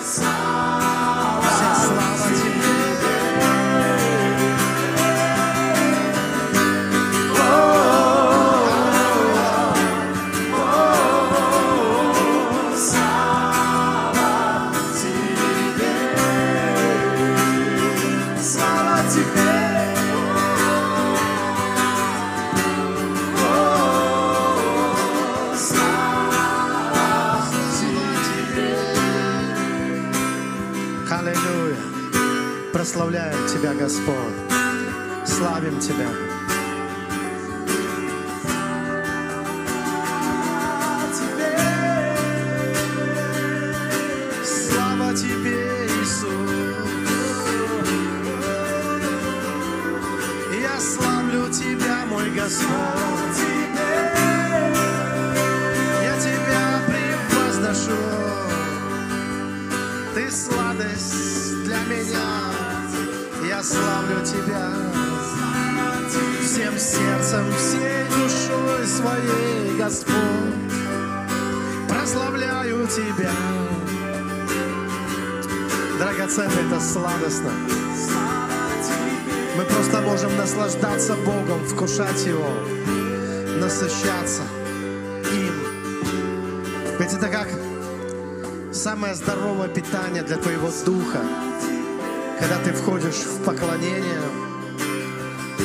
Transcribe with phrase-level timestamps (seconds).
[0.00, 0.49] Вся
[91.10, 91.24] духа,
[92.38, 94.20] когда ты входишь в поклонение,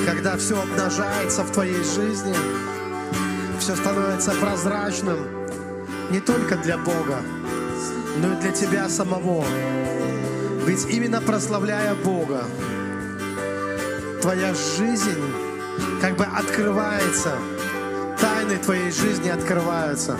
[0.06, 2.36] когда все обнажается в твоей жизни,
[3.60, 5.20] все становится прозрачным
[6.12, 7.22] не только для Бога,
[8.22, 9.46] но и для тебя самого.
[10.66, 12.44] Ведь именно прославляя Бога,
[14.22, 15.22] твоя жизнь
[16.02, 17.38] как бы открывается,
[18.20, 20.18] тайны твоей жизни открываются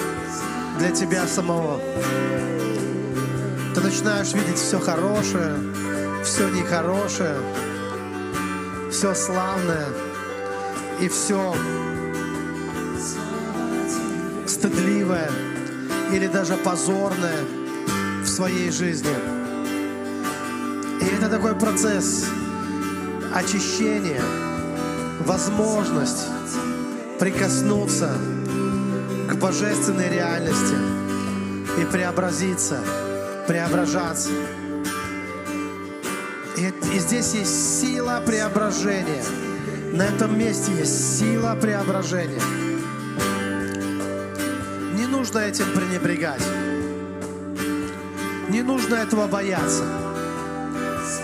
[0.78, 1.80] для тебя самого.
[3.96, 5.56] Начинаешь видеть все хорошее,
[6.26, 7.38] все нехорошее,
[8.92, 9.88] все славное
[11.00, 11.56] и все
[14.46, 15.32] стыдливое
[16.12, 17.46] или даже позорное
[18.22, 19.16] в своей жизни.
[21.00, 22.26] И это такой процесс
[23.34, 24.22] очищения,
[25.22, 26.28] возможность
[27.18, 28.14] прикоснуться
[29.30, 30.76] к божественной реальности
[31.80, 32.82] и преобразиться,
[33.48, 34.30] преображаться.
[36.58, 39.24] И, и здесь есть сила преображения.
[39.92, 42.42] На этом месте есть сила преображения.
[44.94, 46.42] Не нужно этим пренебрегать.
[48.50, 49.84] Не нужно этого бояться.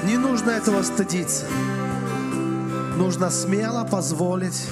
[0.03, 1.45] Не нужно этого стыдиться.
[2.97, 4.67] Нужно смело позволить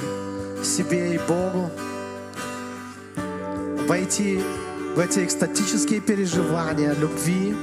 [0.63, 1.71] себе и Богу
[3.87, 4.43] войти
[4.95, 7.55] в эти экстатические переживания любви,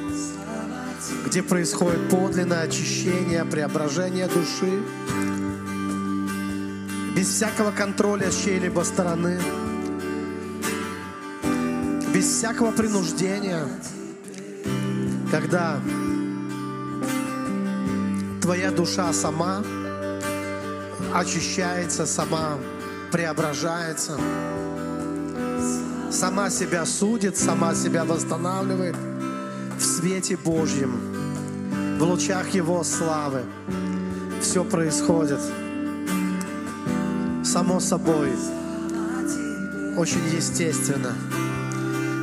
[1.27, 4.83] где происходит подлинное очищение, преображение души,
[7.15, 9.39] без всякого контроля с чьей-либо стороны,
[12.15, 13.67] без всякого принуждения,
[15.31, 15.81] когда
[18.41, 19.63] твоя душа сама
[21.13, 22.59] очищается, сама
[23.11, 24.19] преображается,
[26.11, 28.97] сама себя судит, сама себя восстанавливает
[29.79, 30.93] в свете Божьем,
[31.99, 33.43] в лучах Его славы.
[34.41, 35.41] Все происходит
[37.45, 38.33] само собой,
[39.97, 41.13] очень естественно.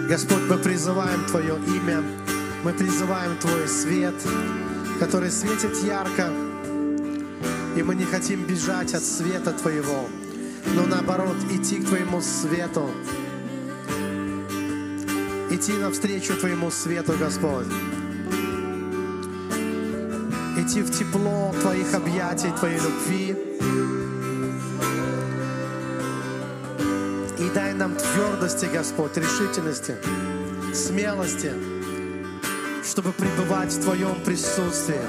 [0.08, 2.04] Господь, мы призываем Твое имя,
[2.64, 4.16] мы призываем Твой свет,
[5.00, 6.30] который светит ярко,
[7.76, 10.08] и мы не хотим бежать от света Твоего,
[10.76, 12.90] но наоборот идти к Твоему свету,
[15.54, 17.68] идти навстречу Твоему свету, Господь.
[20.58, 23.36] Идти в тепло Твоих объятий, Твоей любви.
[27.40, 29.96] И дай нам твердости, Господь, решительности,
[30.74, 31.54] смелости,
[32.84, 35.02] чтобы пребывать в Твоем присутствии,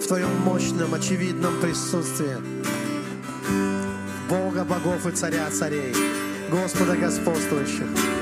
[0.00, 2.36] в Твоем мощном, очевидном присутствии.
[4.28, 5.94] Бога богов и царя царей,
[6.50, 8.17] Господа господствующих.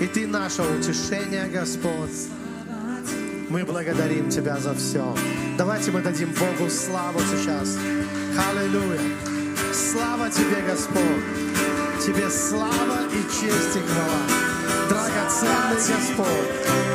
[0.00, 2.28] И Ты наше утешение, Господь.
[3.50, 5.14] Мы благодарим Тебя за все.
[5.58, 7.76] Давайте мы дадим Богу славу сейчас.
[8.48, 8.98] Аллилуйя.
[9.74, 11.04] Слава Тебе, Господь.
[12.00, 14.22] Тебе слава и честь и хвала.
[14.88, 16.89] Драгоценный Господь.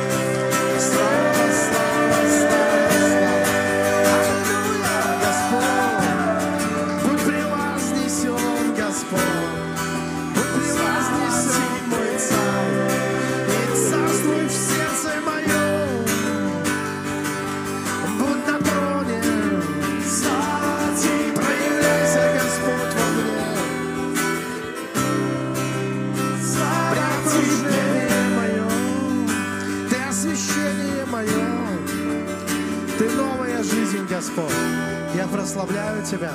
[35.46, 36.32] Благословляю тебя,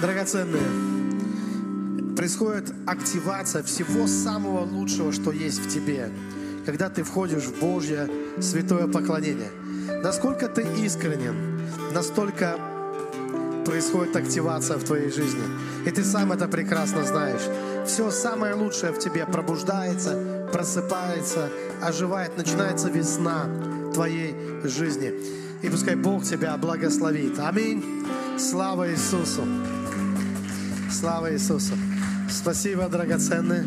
[0.00, 0.62] драгоценные.
[2.16, 6.10] Происходит активация всего самого лучшего, что есть в тебе,
[6.64, 8.08] когда ты входишь в Божье
[8.40, 9.50] святое поклонение.
[10.02, 11.60] Насколько ты искренен,
[11.92, 12.56] настолько
[13.66, 15.42] происходит активация в твоей жизни.
[15.84, 17.42] И ты сам это прекрасно знаешь.
[17.86, 21.50] Все самое лучшее в тебе пробуждается, просыпается,
[21.82, 23.46] оживает, начинается весна
[23.92, 24.34] твоей
[24.64, 25.12] жизни.
[25.62, 27.38] И пускай Бог тебя благословит.
[27.38, 28.06] Аминь.
[28.38, 29.44] Слава Иисусу.
[30.90, 31.74] Слава Иисусу.
[32.30, 33.64] Спасибо, драгоценные.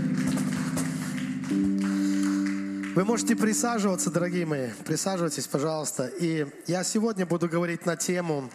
[2.95, 4.69] Вы можете присаживаться, дорогие мои.
[4.85, 6.07] Присаживайтесь, пожалуйста.
[6.07, 8.49] И я сегодня буду говорить на тему,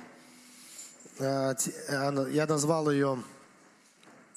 [1.20, 1.55] э,
[1.88, 3.23] я назвал ее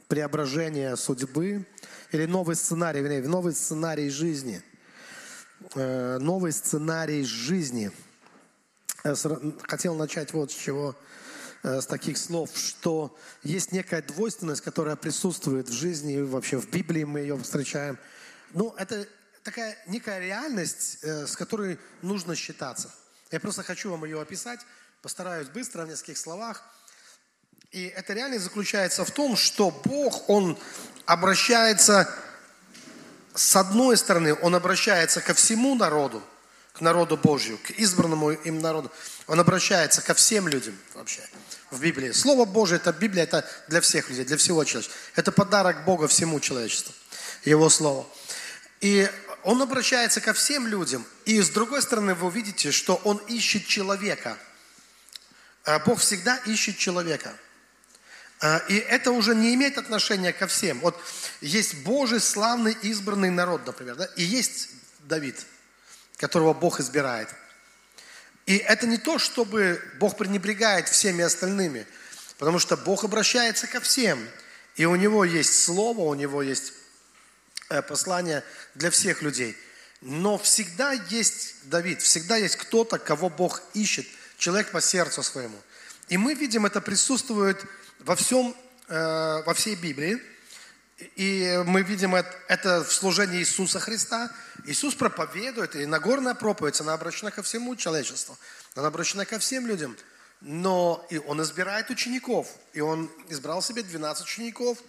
[0.10, 1.66] «Преображение судьбы»
[2.12, 4.62] или «Новый сценарий», вернее, «Новый сценарий жизни».
[5.74, 7.92] Э, «Новый сценарий жизни».
[9.04, 10.96] Хотел начать вот с чего,
[11.64, 17.04] э, с таких слов, что есть некая двойственность, которая присутствует в жизни, вообще в Библии
[17.04, 17.98] мы ее встречаем.
[18.54, 19.08] Ну, это
[19.44, 22.94] такая некая реальность, э, с которой нужно считаться.
[23.32, 24.60] Я просто хочу вам ее описать,
[25.02, 26.64] постараюсь быстро в нескольких словах.
[27.72, 30.60] И эта реальность заключается в том, что Бог, Он
[31.06, 32.14] обращается,
[33.34, 36.22] с одной стороны, Он обращается ко всему народу,
[36.74, 38.92] к народу Божью, к избранному им народу.
[39.28, 41.22] Он обращается ко всем людям вообще
[41.70, 42.12] в Библии.
[42.12, 45.00] Слово Божие, это Библия, это для всех людей, для всего человечества.
[45.16, 46.94] Это подарок Бога всему человечеству,
[47.46, 48.08] Его Слово.
[48.80, 49.10] И
[49.44, 51.06] он обращается ко всем людям.
[51.26, 54.38] И с другой стороны, вы увидите, что он ищет человека.
[55.64, 57.34] А Бог всегда ищет человека.
[58.40, 60.80] А, и это уже не имеет отношения ко всем.
[60.80, 61.00] Вот
[61.42, 64.06] есть Божий славный избранный народ, например, да?
[64.16, 64.70] и есть
[65.02, 65.46] Давид,
[66.22, 67.28] которого Бог избирает.
[68.46, 71.86] И это не то, чтобы Бог пренебрегает всеми остальными,
[72.38, 74.26] потому что Бог обращается ко всем.
[74.78, 76.74] И у Него есть Слово, у Него есть
[77.72, 78.44] Э, послание
[78.76, 79.58] для всех людей.
[80.02, 84.06] Но всегда есть Давид, всегда есть кто-то, кого Бог ищет,
[84.38, 85.58] человек по сердцу своему.
[86.10, 87.64] И мы видим, это присутствует
[88.00, 88.54] во всем,
[88.90, 90.22] э, во всей Библии.
[91.16, 94.32] И мы видим это в служении Иисуса Христа.
[94.66, 98.38] Иисус проповедует, и Нагорная проповедь, она обращена ко всему человечеству.
[98.76, 99.98] Она обращена ко всем людям.
[100.42, 102.48] Но и Он избирает учеников.
[102.74, 104.78] И Он избрал себе 12 учеников–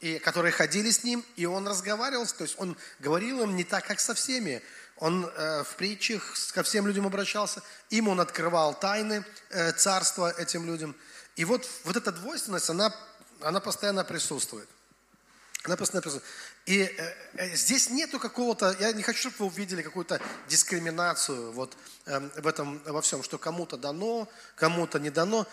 [0.00, 3.86] и, которые ходили с ним, и он разговаривал, то есть он говорил им не так,
[3.86, 4.62] как со всеми.
[4.96, 10.66] Он э, в притчах ко всем людям обращался, им он открывал тайны э, царства этим
[10.66, 10.94] людям.
[11.36, 12.94] И вот, вот эта двойственность, она,
[13.40, 14.68] она постоянно присутствует.
[15.62, 16.24] Постоянно присутствует.
[16.66, 21.76] И э, э здесь нету какого-то, я не хочу, чтобы вы увидели какую-то дискриминацию вот,
[22.06, 25.46] э, в этом, во всем, что кому-то дано, кому-то не дано.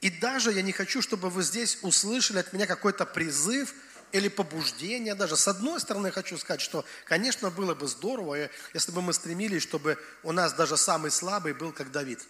[0.00, 3.74] И даже я не хочу, чтобы вы здесь услышали от меня какой-то призыв–
[4.12, 5.36] или побуждение даже.
[5.36, 9.98] С одной стороны, хочу сказать, что, конечно, было бы здорово, если бы мы стремились, чтобы
[10.22, 12.24] у нас даже самый слабый был как Давид.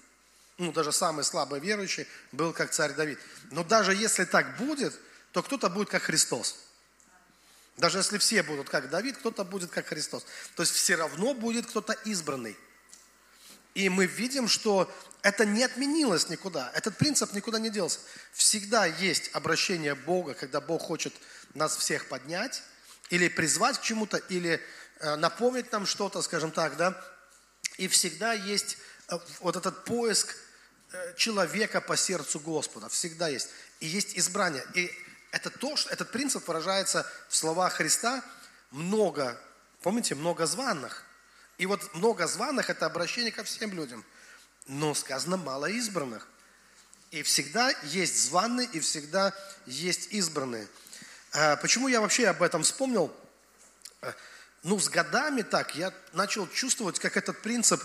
[0.58, 3.18] Ну, даже самый слабый верующий был как царь Давид.
[3.50, 4.98] Но даже если так будет,
[5.32, 6.56] то кто-то будет как Христос.
[7.78, 10.26] Даже если все будут как Давид, кто-то будет как Христос.
[10.56, 12.56] То есть все равно будет кто-то избранный.
[13.74, 14.92] И мы видим, что
[15.22, 16.72] это не отменилось никуда.
[16.74, 18.00] Этот принцип никуда не делся.
[18.32, 21.14] Всегда есть обращение Бога, когда Бог хочет
[21.54, 22.62] нас всех поднять,
[23.10, 24.60] или призвать к чему-то, или
[24.98, 27.00] э, напомнить нам что-то, скажем так, да.
[27.76, 30.36] И всегда есть э, вот этот поиск
[30.92, 32.88] э, человека по сердцу Господа.
[32.88, 33.48] Всегда есть.
[33.78, 34.64] И есть избрание.
[34.74, 34.90] И
[35.30, 38.24] это то, что, этот принцип выражается в словах Христа
[38.70, 39.38] много,
[39.82, 41.04] помните, много званных.
[41.58, 44.04] И вот много званых– это обращение ко всем людям.
[44.66, 46.28] Но сказано мало избранных.
[47.10, 49.34] И всегда есть званые, и всегда
[49.66, 50.68] есть избранные.
[51.32, 53.14] А почему я вообще об этом вспомнил?
[54.02, 54.14] А,
[54.62, 57.82] ну, с годами так я начал чувствовать, как этот принцип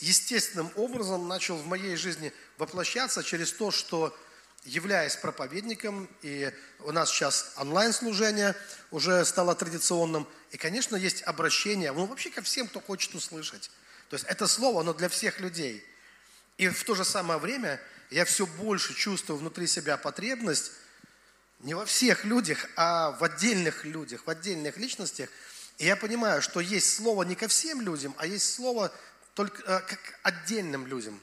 [0.00, 4.16] естественным образом начал в моей жизни воплощаться через то, что
[4.66, 8.54] являясь проповедником, и у нас сейчас онлайн-служение
[8.90, 13.70] уже стало традиционным, и, конечно, есть обращение, ну, вообще ко всем, кто хочет услышать.
[14.10, 15.84] То есть это слово, оно для всех людей.
[16.58, 17.80] И в то же самое время
[18.10, 20.72] я все больше чувствую внутри себя потребность
[21.60, 25.28] не во всех людях, а в отдельных людях, в отдельных личностях.
[25.78, 28.92] И я понимаю, что есть слово не ко всем людям, а есть слово
[29.34, 31.20] только э, как отдельным людям.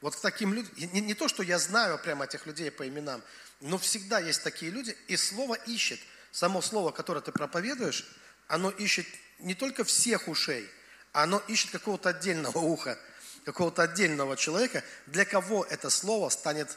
[0.00, 3.22] Вот к таким людям, не, не то, что я знаю прямо этих людей по именам,
[3.60, 6.00] но всегда есть такие люди, и слово ищет.
[6.32, 8.06] Само слово, которое ты проповедуешь,
[8.48, 9.06] оно ищет
[9.38, 10.68] не только всех ушей,
[11.12, 12.98] а оно ищет какого-то отдельного уха,
[13.44, 16.76] какого-то отдельного человека, для кого это слово станет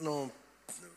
[0.00, 0.32] ну,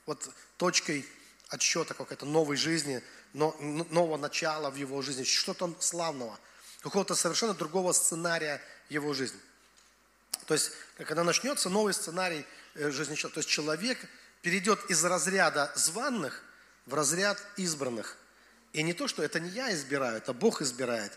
[0.05, 1.05] вот точкой
[1.47, 3.01] отсчета какой-то новой жизни,
[3.33, 6.37] но, нового начала в его жизни, что-то славного,
[6.81, 9.39] какого-то совершенно другого сценария его жизни.
[10.51, 13.97] То есть, когда начнется новый сценарий э, жизни человека, то есть человек
[14.41, 16.43] перейдет из разряда званных
[16.85, 18.17] в разряд избранных.
[18.73, 21.13] И не то, что это не я избираю, это Бог избирает.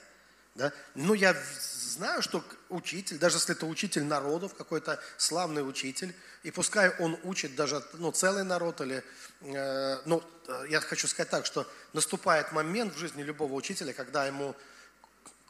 [0.54, 0.72] Да?
[0.94, 6.14] Но я знаю, что учитель, даже если это учитель народов, какой-то славный учитель,
[6.44, 9.02] и пускай он учит даже ну, целый народ, или,
[9.40, 10.22] э, ну,
[10.68, 14.54] я хочу сказать так, что наступает момент в жизни любого учителя, когда ему,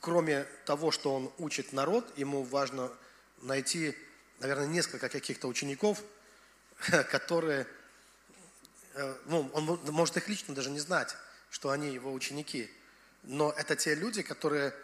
[0.00, 2.90] кроме того, что он учит народ, ему важно
[3.44, 3.96] найти,
[4.40, 6.02] наверное, несколько каких-то учеников,
[7.10, 7.66] которые,
[8.94, 11.16] э, ну, он может их лично даже не знать,
[11.50, 12.70] что они его ученики,
[13.22, 14.74] но это те люди, которые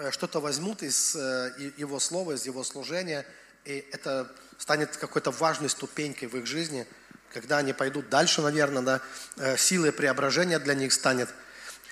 [0.00, 3.26] Э, что-то возьмут из э, Его слова, из Его служения,
[3.64, 6.86] и это станет какой-то важной ступенькой в их жизни,
[7.32, 8.82] когда они пойдут дальше, наверное,
[9.36, 11.28] да, силой преображения для них станет.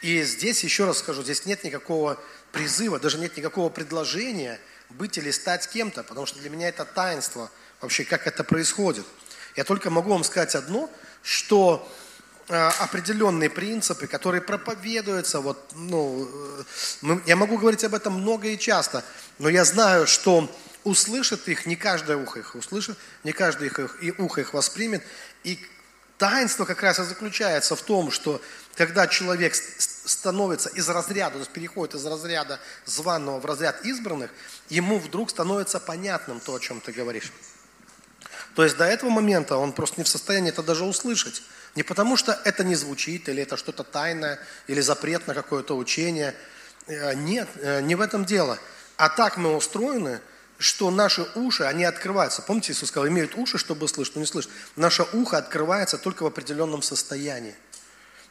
[0.00, 2.20] И здесь, еще раз скажу, здесь нет никакого
[2.52, 4.58] призыва, даже нет никакого предложения
[4.90, 9.06] быть или стать кем-то, потому что для меня это таинство, вообще, как это происходит.
[9.56, 10.90] Я только могу вам сказать одно,
[11.22, 11.88] что
[12.50, 15.40] Э, определенные принципы, которые проповедуются.
[15.40, 16.26] Вот, ну,
[17.02, 19.04] э, я могу говорить об этом много и часто,
[19.38, 20.50] но я знаю, что
[20.82, 25.02] услышит их, не каждое ухо их услышит, не каждое их, и ухо их воспримет.
[25.44, 25.58] И
[26.18, 28.42] таинство как раз и заключается в том, что
[28.74, 34.30] когда человек становится из разряда, то есть переходит из разряда званого в разряд избранных,
[34.68, 37.32] ему вдруг становится понятным то, о чем ты говоришь.
[38.54, 41.42] То есть до этого момента он просто не в состоянии это даже услышать.
[41.76, 46.34] Не потому, что это не звучит, или это что-то тайное, или запрет на какое-то учение.
[46.86, 48.58] Э, нет, э, не в этом дело.
[48.96, 50.20] А так мы устроены,
[50.58, 52.42] что наши уши, они открываются.
[52.42, 54.50] Помните, Иисус сказал, имеют уши, чтобы слышать, но не слышать.
[54.76, 57.54] Наше ухо открывается только в определенном состоянии.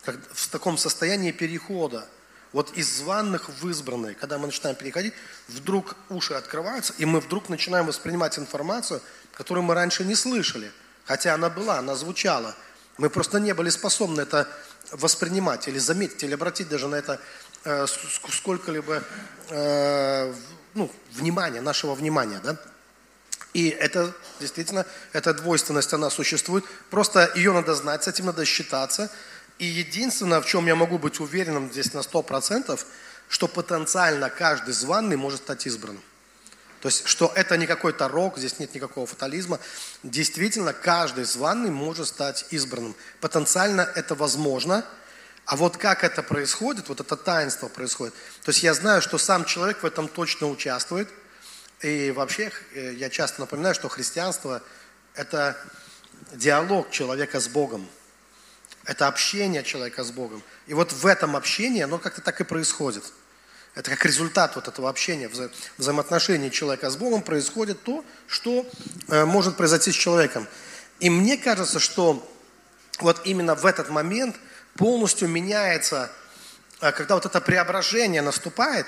[0.04, 2.08] Как в таком состоянии перехода.
[2.54, 5.14] Вот из званных в избранные, когда мы начинаем переходить,
[5.48, 9.02] вдруг уши открываются, и мы вдруг начинаем воспринимать информацию,
[9.34, 10.72] которую мы раньше не слышали.
[11.06, 12.56] Хотя она была, она звучала–
[12.98, 14.48] мы просто не были способны это
[14.92, 17.20] воспринимать или заметить, или обратить даже на это
[17.64, 19.04] э, сколько-либо
[19.50, 20.34] э,
[20.78, 22.40] ну, внимания, нашего внимания.
[22.44, 22.58] Да?
[23.54, 26.64] И это действительно, эта двойственность, она существует.
[26.90, 29.12] Просто ее надо знать, с этим надо считаться.
[29.58, 32.80] И единственное, в чем я могу быть уверенным здесь на 100%,
[33.28, 36.04] что потенциально каждый званный может стать избранным.
[36.82, 39.60] То есть, что это не какой-то рок, здесь нет никакого фатализма.
[40.04, 42.96] Действительно, каждый званный может стать избранным.
[43.20, 44.86] Потенциально это возможно.
[45.48, 48.14] А вот как это происходит, вот это таинство происходит.
[48.44, 51.10] То есть я знаю, что сам человек в этом точно участвует.
[51.82, 54.62] И вообще э, я часто напоминаю, что христианство–
[55.16, 55.58] это
[56.34, 57.90] диалог человека с Богом.
[58.86, 60.44] Это общение человека с Богом.
[60.68, 63.04] И вот в этом общении оно как-то так и происходит–
[63.78, 68.66] это как результат вот этого общения, вза взаимоотношений человека с Богом происходит то, что
[69.08, 70.48] э, может произойти с человеком.
[71.00, 72.28] И мне кажется, что
[73.00, 74.36] вот именно в этот момент
[74.78, 76.12] полностью меняется,
[76.82, 78.86] э, когда вот это преображение наступает,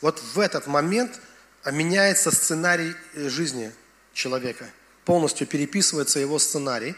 [0.00, 1.20] вот в этот момент
[1.64, 3.72] э, меняется сценарий э, жизни
[4.14, 4.66] человека.
[5.04, 6.94] Полностью переписывается его сценарий,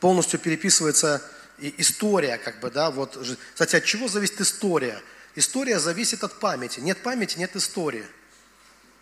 [0.00, 1.22] полностью переписывается
[1.58, 3.18] история, как бы, да, вот.
[3.54, 5.00] Кстати, от чего зависит история?
[5.34, 6.80] История зависит от памяти.
[6.80, 8.04] Нет памяти, нет истории.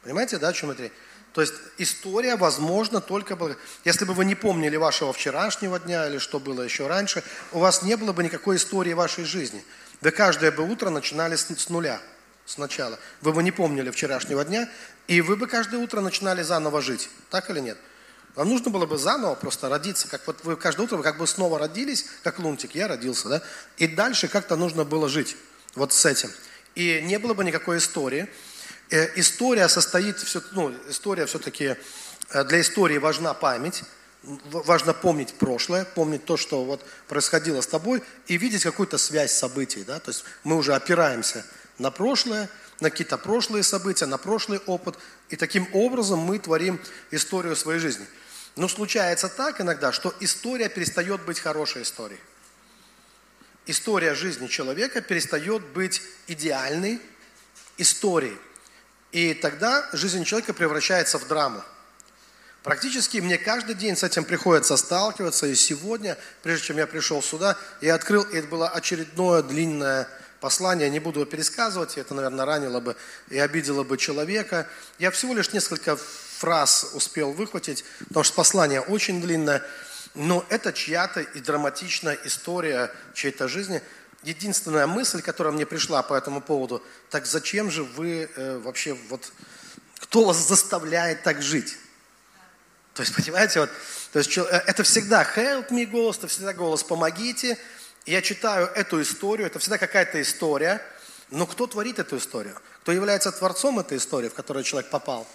[0.03, 0.91] Понимаете, да, о чем это?
[1.35, 3.37] То есть история возможна только...
[3.85, 7.83] Если бы вы не помнили вашего вчерашнего дня или что было еще раньше, у вас
[7.83, 9.63] не было бы никакой истории вашей жизни.
[10.01, 12.01] Вы каждое бы утро начинали с, с нуля,
[12.47, 13.01] сначала.
[13.21, 14.71] Вы бы не помнили вчерашнего дня,
[15.09, 17.11] и вы бы каждое утро начинали заново жить.
[17.31, 17.79] Так или нет?
[18.37, 21.27] Вам нужно было бы заново просто родиться, как вот вы каждое утро вы как бы
[21.27, 23.43] снова родились, как лунтик, я родился, да?
[23.77, 25.37] И дальше как-то нужно было жить
[25.75, 26.31] вот с этим.
[26.77, 28.29] И не было бы никакой истории.
[28.91, 31.77] Э, история состоит, все, ну, история все-таки,
[32.31, 33.83] э, для истории важна память,
[34.23, 39.85] важно помнить прошлое, помнить то, что вот происходило с тобой, и видеть какую-то связь событий.
[39.85, 40.01] Да?
[40.01, 41.45] То есть мы уже опираемся
[41.79, 42.49] на прошлое,
[42.81, 44.97] на какие-то прошлые события, на прошлый опыт,
[45.29, 48.07] и таким образом мы творим историю своей жизни.
[48.57, 52.21] Но случается так иногда, что история перестает быть хорошей историей
[53.67, 57.01] история жизни человека перестает быть идеальной
[57.79, 58.37] историей.
[59.15, 61.63] И тогда жизнь человека превращается в драму.
[62.65, 65.47] Практически мне каждый день с этим приходится сталкиваться.
[65.47, 70.09] И сегодня, прежде чем я пришел сюда, я открыл, и это было очередное длинное
[70.41, 70.91] послание.
[70.91, 72.97] Не буду его пересказывать, это, наверное, ранило бы
[73.29, 74.67] и обидело бы человека.
[74.99, 79.63] Я всего лишь несколько фраз успел выхватить, потому что послание очень длинное.
[80.17, 83.81] но это чья-то и драматичная история чьей-то жизни.
[84.25, 89.33] Единственная мысль, которая мне пришла по этому поводу, так зачем же вы э, вообще, вот,
[89.99, 91.77] кто вас заставляет так жить?
[92.95, 93.71] То есть, понимаете, вот,
[94.13, 97.59] то есть, э, это всегда help me голос, это всегда голос помогите.
[98.07, 100.81] Я читаю эту историю, это всегда какая-то история,
[101.31, 102.57] но кто творит эту историю?
[102.83, 105.27] Кто является творцом этой истории, в которую человек попал?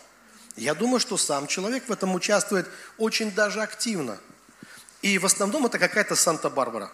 [0.55, 2.67] Я думаю, что сам человек в этом участвует
[2.97, 4.17] очень даже активно.
[5.01, 6.91] И в основном это какая-то Санта-Барбара.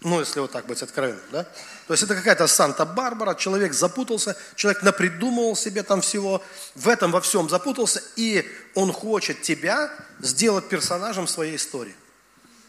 [0.00, 1.42] Ну, если вот так быть откровенным, да?
[1.86, 6.42] То есть это какая-то Санта-Барбара, человек запутался, человек напридумывал себе там всего,
[6.76, 9.90] в этом во всем запутался, и он хочет тебя
[10.20, 11.96] сделать персонажем своей истории.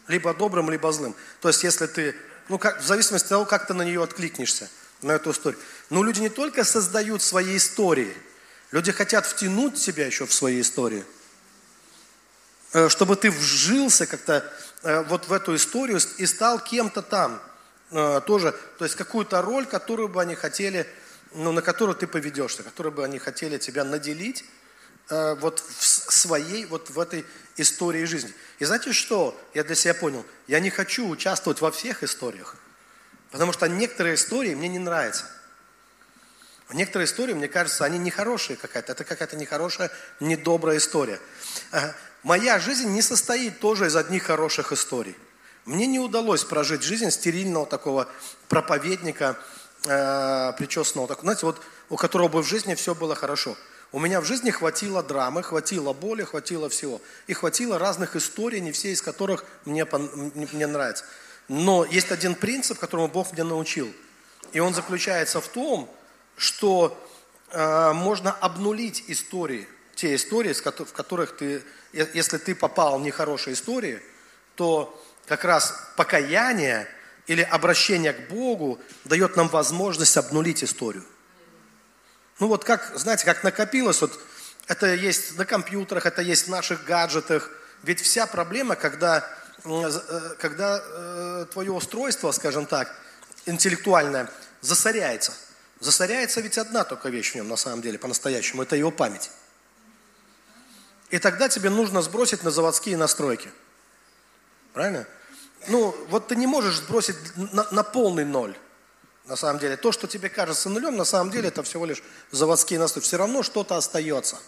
[0.08, 1.14] Либо добрым, либо злым.
[1.40, 2.16] То есть если ты,
[2.48, 4.68] ну, как, в зависимости от того, как ты на нее откликнешься,
[5.02, 5.58] на эту историю.
[5.88, 8.14] Но люди не только создают свои истории,
[8.72, 11.04] люди хотят втянуть себя еще в свои истории–
[12.72, 14.44] Э, чтобы ты вжился как-то
[14.82, 17.42] вот в эту историю и стал кем-то там
[17.90, 20.86] э, тоже, то есть какую-то роль, которую бы они хотели,
[21.34, 24.44] ну, на которую ты поведешься, которую бы они хотели тебя наделить
[25.08, 28.32] вот в своей, вот в этой истории жизни.
[28.60, 29.36] И знаете что?
[29.54, 30.24] Я для себя понял.
[30.46, 32.54] Я не хочу участвовать во всех историях,
[33.32, 35.24] потому что некоторые истории мне не нравятся.
[36.72, 38.92] Некоторые истории, мне кажется, они нехорошие какая-то.
[38.92, 41.18] Это какая-то нехорошая, недобрая история.
[42.22, 45.16] Моя жизнь не состоит тоже из одних хороших историй.
[45.64, 48.08] Мне не удалось прожить жизнь стерильного такого
[48.48, 49.38] проповедника,
[49.86, 53.56] э, причесанного, так, знаете, вот у которого бы в жизни все было хорошо.
[53.92, 57.00] У меня в жизни хватило драмы, хватило боли, хватило всего.
[57.26, 61.04] И хватило разных историй, не все из которых мне, мне нравятся.
[61.48, 63.92] Но есть один принцип, которому Бог меня научил.
[64.52, 65.90] И он заключается в том,
[66.36, 66.96] что
[67.50, 69.66] э, можно обнулить истории–
[70.00, 74.00] те истории, в которых ты, если ты попал в нехорошие истории,
[74.54, 76.88] то как раз покаяние
[77.26, 81.04] или обращение к Богу дает нам возможность обнулить историю.
[82.38, 84.18] Ну вот как, знаете, как накопилось, вот
[84.68, 87.50] это есть на компьютерах, это есть в наших гаджетах.
[87.82, 89.28] Ведь вся проблема, когда,
[89.64, 89.90] э,
[90.38, 92.90] когда э, твое устройство, скажем так,
[93.44, 94.30] интеллектуальное,
[94.62, 95.34] засоряется.
[95.78, 99.30] Засоряется ведь одна только вещь в нем на самом деле, по-настоящему, это его память.
[101.10, 103.50] И тогда тебе нужно сбросить на заводские настройки.
[104.72, 105.06] Правильно?
[105.66, 108.56] Ну, вот ты не можешь сбросить на, на полный ноль.
[109.26, 112.78] На самом деле, то, что тебе кажется нулем, на самом деле это всего лишь заводские
[112.78, 113.06] настройки.
[113.06, 114.38] Все равно что-то остается.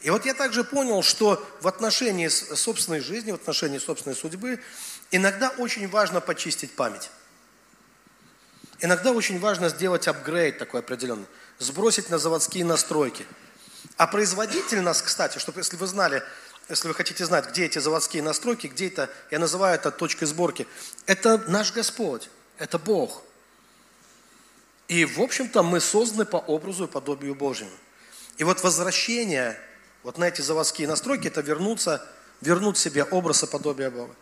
[0.00, 4.60] И вот я также понял, что в отношении собственной жизни, в отношении собственной судьбы,
[5.10, 7.10] иногда очень важно почистить память.
[8.80, 11.26] Иногда очень важно сделать апгрейд такой определенный,
[11.58, 13.26] сбросить на заводские настройки–
[13.96, 16.22] а производитель нас, кстати, чтобы если вы знали,
[16.68, 20.66] если вы хотите знать, где эти заводские настройки, где это, я называю это точкой сборки,
[21.06, 23.22] это наш Господь, это Бог.
[24.88, 27.72] И, в общем-то, мы созданы по образу и подобию Божьему.
[28.38, 29.58] И вот возвращение
[30.02, 32.06] вот на эти заводские настройки, это вернуться,
[32.40, 34.14] вернуть себе образ и подобие Бога.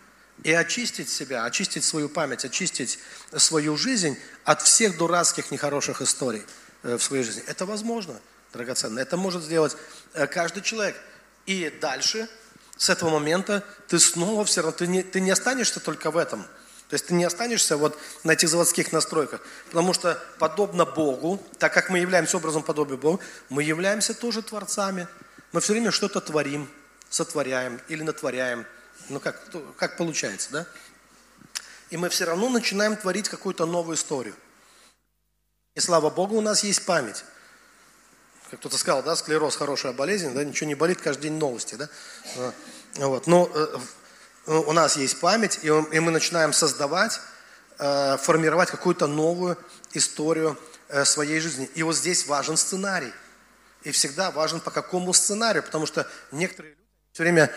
[0.43, 2.99] И очистить себя, очистить свою память, очистить
[3.37, 6.43] свою жизнь от всех дурацких, нехороших историй
[6.83, 7.43] э, в своей жизни.
[7.47, 8.21] Это возможно
[8.55, 9.01] драгоценно.
[9.01, 9.77] Это может сделать
[10.15, 10.97] э, каждый человек.
[11.47, 12.29] И дальше,
[12.77, 16.43] с этого момента, ты снова все равно, ты не, ты не останешься только в этом.
[16.89, 19.41] То есть ты не останешься вот на этих заводских настройках.
[19.67, 25.09] Потому что подобно Богу, так как мы являемся образом подобия Богу, мы являемся тоже творцами.
[25.53, 26.69] Мы все время что-то творим,
[27.09, 28.67] сотворяем или натворяем.
[29.09, 29.43] Ну как,
[29.77, 30.67] как получается, да?
[31.91, 34.35] И мы все равно начинаем творить какую-то новую историю.
[35.75, 37.25] И слава Богу, у нас есть память
[38.55, 41.89] как кто-то сказал, да, склероз хорошая болезнь, да, ничего не болит, каждый день новости, да.
[42.37, 42.53] А,
[42.99, 43.27] вот.
[43.27, 43.79] Но э,
[44.47, 47.21] у нас есть память, и мы начинаем создавать,
[47.81, 49.59] э, формировать какую-то новую
[49.93, 50.57] историю
[50.89, 51.69] э, своей жизни.
[51.75, 53.13] И вот здесь важен сценарий.
[53.83, 57.51] И всегда важен по какому сценарию, потому что некоторые люди все время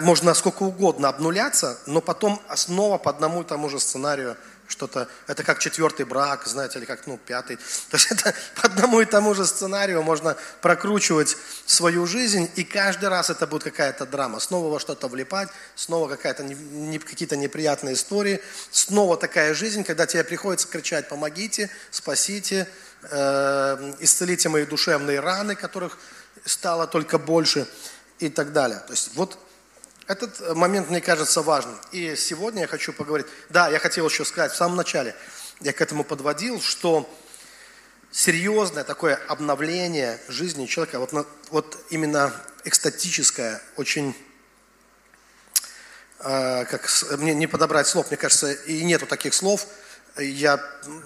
[0.00, 4.38] можно сколько угодно обнуляться, но потом снова по одному и тому же сценарию
[4.74, 7.56] что-то, это как четвертый брак, знаете, или как, ну, пятый.
[7.90, 13.08] То есть это по одному и тому же сценарию можно прокручивать свою жизнь, и каждый
[13.08, 14.40] раз это будет какая-то драма.
[14.40, 18.40] Снова во что-то влипать, снова какая-то, не, какие-то неприятные истории,
[18.72, 22.66] снова такая жизнь, когда тебе приходится кричать «помогите», «спасите»,
[23.02, 25.98] э, «исцелите мои душевные раны», которых
[26.44, 27.68] стало только больше
[28.18, 28.80] и так далее.
[28.80, 29.38] То есть вот
[30.06, 31.78] этот э, момент, мне кажется, важным.
[31.92, 33.26] И сегодня я хочу поговорить.
[33.48, 35.14] Да, я хотел еще сказать в самом начале,
[35.60, 37.08] я к этому подводил, что
[38.10, 42.32] серьезное такое обновление жизни человека, вот, вот именно
[42.64, 44.14] экстатическое, очень
[46.20, 46.88] э, как,
[47.18, 49.66] мне не подобрать слов, мне кажется, и нету таких слов.
[50.16, 50.60] Я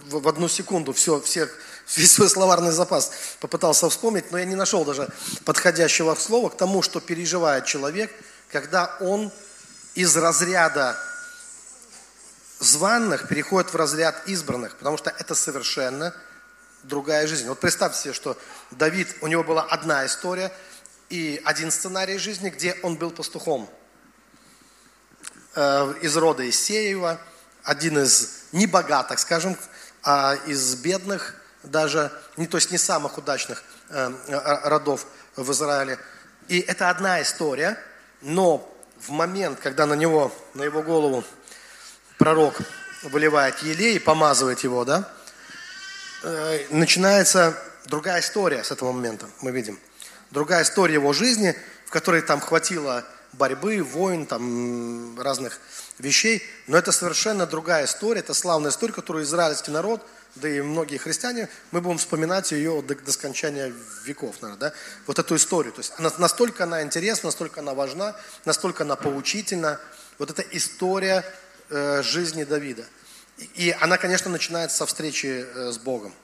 [0.09, 1.51] в одну секунду все, всех,
[1.97, 5.09] весь свой словарный запас попытался вспомнить, но я не нашел даже
[5.47, 8.13] подходящего слова к тому, что переживает человек,
[8.51, 9.31] когда он
[9.95, 10.97] из разряда
[12.61, 16.15] званных переходит в разряд избранных, потому что это совершенно
[16.83, 17.49] другая жизнь.
[17.49, 18.39] Вот представьте себе, что
[18.71, 20.53] Давид, у него была одна история
[21.09, 23.71] и один сценарий жизни, где он был пастухом
[25.55, 27.21] э, из рода Исеева,
[27.63, 29.57] один из небогатых, скажем,
[30.03, 34.11] а из бедных даже, не, то есть не самых удачных э,
[34.65, 35.07] родов
[35.37, 35.99] в Израиле.
[36.49, 37.79] И это одна история,
[38.21, 38.69] но
[39.01, 41.25] в момент, когда на него, на его голову
[42.19, 42.57] пророк
[43.05, 45.09] выливает елей, помазывает его, да,
[46.25, 49.79] э, начинается другая история с этого момента, мы видим.
[50.31, 55.61] Другая история его жизни, в которой там хватило борьбы, войн, там разных
[55.99, 60.05] вещей, но это совершенно другая история, это славная история, которую израильский народ,
[60.41, 63.73] да и многие христиане, мы будем вспоминать ее до, до скончания
[64.05, 64.73] веков, наверное, да,
[65.07, 65.73] вот эту историю.
[65.73, 69.81] То есть она, настолько она интересна, настолько она важна, настолько она поучительна.
[70.19, 71.25] Вот эта история
[71.71, 72.85] Э, жизни Давида.
[73.55, 76.15] И она, конечно, начинается со встречи э, с Богом.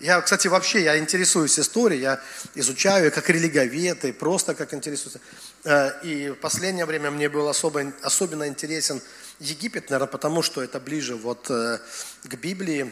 [0.00, 2.20] Я, кстати, вообще, я интересуюсь историей, я
[2.54, 5.18] изучаю ее как религовед, и просто как интересуюсь.
[5.64, 9.02] Э, и в последнее время мне был особо, особенно интересен
[9.40, 12.90] Египет, наверное, потому что это ближе вот к Библии,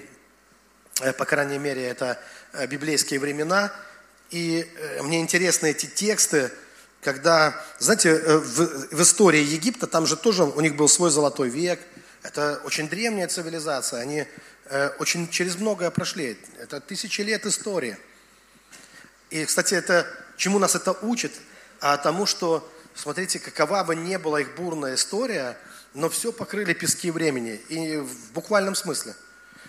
[1.19, 2.19] по крайней мере, это
[2.69, 3.73] библейские времена.
[4.31, 4.69] И
[5.03, 6.51] мне интересны эти тексты,
[7.07, 11.49] когда, знаете, э, в, в истории Египта, там же тоже у них был свой золотой
[11.49, 11.79] век,
[12.25, 14.27] это очень древняя цивилизация, они
[14.65, 17.97] э, очень через многое прошли, это тысячи лет истории.
[19.31, 20.05] И, кстати, это,
[20.37, 21.33] чему нас это учит?
[21.81, 25.57] А тому, что, смотрите, какова бы ни была их бурная история,
[25.95, 29.15] но все покрыли пески времени, и в буквальном смысле.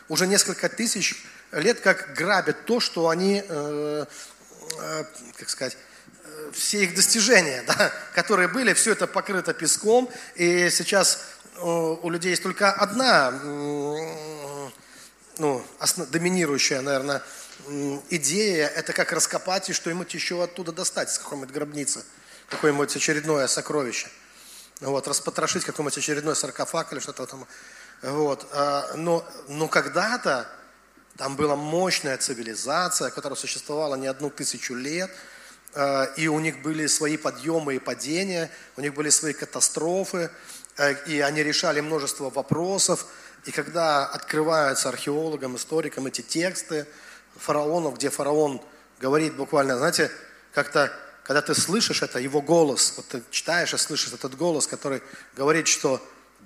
[0.09, 4.05] Уже несколько тысяч лет как грабят то, что они, э,
[4.79, 5.03] э,
[5.37, 5.77] как сказать,
[6.53, 11.19] все их достижения, да, которые были, все это покрыто песком, и сейчас
[11.55, 13.31] э, у людей есть только одна,
[15.37, 15.63] ну,
[16.09, 17.21] доминирующая, наверное,
[18.09, 22.03] идея, это как раскопать и что-нибудь еще оттуда достать, с какой-нибудь гробницы,
[22.49, 24.07] какое-нибудь очередное сокровище.
[24.79, 27.47] Вот, распотрошить какой-нибудь очередной саркофаг или что-то там.
[28.01, 28.47] Вот.
[28.51, 30.47] А, но, но когда-то
[31.17, 35.11] там была мощная цивилизация, которая существовала не одну тысячу лет–
[35.77, 40.31] Э, и у них были свои подъемы и падения, у них были свои катастрофы,
[40.77, 43.05] э, и они решали множество вопросов.
[43.45, 46.87] И когда открываются археологам, историкам эти тексты
[47.35, 48.59] фараонов, где фараон
[48.99, 50.11] говорит буквально, знаете,
[50.51, 50.91] как-то,
[51.23, 55.03] когда ты слышишь это, его голос, вот ты читаешь и слышишь этот голос, который
[55.35, 56.01] говорит, что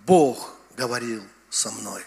[0.05, 2.03] Бог говорил со мной.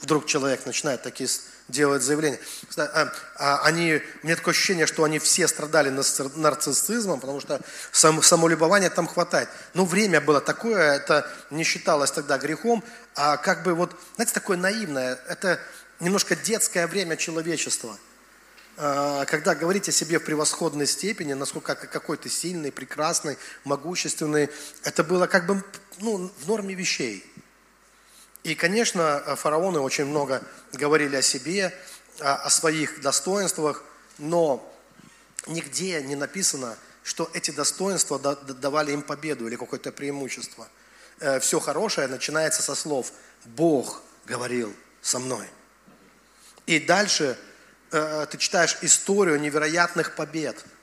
[0.00, 1.28] Вдруг человек начинает такие
[1.70, 2.40] делают заявление.
[2.76, 7.60] А, а они, меня такое ощущение, что они все страдали нарциссизмом, потому что
[7.92, 9.48] сам, самолюбования там хватает.
[9.74, 14.56] Но время было такое, это не считалось тогда грехом, а как бы вот, знаете, такое
[14.56, 15.60] наивное, это
[16.00, 17.96] немножко детское время человечества.
[18.76, 24.48] А, когда говорить о себе в превосходной степени, насколько какой то сильный, прекрасный, могущественный,
[24.84, 25.62] это было как бы
[25.98, 27.24] ну, в норме вещей.
[28.42, 31.74] И, конечно, фараоны очень много говорили о себе,
[32.20, 33.84] о своих достоинствах,
[34.18, 34.66] но
[35.46, 40.68] нигде не написано, что эти достоинства давали им победу или какое-то преимущество.
[41.18, 43.12] Э, Все хорошее начинается со слов
[43.44, 45.46] «Бог говорил со мной».
[46.66, 47.38] И дальше
[47.90, 50.64] э, ты читаешь историю невероятных побед–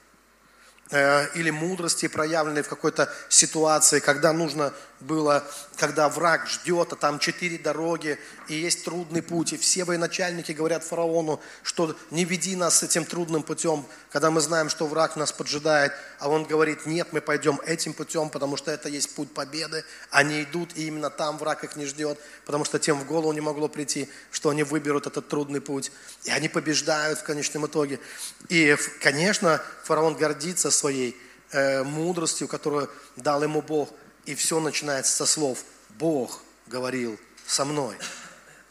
[0.90, 5.44] Э, или мудрости, проявленной в какой-то ситуации, когда нужно было,
[5.76, 10.82] когда враг ждет, а там четыре дороги, и есть трудный путь, и все военачальники говорят
[10.82, 15.92] фараону, что не веди нас этим трудным путем, когда мы знаем, что враг нас поджидает,
[16.18, 20.42] а он говорит, нет, мы пойдем этим путем, потому что это есть путь победы, они
[20.42, 23.68] идут, и именно там враг их не ждет, потому что тем в голову не могло
[23.68, 25.92] прийти, что они выберут этот трудный путь,
[26.24, 28.00] и они побеждают в конечном итоге.
[28.48, 31.16] И, конечно, фараон гордится своей
[31.52, 33.90] э, мудростью, которую дал ему Бог.
[34.28, 37.96] И все начинается со слов «Бог говорил со мной».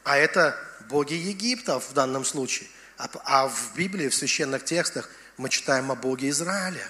[0.04, 0.56] А это
[0.88, 2.70] боги Египта в данном случае.
[3.00, 6.88] А, а в Библии, в священных текстах мы читаем о Боге Израиля.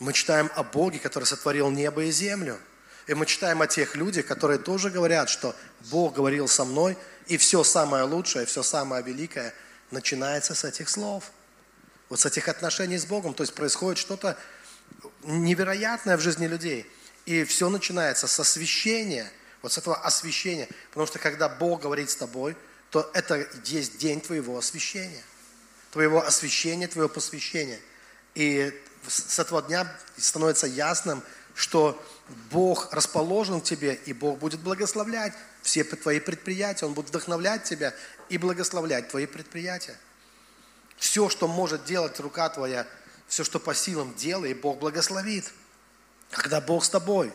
[0.00, 2.58] Мы читаем о Боге, который сотворил небо и землю.
[3.06, 7.36] И мы читаем о тех людях, которые тоже говорят, что Бог говорил со мной, и
[7.36, 9.54] все самое лучшее, все самое великое
[9.92, 11.30] начинается с этих слов–
[12.12, 13.32] вот с этих отношений с Богом.
[13.32, 14.36] То есть происходит что-то
[15.24, 16.90] невероятное в жизни людей.
[17.26, 19.30] И все начинается с освящения,
[19.62, 20.68] вот с этого освящения.
[20.88, 22.56] Потому что когда Бог говорит с тобой,
[22.90, 25.22] то это есть день твоего освящения.
[25.92, 27.80] Твоего освящения, твоего посвящения.
[28.34, 28.72] И
[29.06, 31.22] с этого дня становится ясным,
[31.54, 32.02] что
[32.50, 36.86] Бог расположен к тебе, и Бог будет благословлять все твои предприятия.
[36.86, 37.94] Он будет вдохновлять тебя
[38.28, 39.96] и благословлять твои предприятия.
[40.96, 42.86] Все, что может делать рука твоя,
[43.32, 45.50] все, что по силам делай, и Бог благословит.
[46.32, 47.32] Когда Бог с тобой.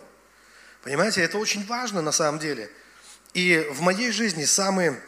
[0.84, 2.70] Понимаете, это очень важно на самом деле.
[3.34, 5.02] И в моей жизни самые,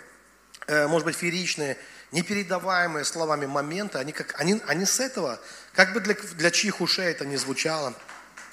[0.66, 1.78] э, может быть, фееричные,
[2.12, 5.40] непередаваемые словами моменты, они, как, они, они с этого,
[5.74, 7.94] как бы для, для чьих ушей это не звучало.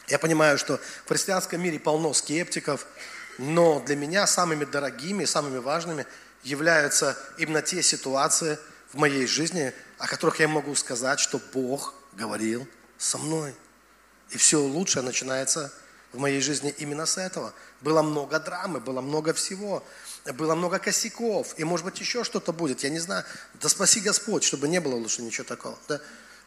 [0.08, 2.86] Я понимаю, что в христианском мире полно скептиков,
[3.38, 6.04] но для меня самыми дорогими, самыми важными
[6.42, 8.58] являются именно те ситуации
[8.92, 12.66] в моей жизни, о которых я могу сказать, что Бог говорил
[12.98, 13.54] со мной.
[14.30, 15.72] И все лучшее начинается
[16.12, 17.52] в моей жизни именно с этого.
[17.80, 19.84] Было много драмы, было много всего,
[20.34, 23.24] было много косяков, и может быть еще что-то будет, я не знаю.
[23.54, 25.78] Да спаси Господь, чтобы не было лучше ничего такого.
[25.88, 26.00] Да?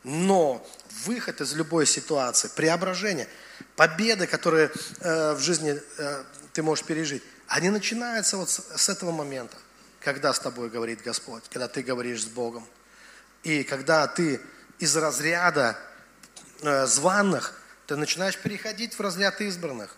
[0.03, 0.65] Но
[1.05, 3.27] выход из любой ситуации, преображение,
[3.75, 9.11] победы, которые э, в жизни э, ты можешь пережить, они начинаются вот с, с этого
[9.11, 9.57] момента,
[9.99, 12.65] когда с тобой говорит Господь, когда ты говоришь с Богом.
[13.43, 14.41] И когда ты
[14.79, 15.77] из разряда
[16.61, 17.53] э, званных,
[17.87, 19.95] ты начинаешь переходить в разряд избранных.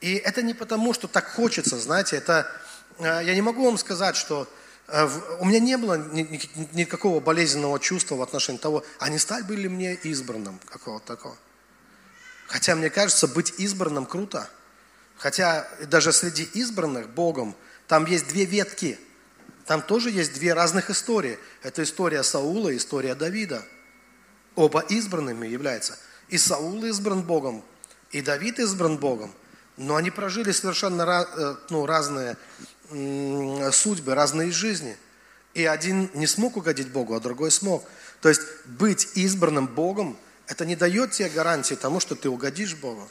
[0.00, 2.50] И это не потому, что так хочется, знаете, это,
[2.98, 4.48] э, я не могу вам сказать, что
[4.88, 5.08] э,
[5.40, 5.94] у меня не было
[6.72, 11.36] никакого болезненного чувства в отношении того, а не стать были мне избранным какого-то такого.
[12.48, 14.48] Хотя мне кажется, быть избранным круто.
[15.16, 17.54] Хотя даже среди избранных Богом
[17.86, 18.98] там есть две ветки.
[19.66, 21.38] Там тоже есть две разных истории.
[21.62, 23.64] Это история Саула и история Давида.
[24.54, 25.98] Оба избранными являются.
[26.28, 27.64] И Саул избран Богом,
[28.10, 29.32] и Давид избран Богом.
[29.76, 32.36] Но они прожили совершенно э, ну, разные
[33.72, 34.96] судьбы, разные жизни.
[35.54, 37.84] И один не смог угодить Богу, а другой смог.
[38.20, 43.08] То есть быть избранным Богом– это не дает тебе гарантии тому, что ты угодишь Богу.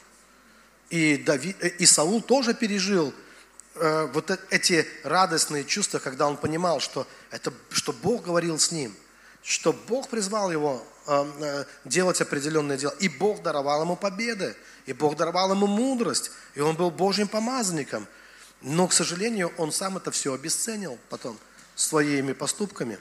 [0.90, 3.12] И, Давид, э, и Саул тоже пережил
[3.74, 8.70] э, вот э, эти радостные чувства, когда он понимал, что, это, что Бог говорил с
[8.70, 8.94] ним,
[9.42, 14.92] что Бог призвал его э, э, делать определенные дела, и Бог даровал ему победы, и
[14.92, 18.06] Бог даровал ему мудрость, и он был Божьим помазанником.
[18.60, 21.38] Но, к сожалению, он сам это все обесценил потом
[21.74, 22.98] своими поступками.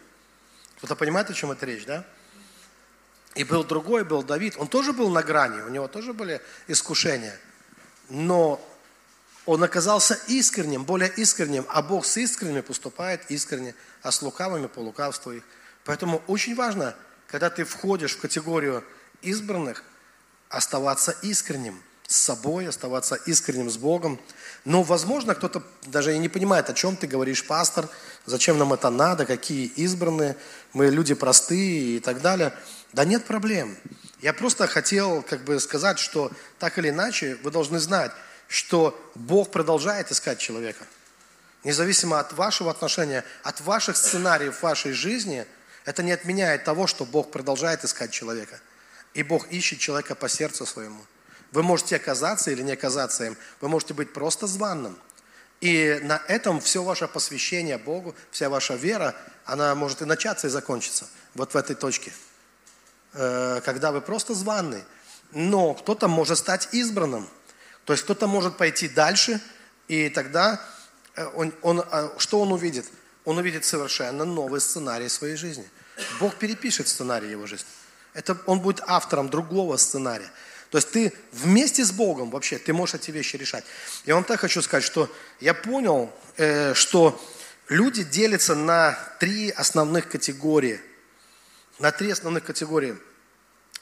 [0.77, 2.03] Кто-то понимает, о чем это речь, да?
[3.35, 4.55] И был другой, был Давид.
[4.57, 7.39] Он тоже был на грани, у него тоже были искушения.
[8.09, 8.59] Но
[9.45, 14.79] он оказался искренним, более искренним, а Бог с искренними поступает искренне, а с лукавыми по
[14.79, 15.43] лукавству их.
[15.85, 16.95] Поэтому очень важно,
[17.27, 18.83] когда ты входишь в категорию
[19.21, 19.83] избранных,
[20.49, 24.19] оставаться искренним с собой, оставаться искренним с Богом.
[24.65, 27.87] Но, возможно, кто-то даже и не понимает, о чем ты говоришь, пастор,
[28.25, 30.35] зачем нам это надо, какие избранные,
[30.73, 32.53] мы люди простые и так далее–
[32.93, 33.77] да нет проблем.
[34.19, 38.11] Я просто хотел как бы сказать, что так или иначе вы должны знать,
[38.47, 40.85] что Бог продолжает искать человека.
[41.63, 45.45] Независимо от вашего отношения, от ваших сценариев в вашей жизни,
[45.85, 48.59] это не отменяет того, что Бог продолжает искать человека.
[49.13, 51.01] И Бог ищет человека по сердцу своему.
[51.51, 53.37] Вы можете оказаться или не оказаться им.
[53.59, 54.97] Вы можете быть просто званным.
[55.59, 59.15] И на этом все ваше посвящение Богу, вся ваша вера,
[59.45, 61.07] она может и начаться, и закончиться.
[61.35, 62.11] Вот в этой точке.
[63.13, 64.83] Э, когда вы просто званый.
[65.31, 67.27] Но кто-то может стать избранным.
[67.85, 69.41] То есть кто-то может пойти дальше,
[69.87, 70.61] и тогда
[71.15, 72.85] э, он, он, а, что он увидит?
[73.25, 75.67] Он увидит совершенно новый сценарий своей жизни.
[76.19, 77.67] Бог перепишет сценарий его жизни.
[78.13, 80.29] Это, он будет автором другого сценария.
[80.69, 83.63] То есть ты вместе с Богом вообще, ты можешь эти вещи решать.
[84.05, 87.21] Я вам так хочу сказать, что я понял, э, что
[87.67, 90.79] люди делятся на три основных категории–
[91.81, 92.95] на три основных категории.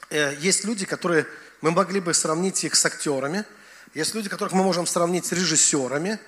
[0.08, 1.26] Э, есть люди, которые
[1.60, 3.44] мы могли бы сравнить их с актерами,
[3.94, 6.18] есть люди, которых мы можем сравнить с режиссерами,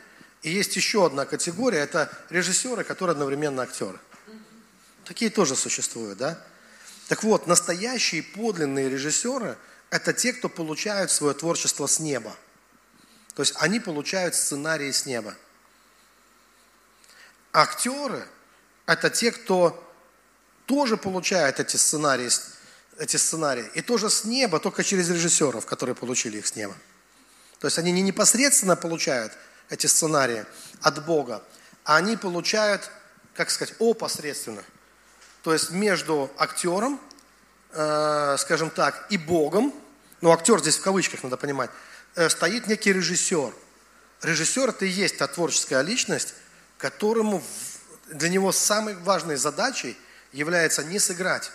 [0.42, 3.98] и есть еще одна категория, это режиссеры, которые одновременно актеры.
[5.04, 6.38] Такие тоже существуют, да?
[7.08, 9.56] Так вот, настоящие подлинные режиссеры–
[9.90, 12.34] это те, кто получают свое творчество с неба.
[13.34, 15.34] То есть они получают сценарии с неба.
[17.52, 18.26] Актеры–
[18.86, 19.78] это те, кто
[20.66, 22.30] тоже получают эти сценарии,
[22.98, 23.70] эти сценарии.
[23.74, 26.74] И тоже с неба, только через режиссеров, которые получили их с неба.
[27.58, 29.32] То есть они не непосредственно получают
[29.72, 30.44] эти сценарии
[30.82, 31.42] от Бога,
[31.84, 32.90] а они получают,
[33.34, 34.62] как сказать, опосредственно.
[35.42, 37.00] То есть между актером,
[37.70, 39.72] э, скажем так, и Богом,
[40.20, 41.70] ну актер здесь в кавычках надо понимать,
[42.16, 43.54] э, стоит некий режиссер.
[44.20, 46.34] Режиссер это и есть та творческая личность,
[46.76, 47.42] которому
[48.08, 49.96] для него самой важной задачей
[50.32, 51.50] является не сыграть,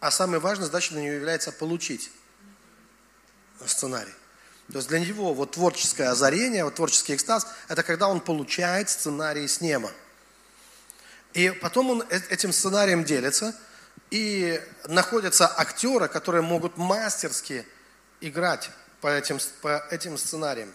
[0.00, 2.10] а самой важной задачей для него является получить
[3.64, 4.14] сценарий.
[4.72, 9.48] То есть для него вот творческое озарение, вот творческий экстаз, это когда он получает сценарий
[9.48, 9.90] с неба.
[11.32, 13.54] И потом он э, этим сценарием делится,
[14.10, 17.66] и находятся актеры, которые могут мастерски
[18.20, 20.72] играть по этим, по этим сценариям.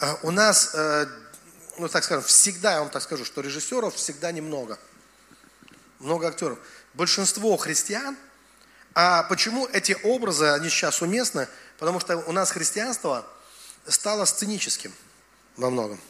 [0.00, 1.06] А у нас, э,
[1.78, 4.78] ну так скажем, всегда, я вам так скажу, что режиссеров всегда немного.
[5.98, 6.58] Много актеров.
[6.94, 8.16] Большинство христиан,
[8.94, 11.48] а почему эти образы, они сейчас уместны?
[11.78, 13.26] Потому что у нас христианство
[13.86, 14.92] стало сценическим
[15.56, 16.00] во многом.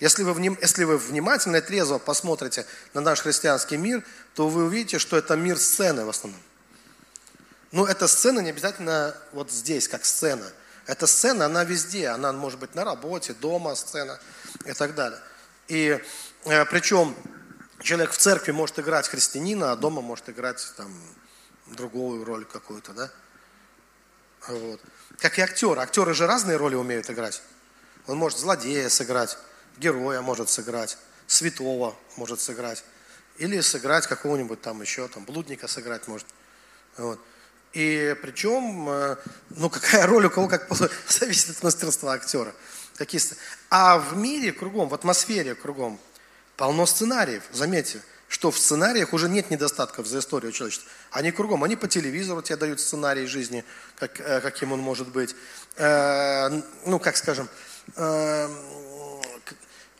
[0.00, 4.98] Если вы, если вы внимательно и трезво посмотрите на наш христианский мир, то вы увидите,
[4.98, 6.40] что это мир сцены в основном.
[7.72, 10.46] Ну, эта сцена не обязательно вот здесь, как сцена.
[10.86, 12.08] Эта сцена, она везде.
[12.08, 14.20] Она может быть на работе, дома сцена
[14.64, 15.18] и так далее.
[15.68, 16.00] И
[16.44, 17.16] э, причем
[17.80, 20.92] человек в церкви может играть христианина, а дома может играть там
[21.66, 23.10] другую роль какую-то, да?
[24.48, 24.80] Вот.
[25.18, 25.80] Как и актеры.
[25.80, 27.42] Актеры же разные роли умеют играть.
[28.06, 29.38] Он может злодея сыграть,
[29.78, 32.84] героя может сыграть, святого может сыграть.
[33.38, 36.26] Или сыграть какого-нибудь там еще, там, блудника сыграть может.
[36.96, 37.18] Вот.
[37.72, 39.16] И причем, э,
[39.50, 40.68] ну какая роль у кого как
[41.08, 42.54] зависит от мастерства актера.
[42.96, 43.20] Какие...
[43.70, 45.98] А в мире кругом, в атмосфере кругом
[46.56, 47.42] полно сценариев.
[47.50, 50.90] Заметьте, что в сценариях уже нет недостатков за историю человечества.
[51.10, 53.64] Они кругом, они по телевизору тебе дают сценарий жизни,
[53.96, 55.34] как, э, каким он может быть.
[55.76, 56.48] Э,
[56.86, 57.48] ну, как скажем,
[57.96, 58.48] э,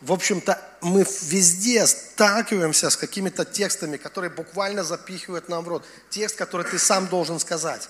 [0.00, 5.84] в общем-то, мы везде сталкиваемся с какими-то текстами, которые буквально запихивают нам в рот.
[6.10, 7.88] Текст, который ты сам должен сказать.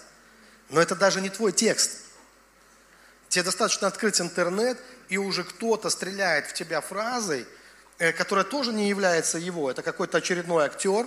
[0.70, 2.02] Но это даже не твой текст.
[3.28, 7.46] Тебе достаточно открыть интернет, и уже кто-то стреляет в тебя фразой–
[7.98, 11.06] которая тоже не является его, это какой-то очередной актер,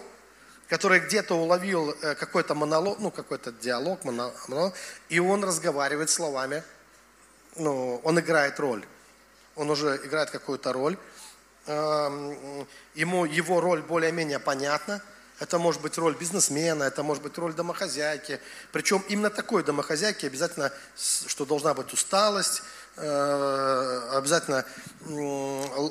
[0.68, 4.74] который где-то уловил э, какой-то монолог, ну какой-то диалог, монолог,
[5.10, 6.64] и он разговаривает словами,
[7.56, 8.86] ну, он играет роль,
[9.56, 10.98] он уже играет какую-то роль,
[11.66, 15.02] эм, ему его роль более-менее понятна,
[15.40, 18.40] это может быть роль бизнесмена, это может быть роль домохозяйки.
[18.72, 24.66] Причем именно такой домохозяйки обязательно, что должна быть усталость, Э, обязательно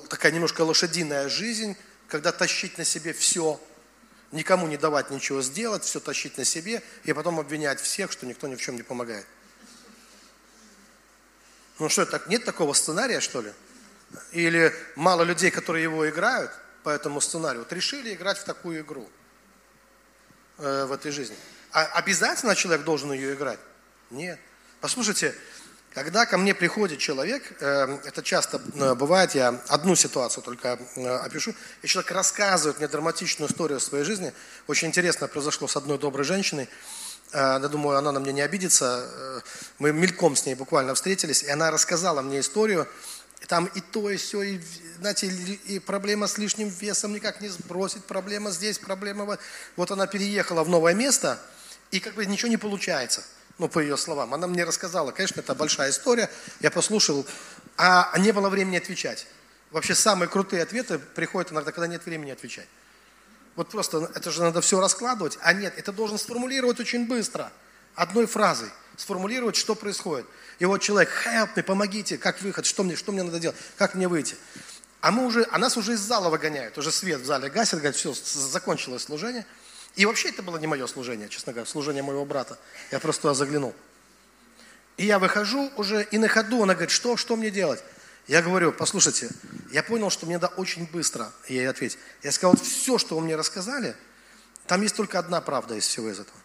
[0.08, 1.76] такая немножко лошадиная жизнь,
[2.08, 3.60] когда тащить на себе все,
[4.32, 8.48] никому не давать ничего сделать, все тащить на себе, и потом обвинять всех, что никто
[8.48, 9.26] ни в чем не помогает.
[11.78, 13.52] Ну что, так, нет такого сценария, что ли?
[14.32, 16.50] Или мало людей, которые его играют
[16.82, 19.08] по этому сценарию, вот решили играть в такую игру
[20.58, 21.36] э, в этой жизни.
[21.72, 23.58] А обязательно человек должен ее играть?
[24.10, 24.38] Нет.
[24.80, 25.34] Послушайте,
[25.96, 31.08] когда ко мне приходит человек, э, это часто э, бывает, я одну ситуацию только э,
[31.08, 34.34] опишу, и человек рассказывает мне драматичную историю своей жизни.
[34.66, 36.68] Очень интересно произошло с одной доброй женщиной.
[37.32, 39.42] Я думаю, она на меня не обидится.
[39.78, 42.86] Мы мельком с ней буквально встретились, и она рассказала мне историю.
[43.48, 44.60] Там и то, и все, и,
[45.00, 49.38] знаете, и проблема с лишним весом никак не сбросить, проблема здесь, проблема...
[49.76, 51.38] Вот она переехала в новое место,
[51.90, 53.24] и как бы ничего не получается–
[53.58, 54.34] ну, по ее словам.
[54.34, 57.26] Она мне рассказала, конечно, это большая история, я послушал,
[57.76, 59.26] а не было времени отвечать.
[59.70, 62.68] Вообще самые крутые ответы приходят иногда, когда нет времени отвечать.
[63.56, 67.50] Вот просто это же надо все раскладывать, а нет, это должен сформулировать очень быстро,
[67.94, 70.26] одной фразой, сформулировать, что происходит.
[70.58, 73.94] И вот человек, help me, помогите, как выход, что мне, что мне надо делать, как
[73.94, 74.36] мне выйти.
[75.00, 77.96] А мы уже, а нас уже из зала выгоняют, уже свет в зале гасит, говорит,
[77.96, 79.46] все, закончилось служение–
[79.96, 82.58] и вообще это было не мое служение, честно говоря, служение моего брата.
[82.90, 83.74] Я просто туда заглянул.
[84.98, 87.82] И я выхожу уже, и на ходу она говорит, что, что мне делать?
[88.26, 89.30] Я говорю, послушайте,
[89.70, 91.98] я понял, что мне надо очень быстро ей ответить.
[92.22, 93.96] Я сказал, вот все, что вы мне рассказали,
[94.66, 96.38] там есть только одна правда из всего из этого.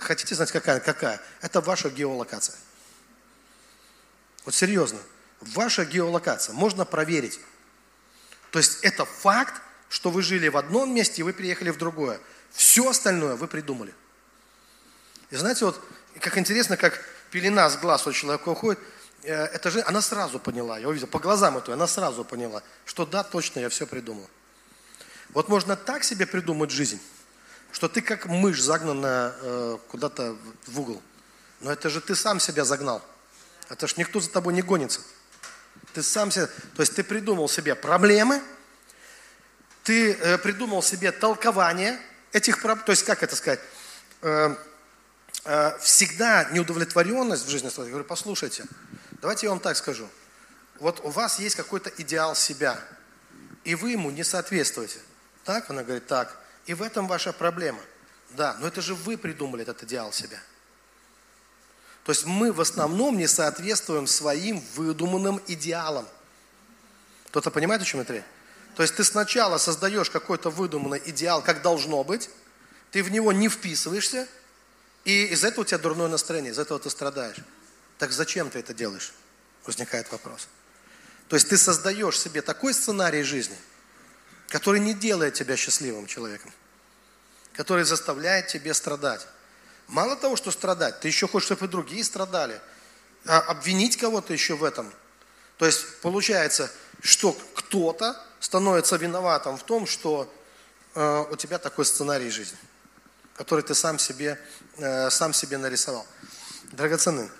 [0.00, 0.80] Хотите знать, какая?
[0.80, 1.20] Какая?
[1.40, 2.56] Это ваша геолокация.
[4.44, 4.98] Вот серьезно.
[5.40, 6.54] Ваша геолокация.
[6.54, 7.40] Можно проверить.
[8.52, 12.20] То есть это факт, что вы жили в одном месте, и вы приехали в другое.
[12.50, 13.94] Все остальное вы придумали.
[15.30, 15.80] И знаете, вот
[16.20, 18.78] как интересно, как пелена с глаз у человека уходит,
[19.22, 23.04] э, это же, она сразу поняла, я увидел, по глазам эту, она сразу поняла, что
[23.04, 24.28] да, точно, я все придумал.
[25.30, 27.00] Вот можно так себе придумать жизнь,
[27.72, 31.02] что ты как мышь загнана э, куда-то в угол.
[31.60, 33.02] Но это же ты сам себя загнал.
[33.68, 35.00] Это ж никто за тобой не гонится.
[35.92, 38.42] Ты сам себя, то есть ты придумал себе проблемы–
[39.86, 41.96] ты э, придумал себе толкование
[42.32, 43.60] этих проблем, то есть как это сказать,
[44.20, 44.56] э,
[45.44, 48.64] э, всегда неудовлетворенность в жизни, я говорю, послушайте,
[49.22, 50.08] давайте я вам так скажу.
[50.80, 52.80] Вот у вас есть какой-то идеал себя,
[53.62, 54.98] и вы ему не соответствуете.
[55.44, 55.70] Так?
[55.70, 56.36] Она говорит, так.
[56.66, 57.80] И в этом ваша проблема.
[58.30, 60.38] Да, но это же вы придумали этот идеал себя.
[62.02, 66.08] То есть мы в основном не соответствуем своим выдуманным идеалам.
[67.28, 68.24] Кто-то понимает, о чем это речь?
[68.76, 72.28] То есть ты сначала создаешь какой-то выдуманный идеал, как должно быть,
[72.90, 74.28] ты в него не вписываешься,
[75.06, 77.38] и из этого у тебя дурное настроение, из этого ты страдаешь.
[77.98, 79.14] Так зачем ты это делаешь?
[79.64, 80.48] Возникает вопрос.
[81.28, 83.56] То есть ты создаешь себе такой сценарий жизни,
[84.48, 86.52] который не делает тебя счастливым человеком,
[87.54, 89.26] который заставляет тебя страдать.
[89.88, 92.60] Мало того, что страдать, ты еще хочешь, чтобы и другие страдали.
[93.24, 94.92] А обвинить кого-то еще в этом.
[95.56, 96.70] То есть получается,
[97.00, 100.32] что кто-то становится виноватым в том, что
[100.94, 102.58] э, у тебя такой сценарий жизни,
[103.34, 104.40] который ты сам себе,
[104.76, 106.06] э, сам себе нарисовал.
[106.72, 107.30] Драгоценные,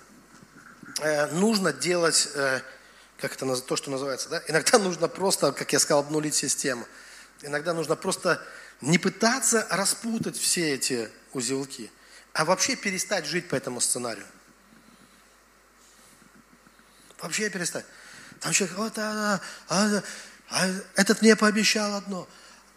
[1.01, 2.61] э, нужно делать, э,
[3.17, 4.41] как это то, что называется, да?
[4.47, 6.85] иногда нужно просто, как я сказал, обнулить систему.
[7.41, 8.41] Иногда нужно просто
[8.81, 11.91] не пытаться распутать все эти узелки,
[12.33, 14.25] а вообще перестать жить по этому сценарию.
[17.19, 17.85] Вообще перестать.
[18.39, 20.03] Там человек, вот, а, а, а
[20.95, 22.27] этот мне пообещал одно,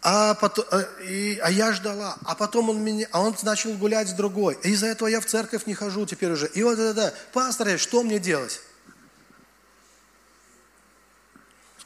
[0.01, 4.09] а, потом, а, и, а я ждала, а потом он меня, а он начал гулять
[4.09, 4.57] с другой.
[4.63, 6.47] И из-за этого я в церковь не хожу теперь уже.
[6.47, 8.61] И вот это, да, пастор, что мне делать?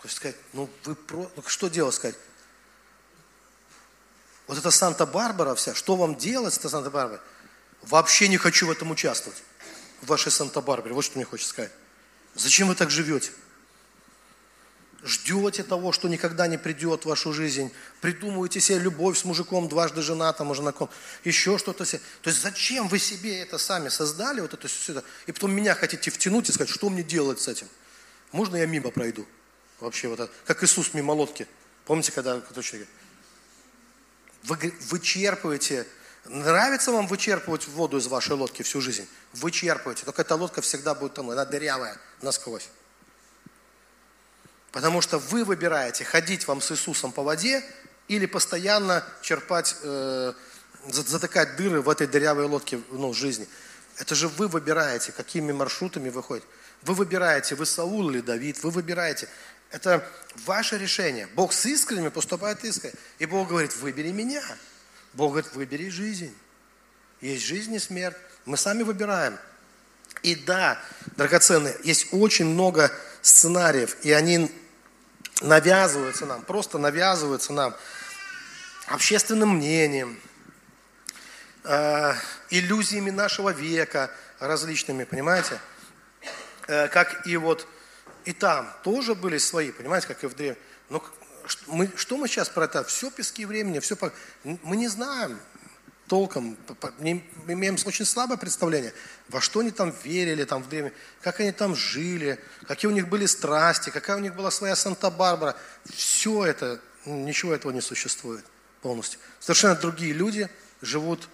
[0.08, 2.16] Сказать, ну вы про, ну, что делать сказать?
[4.46, 7.20] Вот это Санта-Барбара вся, что вам делать, это Санта-Барбара?
[7.82, 9.42] Вообще не хочу в этом участвовать,
[10.02, 10.94] в вашей Санта-Барбаре.
[10.94, 11.72] Вот что мне хочется сказать.
[12.36, 13.32] Зачем вы так живете?
[15.06, 20.02] Ждете того, что никогда не придет в вашу жизнь, придумываете себе любовь с мужиком, дважды
[20.02, 20.90] женатым, женаком,
[21.24, 22.02] еще что-то себе.
[22.22, 26.12] То есть зачем вы себе это сами создали, вот это все, и потом меня хотите
[26.12, 27.68] втянуть и сказать, что мне делать с этим?
[28.32, 29.26] Можно я мимо пройду?
[29.80, 31.48] Вообще вот это, как Иисус мимо лодки.
[31.86, 32.88] Помните, когда кто человек?
[34.44, 35.86] Вы вычерпываете,
[36.26, 39.08] нравится вам вычерпывать воду из вашей лодки всю жизнь?
[39.34, 42.68] Вычерпываете, только эта лодка всегда будет тонуть, она дырявая насквозь.
[44.76, 47.64] Потому что вы выбираете, ходить вам с Иисусом по воде
[48.10, 50.34] или постоянно черпать, э,
[50.90, 53.48] затыкать дыры в этой дырявой лодке ну, жизни.
[54.00, 56.46] Это же вы выбираете, какими маршрутами вы ходите.
[56.82, 59.30] Вы выбираете, вы Саул или Давид, вы выбираете.
[59.72, 60.06] Это
[60.44, 61.28] ваше решение.
[61.36, 62.96] Бог с искренними поступает искренне.
[63.20, 64.44] И Бог говорит, выбери меня.
[65.14, 66.36] Бог говорит, выбери жизнь.
[67.22, 68.18] Есть жизнь и смерть.
[68.44, 69.38] Мы сами выбираем.
[70.22, 70.82] И да,
[71.16, 74.52] драгоценные, есть очень много сценариев, и они
[75.42, 77.76] навязываются нам, просто навязываются нам
[78.88, 80.20] общественным мнением,
[81.64, 82.14] э,
[82.50, 85.60] иллюзиями нашего века различными, понимаете?
[86.68, 87.68] Э, как и вот
[88.26, 90.58] и там тоже были свои, понимаете, как и в древнем.
[90.90, 91.04] Но
[91.68, 92.84] мы, что мы сейчас про это?
[92.84, 93.96] Все пески времени, все...
[94.44, 95.40] Мы не знаем,
[96.08, 96.58] толком,
[97.00, 98.94] мы имеем очень слабое представление,
[99.30, 103.08] во что они там верили там в древнем, как они там жили, какие у них
[103.08, 105.56] были страсти, какая у них была своя Санта-Барбара.
[105.86, 108.46] Все это, ничего этого не существует
[108.82, 109.20] полностью.
[109.40, 110.50] Совершенно другие люди
[110.82, 111.28] живут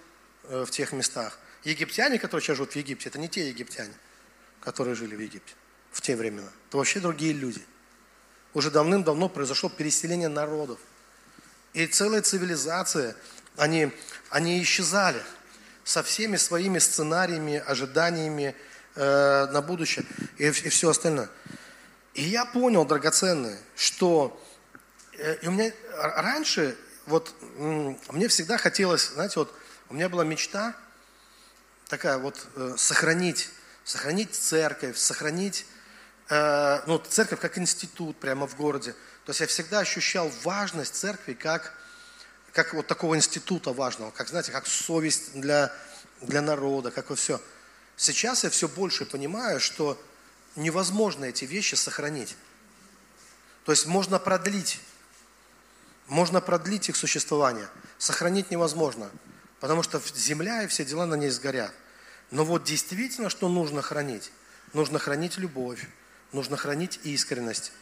[0.44, 1.38] э, в тех местах.
[1.64, 3.94] Египтяне, которые сейчас живут в Египте, это не те египтяне,
[4.60, 5.54] которые жили в Египте
[5.92, 6.48] в те времена.
[6.68, 7.62] Это вообще другие люди.
[8.54, 10.80] Уже давным-давно произошло переселение народов.
[11.74, 13.16] И целая цивилизация,
[13.56, 13.92] они
[14.32, 15.22] они исчезали
[15.84, 18.56] со всеми своими сценариями, ожиданиями
[18.94, 20.06] э, на будущее
[20.38, 21.28] и, и все остальное.
[22.14, 24.42] И я понял, драгоценное, что
[25.18, 29.54] э, и у меня раньше, вот мне всегда хотелось, знаете, вот
[29.90, 30.74] у меня была мечта
[31.88, 33.50] такая вот э, сохранить,
[33.84, 35.66] сохранить церковь, сохранить,
[36.30, 38.92] э, ну, церковь как институт прямо в городе.
[39.26, 41.74] То есть я всегда ощущал важность церкви как
[42.52, 45.72] как вот такого института важного, как, знаете, как совесть для,
[46.20, 47.40] для народа, как вот все.
[47.96, 50.00] Сейчас я все больше понимаю, что
[50.54, 52.36] невозможно эти вещи сохранить.
[53.64, 54.80] То есть можно продлить,
[56.08, 59.10] можно продлить их существование, сохранить невозможно,
[59.60, 61.72] потому что земля и все дела на ней сгорят.
[62.30, 64.30] Но вот действительно, что нужно хранить?
[64.72, 65.86] Нужно хранить любовь,
[66.32, 67.72] нужно хранить искренность,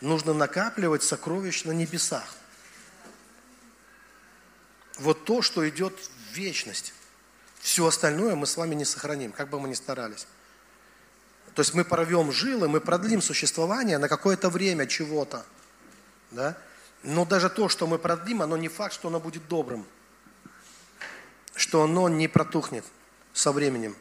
[0.00, 2.34] нужно накапливать сокровищ на небесах–
[4.98, 6.92] вот то, что идет в вечность.
[7.60, 10.26] Все остальное мы с вами не сохраним, как бы мы ни старались.
[11.54, 15.44] То есть мы порвем жилы, мы продлим существование на какое-то время чего-то.
[16.30, 16.56] Да?
[17.02, 19.86] Но даже то, что мы продлим, оно не факт, что оно будет добрым.
[21.54, 22.84] Что оно не протухнет.
[23.32, 23.96] со временем.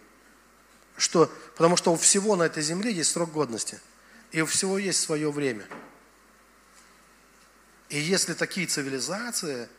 [0.98, 3.80] Что, потому что у всего на этой земле есть срок годности.
[4.32, 5.66] И у всего есть свое время.
[7.90, 9.70] И если такие цивилизации,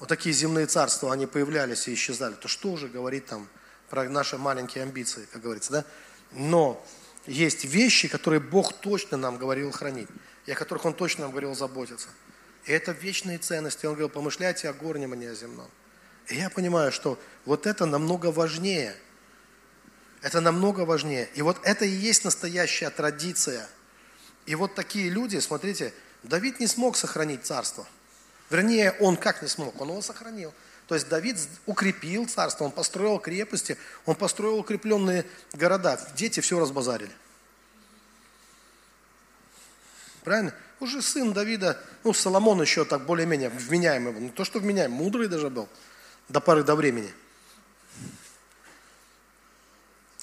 [0.00, 3.46] вот такие земные царства, они появлялись и исчезали, то что уже говорить там
[3.90, 5.84] про наши маленькие амбиции, как говорится, да?
[6.32, 6.84] Но
[7.26, 10.08] есть вещи, которые Бог точно нам говорил хранить,
[10.46, 12.08] и о которых Он точно нам говорил заботиться.
[12.64, 13.86] И это вечные ценности.
[13.86, 15.68] Он говорил, помышляйте о горнем, а не о земном.
[16.28, 18.94] И я понимаю, что вот это намного важнее.
[20.22, 21.28] Это намного важнее.
[21.34, 23.68] И вот это и есть настоящая традиция.
[24.46, 25.92] И вот такие люди, смотрите,
[26.22, 27.86] Давид не смог сохранить царство.
[28.50, 29.80] Вернее, он как не смог?
[29.80, 30.52] Он его сохранил.
[30.88, 36.00] То есть Давид укрепил царство, он построил крепости, он построил укрепленные города.
[36.16, 37.12] Дети все разбазарили.
[40.24, 40.52] Правильно?
[40.80, 44.20] Уже сын Давида, ну, Соломон еще так более-менее вменяемый был.
[44.20, 45.68] Не то, что вменяемый, мудрый даже был
[46.28, 47.12] до поры до времени.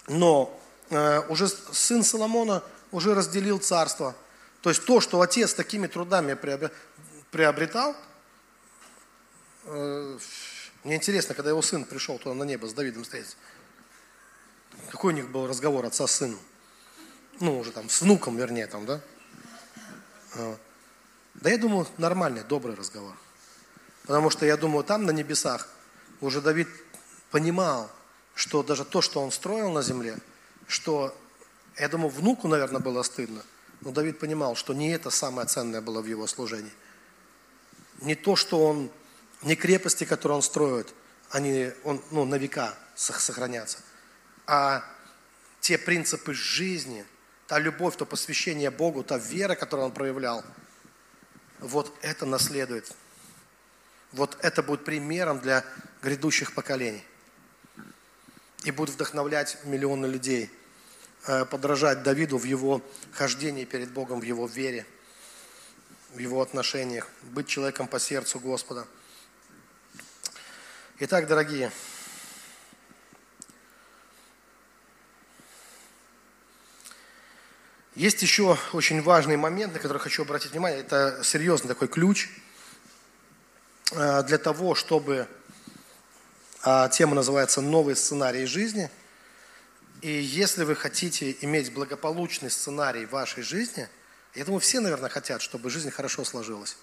[0.07, 0.59] Но
[0.89, 4.15] э, уже сын Соломона уже разделил царство.
[4.61, 6.33] То есть то, что отец такими трудами
[7.31, 7.95] приобретал,
[9.67, 13.35] мне интересно, когда его сын пришел туда на небо с Давидом встретиться,
[14.89, 16.39] какой у них был разговор отца с сыном?
[17.39, 19.01] Ну, уже там, с внуком, вернее, там, да?
[20.35, 20.57] А.
[21.35, 23.15] Да я думаю, нормальный, добрый разговор.
[24.03, 25.69] Потому что я думаю, там на небесах
[26.21, 26.67] уже Давид
[27.29, 27.91] понимал,
[28.33, 30.17] что даже то, что он строил на земле,
[30.67, 31.15] что,
[31.77, 33.43] я думаю, внуку, наверное, было стыдно,
[33.81, 36.71] но Давид понимал, что не это самое ценное было в его служении.
[38.01, 38.89] Не то, что он,
[39.41, 40.93] не крепости, которые он строит,
[41.29, 43.79] они он, ну, на века сохранятся,
[44.45, 44.83] а
[45.59, 47.05] те принципы жизни,
[47.47, 50.43] та любовь, то посвящение Богу, та вера, которую он проявлял,
[51.59, 52.93] вот это наследует
[54.11, 55.63] вот это будет примером для
[56.01, 57.03] грядущих поколений.
[58.63, 60.49] И будет вдохновлять миллионы людей
[61.25, 62.81] э, подражать Давиду в его
[63.11, 64.85] хождении перед Богом, в его вере,
[66.13, 68.87] в его отношениях, быть человеком по сердцу Господа.
[70.99, 71.71] Итак, дорогие,
[77.95, 80.79] есть еще очень важный момент, на который хочу обратить внимание.
[80.79, 82.29] Это серьезный такой ключ–
[83.91, 85.27] Э, для того, чтобы
[86.61, 88.89] а, тема называется «Новый сценарий жизни».
[90.01, 93.87] И если вы хотите иметь благополучный сценарий вашей жизни,
[94.35, 96.77] я думаю, все, наверное, хотят, чтобы жизнь хорошо сложилась.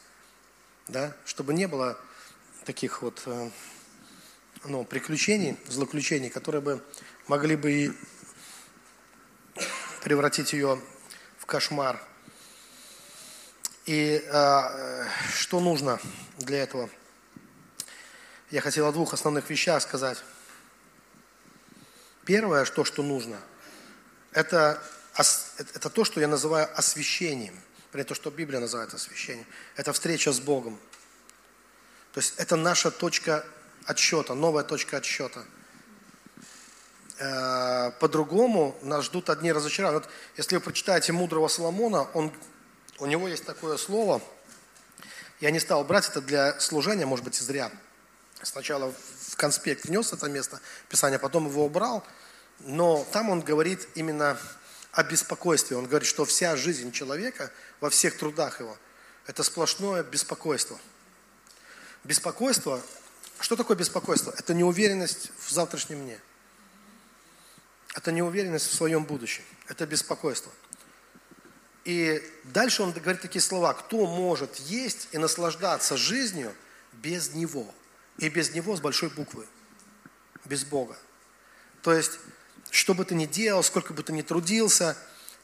[0.89, 1.15] Да?
[1.25, 1.99] Чтобы не было
[2.65, 3.51] таких вот э,
[4.65, 6.85] ну, приключений, злоключений, которые бы
[7.29, 7.93] могли бы и
[10.03, 10.81] превратить ее
[11.39, 12.01] в кошмар–
[13.87, 16.01] и э, что нужно
[16.39, 16.89] для этого?
[18.51, 20.19] Я хотел о двух основных вещах сказать.
[22.25, 23.39] Первое, что, что нужно,
[24.33, 24.83] это,
[25.75, 27.61] это то, что я называю освящением.
[27.93, 29.47] Или то, что Библия называет освящением.
[29.77, 30.81] Это встреча с Богом.
[32.13, 33.45] То есть это наша точка
[33.87, 35.45] отсчета, новая точка отсчета.
[37.19, 40.01] Э, по-другому нас ждут одни разочарования.
[40.01, 42.33] Вот если вы прочитаете «Мудрого Соломона», он
[42.99, 44.23] у него есть такое слово,
[45.41, 47.71] я не стал брать это для служения, может быть, и зря.
[48.43, 48.93] Сначала
[49.29, 52.05] в конспект внес это место Писания, потом его убрал,
[52.61, 54.39] но там он говорит именно
[54.93, 55.77] о беспокойстве.
[55.77, 58.77] Он говорит, что вся жизнь человека во всех трудах его–
[59.27, 60.79] это сплошное беспокойство.
[62.05, 62.81] Беспокойство,
[63.45, 64.35] что такое беспокойство?
[64.37, 66.19] Это неуверенность в завтрашнем дне.
[67.95, 69.45] Это неуверенность в своем будущем.
[69.69, 70.51] Это беспокойство–
[71.85, 76.55] и дальше он говорит такие слова, кто может есть и наслаждаться жизнью
[76.93, 77.73] без Него.
[78.19, 79.47] И без Него с большой буквы,
[80.45, 80.97] без Бога.
[81.83, 82.19] То есть,
[82.71, 84.97] что бы ты ни делал, сколько бы ты ни трудился,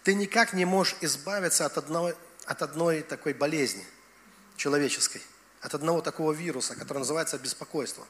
[0.03, 2.15] ты никак не можешь избавиться от одной,
[2.47, 3.85] от одной такой болезни
[4.57, 5.21] человеческой,
[5.61, 8.07] от одного такого вируса, который называется беспокойство.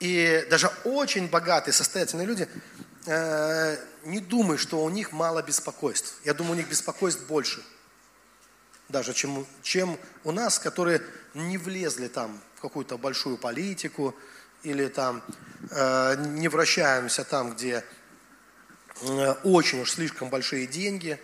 [0.00, 2.48] И даже очень богатые, состоятельные люди
[3.10, 6.20] Э, не думай, что у них мало беспокойств.
[6.24, 7.64] Я думаю, у них беспокойств больше.
[8.90, 11.00] Даже чем, чем у нас, которые
[11.32, 14.14] не влезли там в какую-то большую политику
[14.62, 15.22] или там
[15.70, 17.82] э, не вращаемся там, где
[19.00, 21.18] э, очень уж слишком большие деньги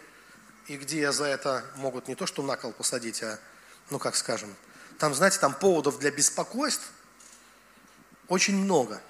[0.69, 3.39] и где за это могут не то что на кол посадить, а,
[3.91, 4.55] ну как скажем,
[4.99, 6.91] там, знаете, там поводов для беспокойств
[8.29, 9.01] очень много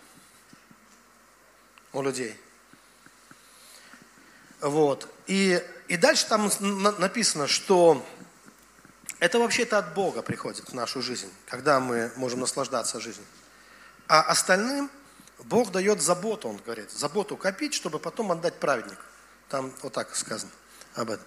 [1.92, 2.38] у людей.
[4.60, 5.08] Вот.
[5.26, 6.50] И, и дальше там
[6.98, 8.04] написано, что
[9.20, 13.26] это вообще-то от Бога приходит в нашу жизнь, когда мы можем наслаждаться жизнью.
[14.08, 14.90] А остальным
[15.44, 19.02] Бог дает заботу, он говорит, заботу копить, чтобы потом отдать праведнику.
[19.48, 20.52] Там вот так сказано
[20.94, 21.26] об этом.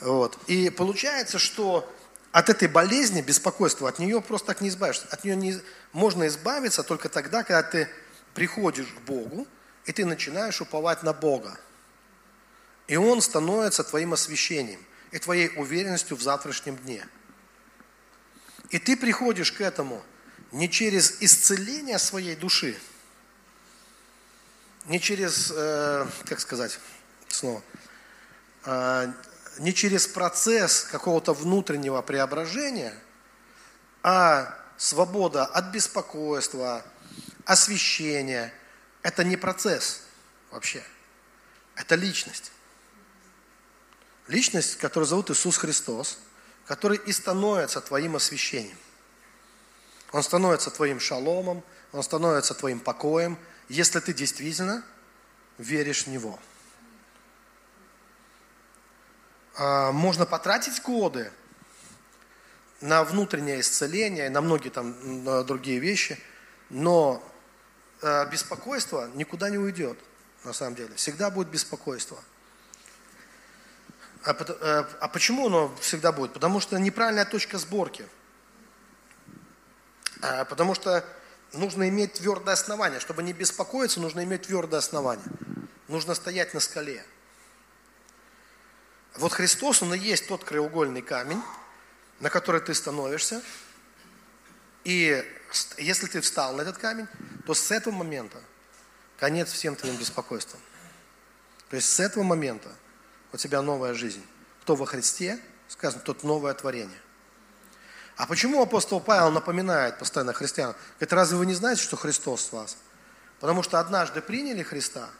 [0.00, 0.38] Вот.
[0.46, 1.90] И получается, что
[2.30, 5.06] от этой болезни, беспокойства, от нее просто так не избавишься.
[5.10, 5.58] От нее не,
[5.92, 7.88] можно избавиться только тогда, когда ты
[8.34, 9.46] приходишь к Богу,
[9.86, 11.58] и ты начинаешь уповать на Бога.
[12.86, 14.80] И Он становится твоим освящением
[15.10, 17.06] и твоей уверенностью в завтрашнем дне.
[18.70, 20.02] И ты приходишь к этому
[20.52, 22.76] не через исцеление своей души,
[24.86, 26.78] не через, э, как сказать
[27.28, 27.62] снова,
[28.64, 29.12] э,
[29.58, 32.94] не через процесс какого-то внутреннего преображения,
[34.02, 36.84] а свобода от беспокойства,
[37.44, 38.52] освящения.
[39.02, 40.02] Это не процесс
[40.50, 40.82] вообще.
[41.74, 42.52] Это личность.
[44.28, 46.18] Личность, которую зовут Иисус Христос,
[46.66, 48.76] который и становится твоим освящением.
[50.12, 53.38] Он становится твоим шаломом, он становится твоим покоем,
[53.68, 54.84] если ты действительно
[55.56, 56.38] веришь в Него.
[59.47, 61.32] А, можно потратить годы
[62.80, 66.18] на внутреннее исцеление, на многие там на другие вещи,
[66.70, 67.22] но
[68.02, 69.98] а, беспокойство никуда не уйдет,
[70.44, 70.94] на самом деле.
[70.94, 72.18] Всегда будет беспокойство.
[74.24, 76.32] А, а, а почему оно всегда будет?
[76.32, 78.06] Потому что неправильная точка сборки.
[80.22, 81.04] А, потому что
[81.52, 83.00] нужно иметь твердое основание.
[83.00, 85.24] Чтобы не беспокоиться, нужно иметь твердое основание.
[85.88, 87.04] Нужно стоять на скале.
[89.18, 91.42] Вот Христос, Он и есть тот краеугольный камень,
[92.20, 93.42] на который ты становишься.
[94.84, 95.24] И
[95.76, 97.08] если ты встал на этот камень,
[97.44, 98.38] то с этого момента
[99.18, 100.60] конец всем твоим беспокойствам.
[101.68, 102.70] То есть с этого момента
[103.32, 104.24] у тебя новая жизнь.
[104.62, 107.00] Кто во Христе, сказано, тот новое творение.
[108.16, 110.76] А почему апостол Павел напоминает постоянно христианам?
[110.94, 112.76] Говорит, разве вы не знаете, что Христос с вас?
[113.40, 115.10] Потому что однажды приняли Христа,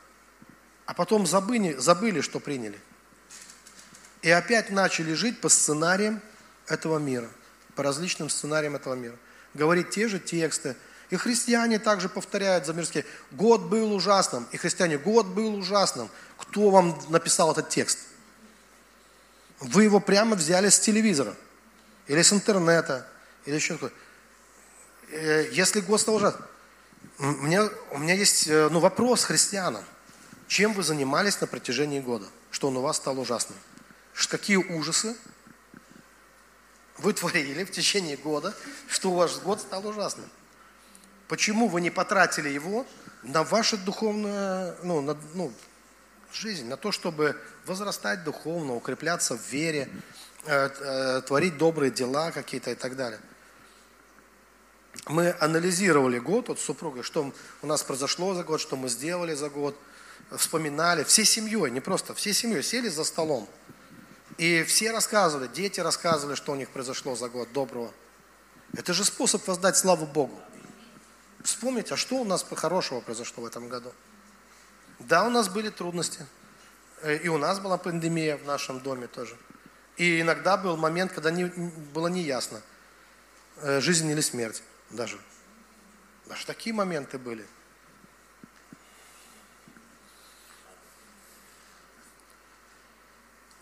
[0.87, 2.81] а потом забыли, забыли что приняли.
[4.23, 6.21] И опять начали жить по сценариям
[6.67, 7.29] этого мира,
[7.75, 9.17] по различным сценариям этого мира.
[9.55, 10.77] Говорить те же тексты.
[11.11, 13.05] И христиане также повторяют за мирские.
[13.31, 14.47] Год был ужасным.
[14.53, 16.11] И христиане, год был ужасным.
[16.37, 17.99] Кто вам написал этот текст?
[19.61, 21.35] Вы его прямо взяли с телевизора.
[22.09, 23.09] Или с интернета.
[23.47, 23.93] Или еще такое.
[25.11, 26.45] Э, если год стал ужасным.
[27.19, 29.85] У меня, у меня есть э, ну, вопрос христианам.
[30.47, 33.59] Чем вы занимались на протяжении года, что он у вас стал ужасным?
[34.27, 35.17] Какие ужасы
[36.99, 38.55] вы творили в течение года,
[38.89, 40.29] что у вас год стал ужасным.
[41.29, 42.87] Почему вы не потратили его
[43.23, 45.53] на вашу духовную ну, на, ну,
[46.33, 49.89] жизнь, на то, чтобы возрастать духовно, укрепляться в вере,
[50.47, 53.21] э, э, творить добрые дела какие-то и так далее.
[55.07, 59.35] Мы анализировали год вот с супругой, что у нас произошло за год, что мы сделали
[59.35, 59.79] за год,
[60.37, 63.49] вспоминали, всей семьей, не просто, всей семьей сели за столом–
[64.39, 67.93] и все рассказывали, дети рассказывали, что у них произошло за год доброго.
[68.73, 70.41] Это же способ воздать славу Богу.
[71.43, 73.93] Вспомнить, а что у нас хорошего произошло в этом году?
[75.01, 76.25] Да, у нас были трудности.
[77.03, 79.37] Э, и у нас была пандемия в нашем доме тоже.
[79.97, 82.63] И иногда был момент, когда не, было неясно,
[83.57, 85.19] э, жизнь или смерть даже.
[86.27, 87.45] Даже такие моменты были.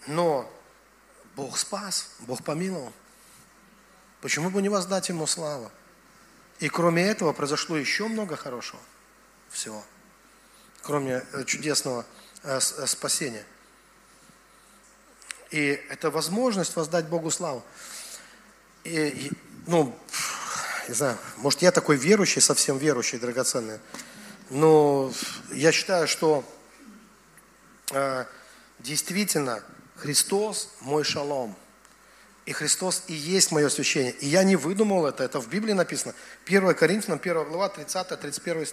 [0.07, 0.51] Но
[1.37, 2.93] Бог спас, Бог помиловал.
[4.23, 5.71] Почему бы не воздать Ему славу?
[6.61, 8.81] И кроме этого произошло еще много хорошего
[9.51, 9.85] всего,
[10.83, 12.07] кроме э, чудесного
[12.43, 13.45] э, э, спасения.
[15.51, 17.63] И это возможность воздать Богу славу.
[18.85, 19.31] И,
[19.67, 19.97] ну,
[20.89, 23.79] не знаю, может, я такой верующий, совсем верующий, драгоценный,
[24.49, 25.13] но
[25.51, 26.45] я считаю, что
[27.93, 28.25] э,
[28.79, 29.63] действительно
[29.97, 31.57] Христос мой шалом.
[32.45, 34.13] И Христос и есть мое освящение.
[34.13, 36.15] И я не выдумал это, это в Библии написано.
[36.47, 38.67] 1 Коринфянам, 1 глава, 30, 31,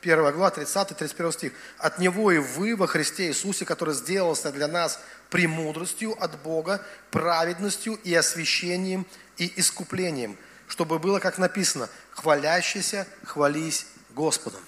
[0.00, 1.52] 1 глава, 30, 31 стих.
[1.76, 4.98] «От Него и вы во Христе Иисусе, который сделался для нас
[5.28, 9.06] премудростью от Бога, праведностью и освящением
[9.36, 14.62] и искуплением, чтобы было, как написано, хвалящийся, хвались Господом».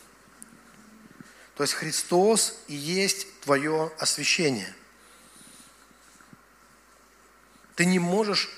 [1.57, 4.75] То есть Христос и есть твое освящение.
[7.81, 8.51] Ты не можешь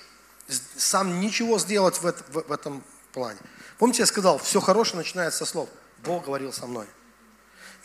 [0.76, 3.38] сам ничего сделать в, это, в, в этом плане.
[3.78, 5.68] Помните, я сказал, все хорошее начинается со слов.
[5.98, 6.88] Бог говорил со мной.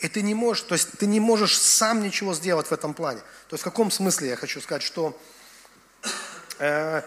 [0.00, 3.20] И ты не можешь, то есть ты не можешь сам ничего сделать в этом плане.
[3.20, 5.16] То есть в каком смысле я хочу сказать, что
[6.58, 7.02] э,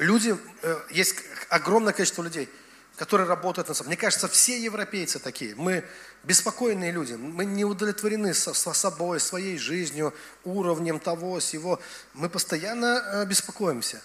[0.00, 1.14] люди, э, есть
[1.48, 2.48] огромное количество людей,
[2.96, 3.88] который работает на самом.
[3.88, 5.54] Мне кажется, все европейцы такие.
[5.54, 5.84] Мы
[6.24, 7.14] беспокойные люди.
[7.14, 10.14] Мы не удовлетворены со, со собой, своей жизнью,
[10.44, 11.80] уровнем того, сего.
[12.14, 14.00] Мы постоянно э, беспокоимся.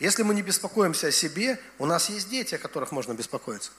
[0.00, 3.70] Если мы не беспокоимся о себе, у нас есть дети, о которых можно беспокоиться.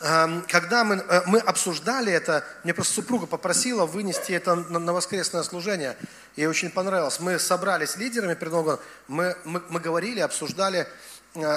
[0.00, 5.42] Эм, когда мы, э, мы обсуждали это, мне просто супруга попросила вынести это на воскресное
[5.42, 5.96] служение.
[6.36, 7.20] Ей очень понравилось.
[7.20, 10.86] Мы собрались лидерами перед Новым мы, мы, мы говорили, обсуждали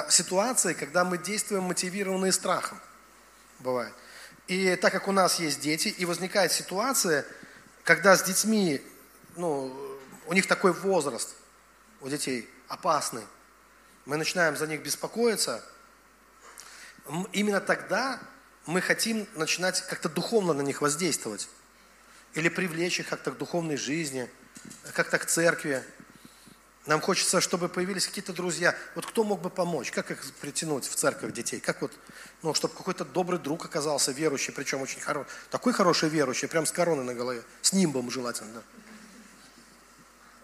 [0.08, 2.80] ситуации, когда мы действуем мотивированные страхом.
[3.58, 3.92] Бывает.
[4.46, 7.24] И так как у нас есть дети, и возникает ситуация,
[7.84, 8.82] когда с детьми,
[9.36, 11.34] ну, у них такой возраст,
[12.00, 13.22] у детей опасный,
[14.06, 15.64] мы начинаем за них беспокоиться–
[17.32, 18.20] именно тогда
[18.66, 21.48] мы хотим начинать как-то духовно на них воздействовать.
[22.34, 24.30] Или привлечь их как-то к духовной жизни,
[24.94, 25.82] как-то к церкви.
[26.86, 28.74] Нам хочется, чтобы появились какие-то друзья.
[28.94, 29.90] Вот кто мог бы помочь?
[29.90, 31.60] Как их притянуть в церковь детей?
[31.60, 31.92] Как вот,
[32.42, 35.28] ну, чтобы какой-то добрый друг оказался верующий, причем очень хороший.
[35.50, 37.42] Такой хороший верующий, прям с короной на голове.
[37.60, 38.62] С нимбом желательно, да.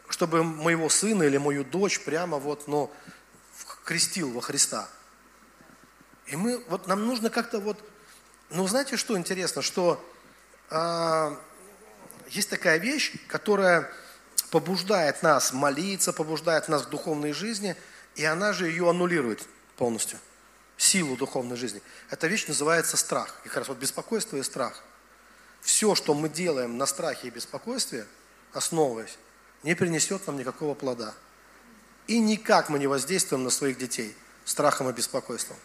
[0.09, 2.93] Чтобы моего сына или мою дочь прямо вот, ну,
[3.84, 4.89] крестил во Христа.
[6.26, 7.82] И мы, вот нам нужно как-то вот,
[8.51, 10.05] ну знаете, что интересно, что
[10.70, 11.37] э,
[12.28, 13.91] есть такая вещь, которая
[14.51, 17.76] побуждает нас молиться, побуждает нас к духовной жизни,
[18.14, 20.18] и она же ее аннулирует полностью,
[20.76, 21.82] силу духовной жизни.
[22.11, 23.34] Эта вещь называется страх.
[23.44, 24.82] И как раз вот беспокойство и страх.
[25.61, 28.07] Все, что мы делаем на страхе и беспокойстве,
[28.53, 29.18] основываясь,
[29.62, 31.14] не принесет нам никакого плода.
[32.07, 35.57] И никак мы не воздействуем на своих детей страхом и беспокойством.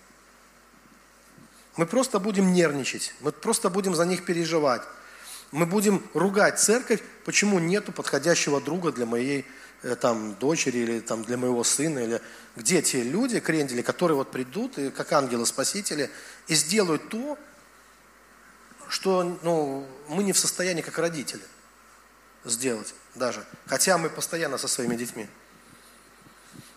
[1.77, 4.81] Мы просто будем нервничать, мы просто будем за них переживать.
[5.51, 9.45] Мы будем ругать церковь, почему нету подходящего друга для моей
[9.83, 11.99] э, там, дочери или там, для моего сына.
[11.99, 12.21] Или...
[12.55, 16.09] Где те люди, крендели, которые вот придут, и, как ангелы-спасители,
[16.47, 17.37] и сделают то,
[18.87, 21.43] что ну, мы не в состоянии как родители
[22.45, 23.45] сделать даже.
[23.65, 25.27] Хотя мы постоянно со своими детьми.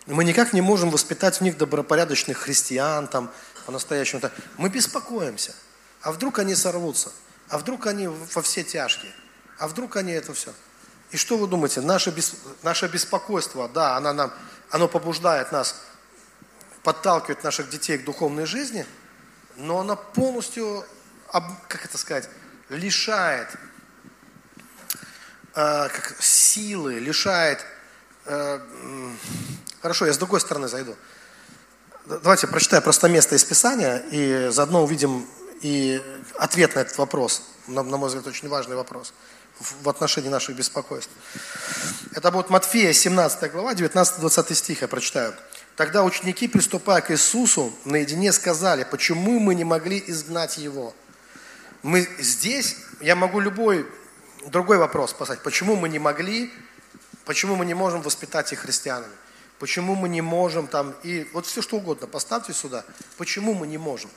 [0.06, 3.30] Мы никак не можем воспитать в них добропорядочных христиан, там,
[3.66, 4.20] по-настоящему.
[4.58, 5.54] Мы беспокоимся.
[6.02, 7.12] А вдруг они сорвутся?
[7.48, 9.12] А вдруг они во все тяжкие?
[9.58, 10.52] А вдруг они это все?
[11.10, 11.80] И что вы думаете?
[11.80, 12.34] Наше, бес...
[12.62, 14.32] наше беспокойство, да, оно, нам,
[14.70, 15.80] оно побуждает нас,
[16.82, 18.86] подталкивает наших детей к духовной жизни,
[19.56, 20.84] но оно полностью,
[21.68, 22.28] как это сказать,
[22.68, 23.48] лишает
[25.54, 27.64] э, как, силы, лишает...
[28.24, 28.60] Э,
[29.82, 30.96] хорошо, я с другой стороны зайду.
[32.06, 35.26] Давайте прочитаю просто место из Писания и заодно увидим
[35.64, 36.02] и
[36.34, 37.42] ответ на этот вопрос.
[37.66, 39.14] На, на мой взгляд, очень важный вопрос
[39.58, 41.10] в отношении наших беспокойств.
[42.12, 45.32] Это будет Матфея, 17 глава, 19-20 стих, я прочитаю.
[45.76, 50.94] Тогда ученики, приступая к Иисусу, наедине сказали, почему мы не могли изгнать Его?
[51.82, 53.86] Мы здесь, я могу любой
[54.46, 56.52] другой вопрос поставить, почему мы не могли,
[57.24, 59.12] почему мы не можем воспитать их христианами?
[59.58, 62.84] Почему мы не можем там, и вот все что угодно поставьте сюда.
[63.16, 64.10] Почему мы не можем?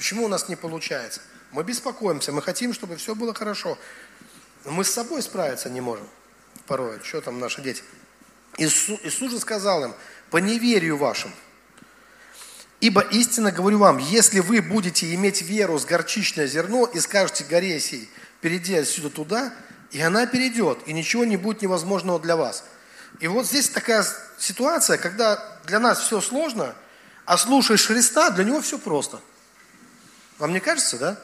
[0.00, 1.20] Почему у нас не получается?
[1.50, 3.76] Мы беспокоимся, мы хотим, чтобы все было хорошо.
[4.64, 6.08] Но мы с собой справиться не можем
[6.66, 6.98] порой.
[7.04, 7.82] Что там наши дети?
[8.56, 9.94] Иисус, Иисус же сказал им,
[10.30, 11.30] по неверию вашим.
[12.80, 17.78] Ибо истинно говорю вам, если вы будете иметь веру с горчичное зерно и скажете горе
[17.78, 18.08] сей,
[18.40, 19.52] перейди отсюда туда,
[19.90, 22.64] и она перейдет, и ничего не будет невозможного для вас–
[23.18, 24.06] и вот здесь такая
[24.38, 26.74] ситуация, когда для нас все сложно,
[27.26, 29.20] а слушаешь Христа, для него все просто.
[30.40, 31.20] Вам не кажется, да?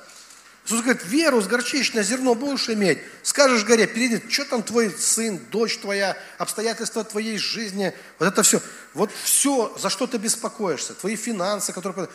[0.67, 2.99] Иисус говорит, веру с горчичное зерно будешь иметь.
[3.23, 8.61] Скажешь горе, перейди, что там твой сын, дочь твоя, обстоятельства твоей жизни, вот это все.
[8.93, 12.09] Вот все, за что ты беспокоишься, твои финансы, которые...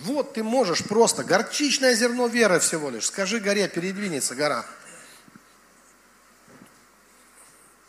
[0.00, 3.06] Вот ты можешь просто, горчичное зерно веры всего лишь.
[3.06, 4.64] Скажи горе, передвинется гора.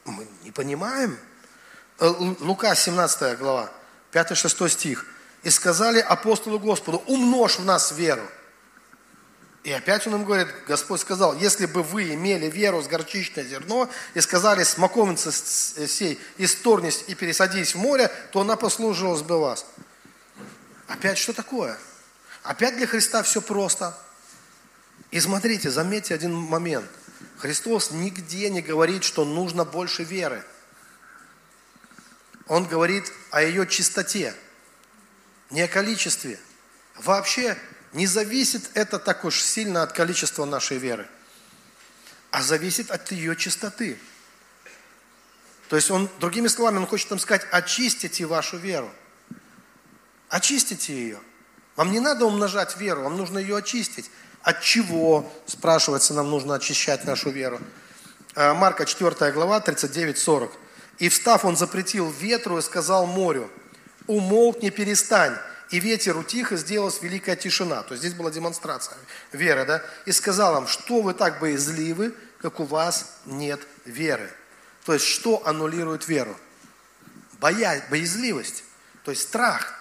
[0.05, 1.19] Мы не понимаем.
[1.99, 3.69] Э, Лука, 17 глава,
[4.11, 5.05] 5-6 стих.
[5.43, 8.27] «И сказали апостолу Господу, умножь в нас веру».
[9.63, 13.89] И опять он им говорит, Господь сказал, если бы вы имели веру с горчичное зерно
[14.13, 19.65] и сказали, смоковница сей, исторнись и пересадись в море, то она послужилась бы вас.
[20.87, 21.77] Опять что такое?
[22.43, 23.97] Опять для Христа все просто.
[25.11, 26.89] И смотрите, заметьте один момент.
[27.37, 30.43] Христос нигде не говорит, что нужно больше веры.
[32.47, 34.33] Он говорит о ее чистоте,
[35.49, 36.39] не о количестве.
[36.95, 37.57] Вообще
[37.93, 41.07] не зависит это так уж сильно от количества нашей веры,
[42.31, 43.97] а зависит от ее чистоты.
[45.69, 48.91] То есть он, другими словами, он хочет нам сказать, очистите вашу веру.
[50.29, 51.19] Очистите ее.
[51.75, 54.09] Вам не надо умножать веру, вам нужно ее очистить.
[54.41, 57.59] От чего, спрашивается, нам нужно очищать нашу веру?
[58.35, 60.51] Э, Марка 4 глава, 39-40.
[60.97, 63.49] «И встав, он запретил ветру и сказал морю,
[64.07, 65.37] умолкни, перестань.
[65.71, 67.83] И ветер утих, и сделалась великая тишина».
[67.83, 68.97] То есть здесь была демонстрация
[69.31, 69.83] веры, да?
[70.05, 74.29] «И сказал им, что вы так боязливы, как у вас нет веры».
[74.85, 76.35] То есть что аннулирует веру?
[77.39, 77.83] Боя...
[77.89, 78.63] Боязливость,
[79.03, 79.73] то есть страх.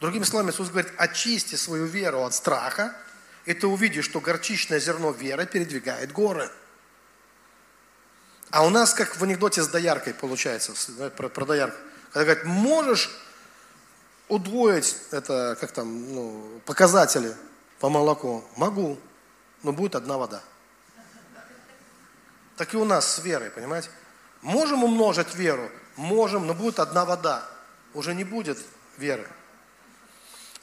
[0.00, 2.96] Другими словами, Иисус говорит, очисти свою веру от страха,
[3.44, 6.50] и ты увидишь, что горчичное зерно веры передвигает горы.
[8.50, 10.72] А у нас, как в анекдоте с дояркой получается,
[11.16, 11.76] про, про доярку.
[12.12, 13.10] Когда говорят, можешь
[14.28, 17.36] удвоить это, как там, ну, показатели
[17.80, 18.44] по молоку?
[18.56, 18.98] Могу,
[19.62, 20.42] но будет одна вода.
[22.56, 23.90] Так и у нас с верой, понимаете?
[24.42, 25.70] Можем умножить веру?
[25.96, 27.44] Можем, но будет одна вода.
[27.94, 28.58] Уже не будет
[28.98, 29.26] веры.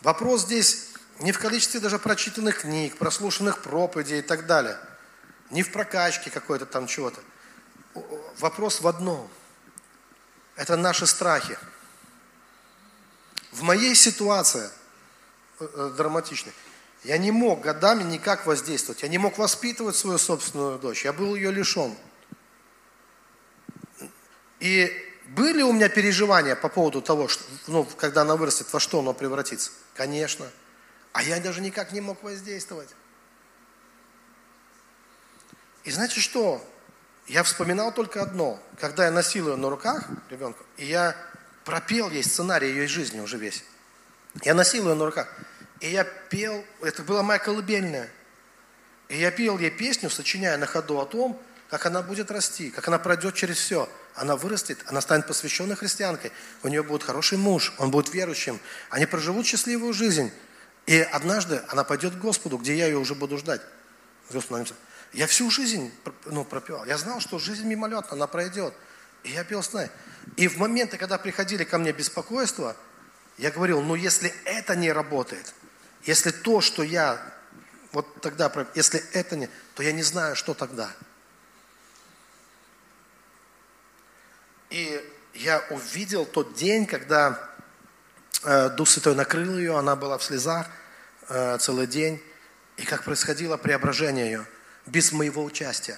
[0.01, 0.89] Вопрос здесь
[1.19, 4.77] не в количестве даже прочитанных книг, прослушанных проповедей и так далее.
[5.49, 7.19] Не в прокачке какой-то там чего-то.
[8.39, 9.29] Вопрос в одном.
[10.55, 11.57] Это наши страхи.
[13.51, 14.69] В моей ситуации
[15.59, 16.53] э, э, драматичной,
[17.03, 19.03] я не мог годами никак воздействовать.
[19.03, 21.05] Я не мог воспитывать свою собственную дочь.
[21.05, 21.95] Я был ее лишен.
[24.59, 24.91] И
[25.29, 29.13] были у меня переживания по поводу того, что, ну, когда она вырастет, во что она
[29.13, 29.71] превратится?
[29.95, 30.47] Конечно.
[31.13, 32.89] А я даже никак не мог воздействовать.
[35.83, 36.63] И знаете что?
[37.27, 38.59] Я вспоминал только одно.
[38.79, 41.15] Когда я носил ее на руках, ребенка, и я
[41.69, 43.63] пропел ей сценарий ее жизни уже весь.
[44.41, 45.27] Я носил ее на руках.
[45.81, 48.09] И я пел, это была моя колыбельная.
[49.07, 51.39] И я пел ей песню, сочиняя на ходу о том,
[51.69, 53.87] как она будет расти, как она пройдет через все.
[54.15, 56.31] Она вырастет, она станет посвященной христианкой.
[56.63, 58.59] У нее будет хороший муж, он будет верующим.
[58.89, 60.31] Они проживут счастливую жизнь.
[60.87, 63.61] И однажды она пойдет к Господу, где я ее уже буду ждать.
[65.13, 65.91] Я всю жизнь
[66.25, 66.85] ну, пропевал.
[66.85, 68.73] Я знал, что жизнь мимолетна, она пройдет.
[69.23, 69.87] И я пел с ней.
[70.37, 72.75] И в моменты, когда приходили ко мне беспокойства,
[73.37, 75.53] я говорил, ну если это не работает,
[76.03, 77.21] если то, что я
[77.91, 80.91] вот тогда, если это не, то я не знаю, что тогда.
[84.69, 85.03] И
[85.33, 87.49] я увидел тот день, когда
[88.43, 90.67] э, Дух Святой накрыл ее, она была в слезах
[91.27, 92.21] э, целый день,
[92.77, 94.45] и как происходило преображение ее,
[94.85, 95.97] без моего участия.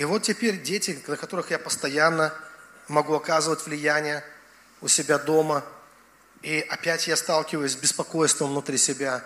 [0.00, 2.32] И вот теперь дети, на которых я постоянно
[2.88, 4.24] могу оказывать влияние
[4.80, 5.62] у себя дома,
[6.40, 9.22] и опять я сталкиваюсь с беспокойством внутри себя,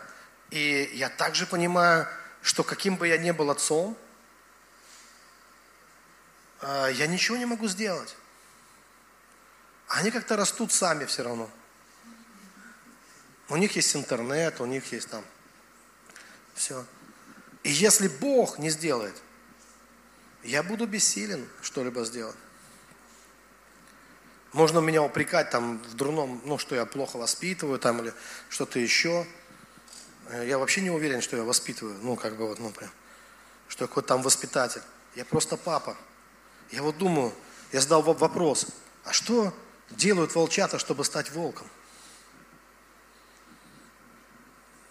[0.51, 2.09] и я также понимаю,
[2.43, 3.97] что каким бы я ни был отцом,
[6.61, 8.17] а, я ничего не могу сделать.
[9.87, 11.49] Они как-то растут сами все равно.
[13.49, 15.25] У них есть интернет, у них есть там
[16.57, 16.85] все.
[17.63, 19.15] И если Бог не сделает,
[20.45, 22.37] я буду бессилен что-либо сделать.
[24.53, 28.15] Можно меня упрекать там в дурном, ну, что я плохо воспитываю там или
[28.49, 29.27] что-то еще.
[30.45, 32.91] Я вообще не уверен, что я воспитываю, ну, как бы вот, ну, прям,
[33.69, 34.83] что я какой-то там воспитатель.
[35.17, 35.97] Я просто папа.
[36.71, 37.35] Я вот думаю,
[37.73, 38.67] я задал вопрос,
[39.05, 39.53] а что
[39.91, 41.67] делают волчата, чтобы стать волком?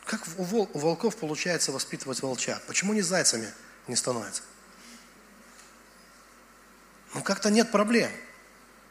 [0.05, 2.61] Как у волков получается воспитывать волчат?
[2.67, 3.51] Почему не зайцами
[3.87, 4.43] не становятся?
[7.13, 8.11] Ну, как-то нет проблем.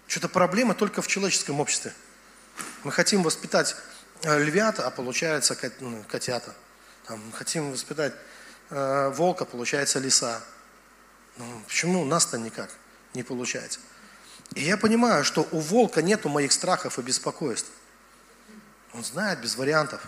[0.07, 1.93] Что-то проблема только в человеческом обществе.
[2.85, 3.77] Мы хотим воспитать
[4.23, 6.55] э, львят, а получается ну, котята.
[7.07, 8.13] Там, хотим воспитать
[8.71, 10.43] э, волка, получается лиса.
[11.39, 12.71] Ну, почему у нас-то никак?
[13.15, 13.81] не получается.
[14.55, 17.71] И я понимаю, что у волка нету моих страхов и беспокойств.
[18.93, 20.03] Он знает без вариантов.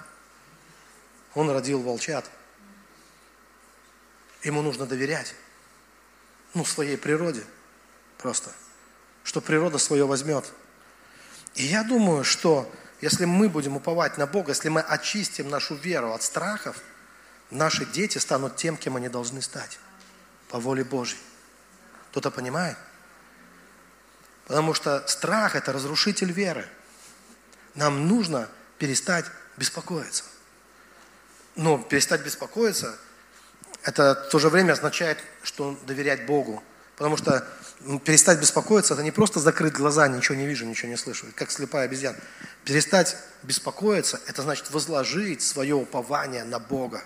[1.35, 2.31] Он родил волчат.
[4.43, 5.35] Ему нужно доверять.
[6.53, 7.45] Ну, своей природе
[8.25, 8.51] просто.
[9.23, 10.51] Что природа свое возьмет.
[11.57, 12.73] И я думаю, что
[13.03, 16.79] если мы будем уповать на Бога, если мы очистим нашу веру от страхов,
[17.51, 19.79] наши дети станут тем, кем они должны стать.
[20.49, 21.19] По воле Божьей.
[22.13, 22.79] Кто-то понимает?
[24.47, 26.67] Потому что страх– это разрушитель веры.
[27.75, 28.49] Нам нужно
[28.79, 29.27] перестать
[29.59, 30.25] беспокоиться.
[31.57, 32.99] Но перестать беспокоиться–
[33.83, 36.63] это в то же время означает, что доверять Богу.
[36.97, 37.47] Потому что
[38.05, 41.87] перестать беспокоиться– это не просто закрыть глаза, ничего не вижу, ничего не слышу, как слепая
[41.87, 42.19] обезьяна.
[42.65, 47.03] Перестать беспокоиться– это значит возложить свое упование на Бога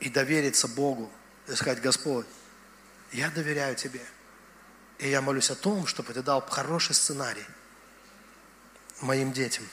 [0.00, 1.10] и довериться Богу.
[1.48, 2.26] И сказать, Господь,
[3.12, 4.00] я доверяю Тебе–
[5.00, 7.44] и я молюсь о том, чтобы ты дал хороший сценарий.
[9.00, 9.66] моим детям.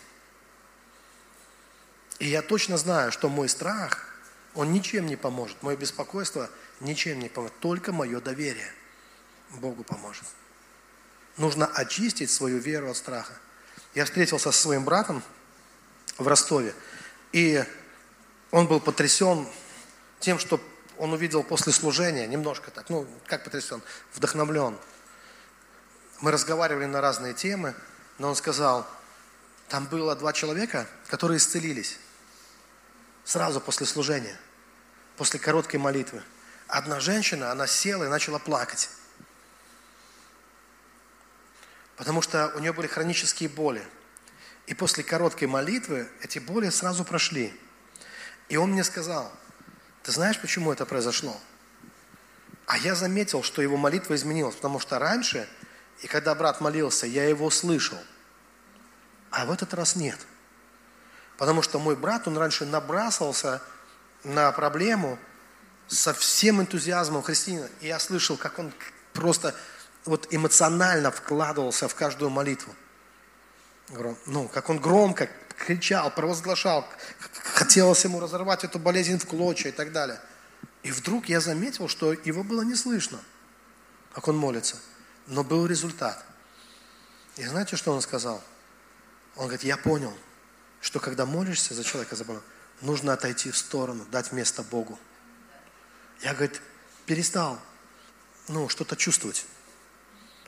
[2.19, 4.07] И я точно знаю, что мой страх,
[4.55, 5.61] он ничем не поможет.
[5.61, 6.49] Мое беспокойство
[6.79, 7.59] ничем не поможет.
[7.59, 8.71] Только мое доверие
[9.51, 10.25] Богу поможет.
[11.37, 13.33] Нужно очистить свою веру от страха.
[13.93, 15.23] Я встретился со своим братом
[16.17, 16.73] в Ростове,
[17.31, 17.63] и
[18.51, 19.47] он был потрясен
[20.19, 20.59] тем, что
[20.97, 23.81] он увидел после служения, немножко так, ну, как потрясен,
[24.13, 24.77] вдохновлен.
[26.21, 27.75] Мы разговаривали на разные темы,
[28.17, 28.87] но он сказал,
[29.69, 31.99] там было два человека, которые исцелились
[33.23, 34.39] сразу после служения,
[35.17, 36.23] после короткой молитвы.
[36.67, 38.89] Одна женщина, она села и начала плакать.
[41.97, 43.85] Потому что у нее были хронические боли.
[44.67, 47.53] И после короткой молитвы эти боли сразу прошли.
[48.49, 49.31] И он мне сказал,
[50.03, 51.35] ты знаешь, почему это произошло?
[52.65, 55.49] А я заметил, что его молитва изменилась, потому что раньше,
[56.01, 57.97] и когда брат молился, я его слышал.
[59.31, 60.19] А в этот раз нет.
[61.37, 63.61] Потому что мой брат, он раньше набрасывался
[64.23, 65.17] на проблему
[65.87, 67.69] со всем энтузиазмом христианина.
[67.79, 68.73] И я слышал, как он
[69.13, 69.55] просто
[70.07, 72.73] вот эмоционально вкладывался в каждую молитву.
[74.25, 76.87] Ну, как он громко кричал, провозглашал,
[77.43, 80.19] хотелось ему разорвать эту болезнь в клочья и так далее.
[80.83, 83.19] И вдруг я заметил, что его было не слышно,
[84.13, 84.77] как он молится.
[85.27, 86.23] Но был результат.
[87.35, 88.41] И знаете, что он сказал?
[89.35, 90.13] Он говорит, я понял,
[90.81, 92.41] что когда молишься за человека заболел,
[92.81, 94.97] нужно отойти в сторону, дать место Богу.
[96.21, 96.61] Я, говорит,
[97.05, 97.59] перестал,
[98.47, 99.45] ну, что-то чувствовать.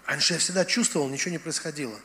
[0.09, 1.95] Раньше я всегда чувствовал, ничего не происходило.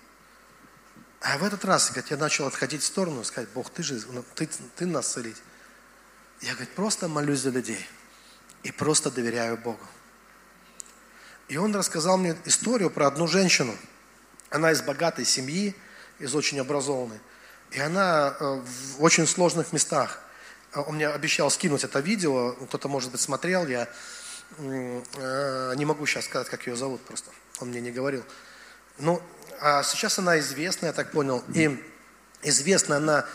[1.23, 4.23] А в этот раз, говорит, я начал отходить в сторону сказать, Бог, ты же, ну,
[4.35, 4.47] ты,
[4.77, 5.39] ты нас целить.
[6.43, 7.83] Я, говорит, просто молюсь за людей
[8.63, 9.81] и просто доверяю Богу.
[11.49, 13.75] И он рассказал мне историю про одну женщину.
[14.51, 15.75] Она из богатой семьи,
[16.19, 17.21] из очень образованной.
[17.71, 18.63] И она э,
[18.97, 20.21] в очень сложных местах.
[20.75, 23.89] Он мне обещал скинуть это видео, кто-то, может быть, смотрел, я
[24.59, 27.31] э, не могу сейчас сказать, как ее зовут просто
[27.61, 28.25] он мне не говорил.
[28.99, 29.23] Ну,
[29.61, 31.83] а сейчас она известна, я так понял, и
[32.43, 33.27] известна она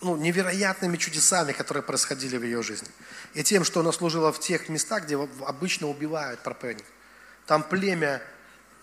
[0.00, 2.88] ну, невероятными чудесами, которые происходили в ее жизни.
[3.34, 5.16] И тем, что она служила в тех местах, где
[5.46, 6.84] обычно убивают проповедник.
[7.46, 8.20] Там племя,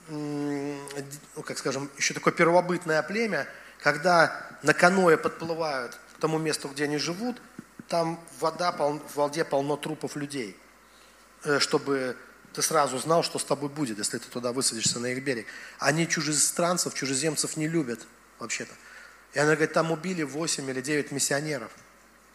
[0.10, 0.80] ну,
[1.46, 3.48] как скажем, еще такое первобытное племя,
[3.82, 7.42] когда на каное подплывают к тому месту, где они живут,
[7.88, 10.58] там вода, в воде полно трупов людей,
[11.44, 12.16] э, чтобы
[12.54, 15.47] ты сразу знал, что с тобой будет, если ты туда высадишься на их берег.
[15.78, 18.00] Они чужестранцев, чужеземцев не любят
[18.39, 18.74] вообще-то.
[19.34, 21.72] И она говорит, там убили 8 или 9 миссионеров,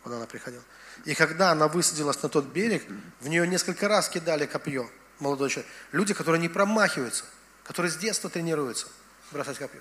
[0.02, 0.62] когда она приходила.
[1.04, 2.84] И когда она высадилась на тот берег,
[3.20, 4.88] в нее несколько раз кидали копье,
[5.18, 5.70] молодой человек.
[5.92, 7.24] Люди, которые не промахиваются,
[7.64, 8.86] которые с детства тренируются
[9.32, 9.80] бросать копье.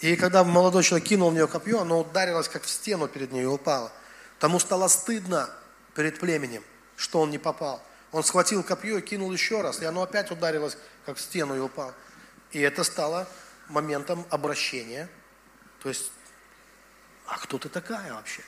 [0.00, 3.42] И когда молодой человек кинул в нее копье, оно ударилось как в стену перед ней
[3.42, 3.92] и упало.
[4.38, 5.48] Тому стало стыдно
[5.94, 6.64] перед племенем,
[6.96, 7.82] что он не попал.
[8.14, 11.58] Он схватил копье и кинул еще раз, и оно опять ударилось, как в стену и
[11.58, 11.92] упало.
[12.52, 13.28] И это стало
[13.66, 15.08] моментом обращения.
[15.82, 16.12] То есть,
[17.26, 18.42] а кто ты такая вообще,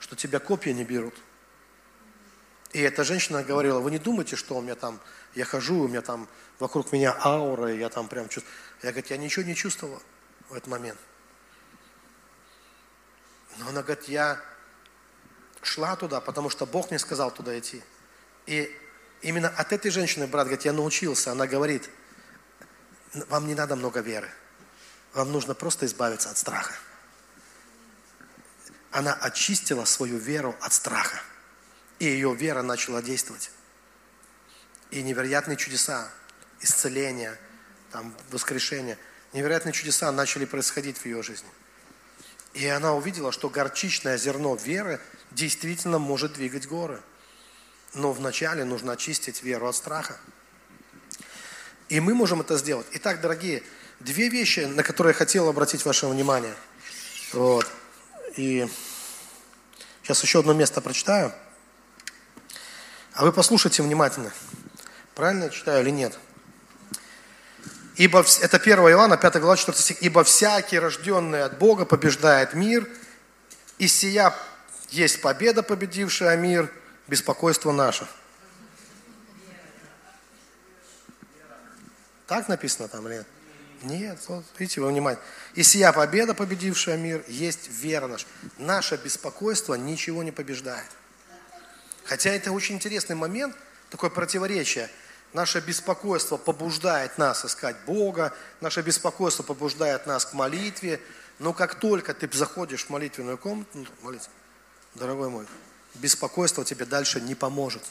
[0.00, 1.14] что тебя копья не берут?
[2.72, 5.00] И эта женщина говорила, вы не думайте, что у меня там,
[5.34, 8.54] я хожу, у меня там вокруг меня аура, и я там прям чувствую.
[8.82, 10.02] Я говорю, я ничего не чувствовала
[10.50, 10.98] в этот момент.
[13.56, 14.38] Но она говорит, я
[15.62, 17.82] шла туда, потому что Бог мне сказал туда идти.
[18.44, 18.78] И
[19.26, 21.32] Именно от этой женщины, брат, говорит, я научился.
[21.32, 21.90] Она говорит,
[23.28, 24.30] вам не надо много веры.
[25.14, 26.74] Вам нужно просто избавиться от страха.
[28.92, 31.20] Она очистила свою веру от страха.
[31.98, 33.50] И ее вера начала действовать.
[34.92, 36.08] И невероятные чудеса,
[36.60, 37.36] исцеления,
[37.90, 38.96] там, воскрешения,
[39.32, 41.50] невероятные чудеса начали происходить в ее жизни.
[42.54, 45.00] И она увидела, что горчичное зерно веры
[45.32, 47.02] действительно может двигать горы.
[47.96, 50.18] Но вначале нужно очистить веру от страха.
[51.88, 52.86] И мы можем это сделать.
[52.92, 53.62] Итак, дорогие,
[54.00, 56.54] две вещи, на которые я хотел обратить ваше внимание.
[57.32, 57.66] Вот.
[58.36, 58.68] И
[60.02, 61.32] сейчас еще одно место прочитаю.
[63.14, 64.30] А вы послушайте внимательно.
[65.14, 66.18] Правильно я читаю или нет?
[67.96, 70.02] Ибо, это 1 Иоанна, 5 глава, 4 стих.
[70.02, 72.86] «Ибо всякий, рожденный от Бога, побеждает мир,
[73.78, 74.34] и сия
[74.90, 76.70] есть победа, победившая мир,
[77.08, 78.06] беспокойство наше.
[82.26, 83.26] Так написано там или нет?
[83.82, 85.20] Нет, вот, видите, вы внимание.
[85.54, 88.26] И сия победа, победившая мир, есть вера наша.
[88.58, 90.90] Наше беспокойство ничего не побеждает.
[92.04, 93.54] Хотя это очень интересный момент,
[93.90, 94.88] такое противоречие.
[95.32, 101.00] Наше беспокойство побуждает нас искать Бога, наше беспокойство побуждает нас к молитве,
[101.38, 104.30] Но как только ты заходишь в молитвенную комнату, молиться,
[104.94, 105.46] дорогой мой,
[105.96, 107.82] беспокойство тебе дальше не поможет.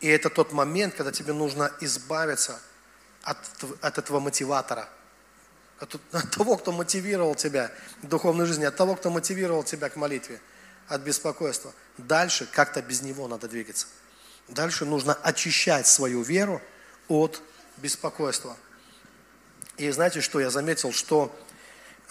[0.00, 2.60] И это тот момент, когда тебе нужно избавиться
[3.22, 3.36] от,
[3.82, 4.88] от этого мотиватора,
[5.78, 7.70] от, от того, кто мотивировал тебя
[8.02, 10.40] к духовной жизни, от того, кто мотивировал тебя к молитве,
[10.88, 11.72] от беспокойства.
[11.98, 13.86] Дальше как-то без него надо двигаться.
[14.48, 16.60] Дальше нужно очищать свою веру
[17.08, 17.40] от
[17.76, 18.56] беспокойства.
[19.76, 21.34] И знаете, что я заметил, что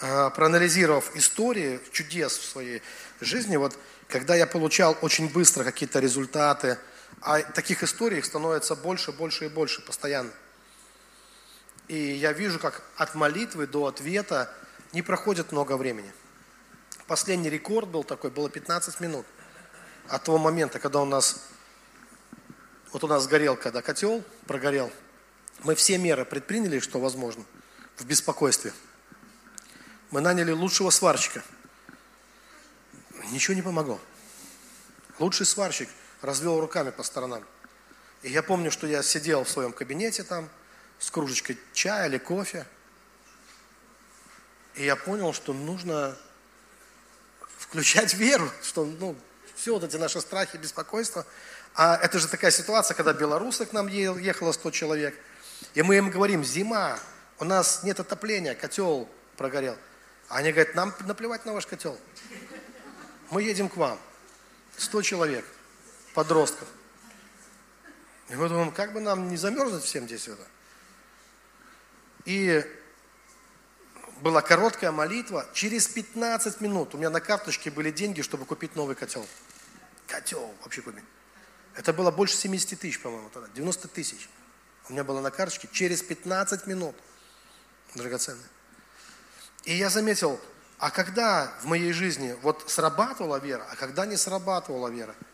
[0.00, 2.82] э, проанализировав истории чудес в своей
[3.20, 3.76] жизни, вот
[4.10, 6.78] когда я получал очень быстро какие-то результаты,
[7.22, 10.32] а таких историй становится больше, больше и больше постоянно.
[11.88, 14.52] И я вижу, как от молитвы до ответа
[14.92, 16.12] не проходит много времени.
[17.06, 19.26] Последний рекорд был такой, было 15 минут.
[20.08, 21.44] От того момента, когда у нас,
[22.92, 24.92] вот у нас сгорел, когда котел прогорел,
[25.62, 27.44] мы все меры предприняли, что возможно,
[27.96, 28.72] в беспокойстве.
[30.10, 31.42] Мы наняли лучшего сварщика.
[33.30, 34.00] Ничего не помогло.
[35.18, 35.88] Лучший сварщик
[36.20, 37.44] развел руками по сторонам.
[38.22, 40.48] И я помню, что я сидел в своем кабинете там
[40.98, 42.66] с кружечкой чая или кофе.
[44.74, 46.16] И я понял, что нужно
[47.58, 49.16] включать веру, что ну,
[49.54, 51.26] все вот эти наши страхи, беспокойства.
[51.74, 55.18] А это же такая ситуация, когда белорусы к нам ехало 100 человек.
[55.74, 56.98] И мы им говорим, зима,
[57.38, 59.76] у нас нет отопления, котел прогорел.
[60.28, 61.98] А они говорят, нам наплевать на ваш котел.
[63.30, 63.98] Мы едем к вам.
[64.76, 65.44] 100 человек
[66.14, 66.68] подростков.
[68.28, 70.46] И мы думаем, как бы нам не замерзнуть всем здесь это.
[72.24, 72.64] И
[74.20, 75.46] была короткая молитва.
[75.52, 79.26] Через 15 минут у меня на карточке были деньги, чтобы купить новый котел.
[80.06, 81.04] Котел вообще купить.
[81.74, 83.48] Это было больше 70 тысяч, по-моему, тогда.
[83.54, 84.28] 90 тысяч.
[84.88, 86.96] У меня было на карточке через 15 минут.
[87.94, 88.46] Драгоценные.
[89.64, 90.40] И я заметил,
[90.80, 95.14] а когда в моей жизни вот срабатывала вера, а когда не срабатывала вера–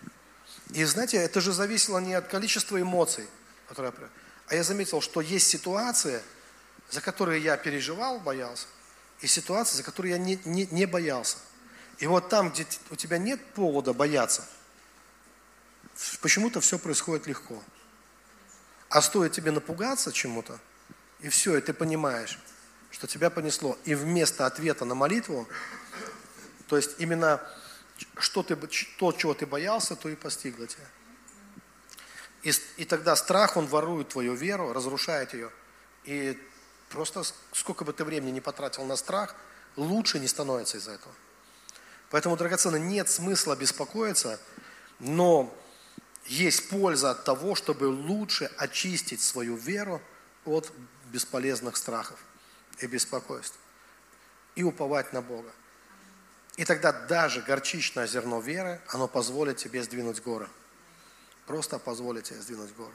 [0.70, 3.26] и знаете, это же зависело не от количества эмоций,
[3.68, 4.08] которые я...
[4.48, 6.22] А я заметил, что есть ситуации,
[6.90, 8.66] за которые я переживал, боялся,
[9.20, 11.38] и ситуации, за которые я не, не, не боялся.
[11.98, 14.46] И вот там, где у тебя нет повода бояться,
[16.20, 17.62] почему-то все происходит легко.
[18.88, 20.60] А стоит тебе напугаться чему-то,
[21.20, 22.38] и все, и ты понимаешь,
[22.96, 23.76] что тебя понесло.
[23.84, 25.46] И вместо ответа на молитву,
[26.66, 27.46] то есть именно
[28.16, 30.86] что ты, то, чего ты боялся, то и постигло тебя.
[32.42, 35.50] И, и тогда страх, он ворует твою веру, разрушает ее.
[36.04, 36.42] И
[36.88, 37.22] просто
[37.52, 39.34] сколько бы ты времени не потратил на страх,
[39.76, 41.14] лучше не становится из-за этого.
[42.08, 44.40] Поэтому, драгоценный, нет смысла беспокоиться,
[45.00, 45.54] но
[46.24, 50.00] есть польза от того, чтобы лучше очистить свою веру
[50.46, 50.72] от
[51.12, 52.18] бесполезных страхов
[52.80, 53.58] и беспокойств
[54.54, 55.50] и уповать на Бога.
[56.56, 60.48] И тогда даже горчичное зерно веры, оно позволит тебе сдвинуть горы.
[61.46, 62.94] Просто позволит тебе сдвинуть горы.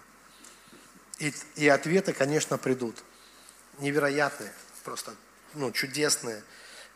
[1.19, 3.03] И, и ответы, конечно, придут.
[3.77, 4.51] Невероятные,
[4.83, 5.13] просто
[5.53, 6.43] ну, чудесные.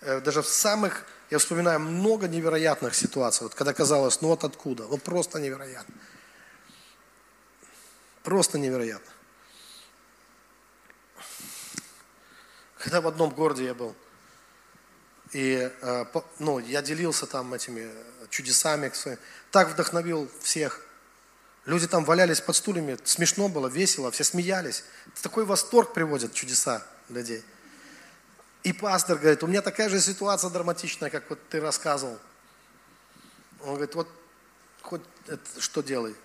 [0.01, 4.85] Э, даже в самых, я вспоминаю много невероятных ситуаций, вот когда казалось, ну вот откуда,
[4.87, 5.93] вот просто невероятно.
[8.23, 9.11] Просто невероятно.
[12.85, 13.95] Когда в одном городе я был,
[15.31, 16.05] и э,
[16.37, 17.89] ну, я делился там этими
[18.29, 18.91] чудесами.
[19.49, 20.81] Так вдохновил всех.
[21.65, 24.83] Люди там валялись под стульями, смешно было, весело, все смеялись.
[25.23, 27.43] Такой восторг приводит чудеса людей.
[28.61, 32.19] И пастор говорит, у меня такая же ситуация драматичная, как вот ты рассказывал.
[33.61, 34.07] Он говорит, вот
[34.83, 36.15] хоть это, что делай,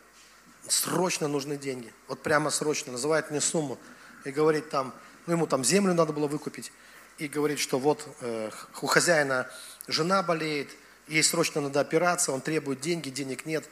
[0.68, 3.78] срочно нужны деньги, вот прямо срочно, называет мне сумму
[4.26, 4.94] и говорит там,
[5.30, 6.72] ну ему там землю надо было выкупить,
[7.18, 8.50] и говорит, что вот э,
[8.82, 9.48] у хозяина
[9.86, 10.68] жена болеет,
[11.06, 13.64] ей срочно надо опираться, он требует деньги, денег нет,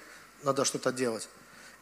[0.44, 1.28] надо что-то делать.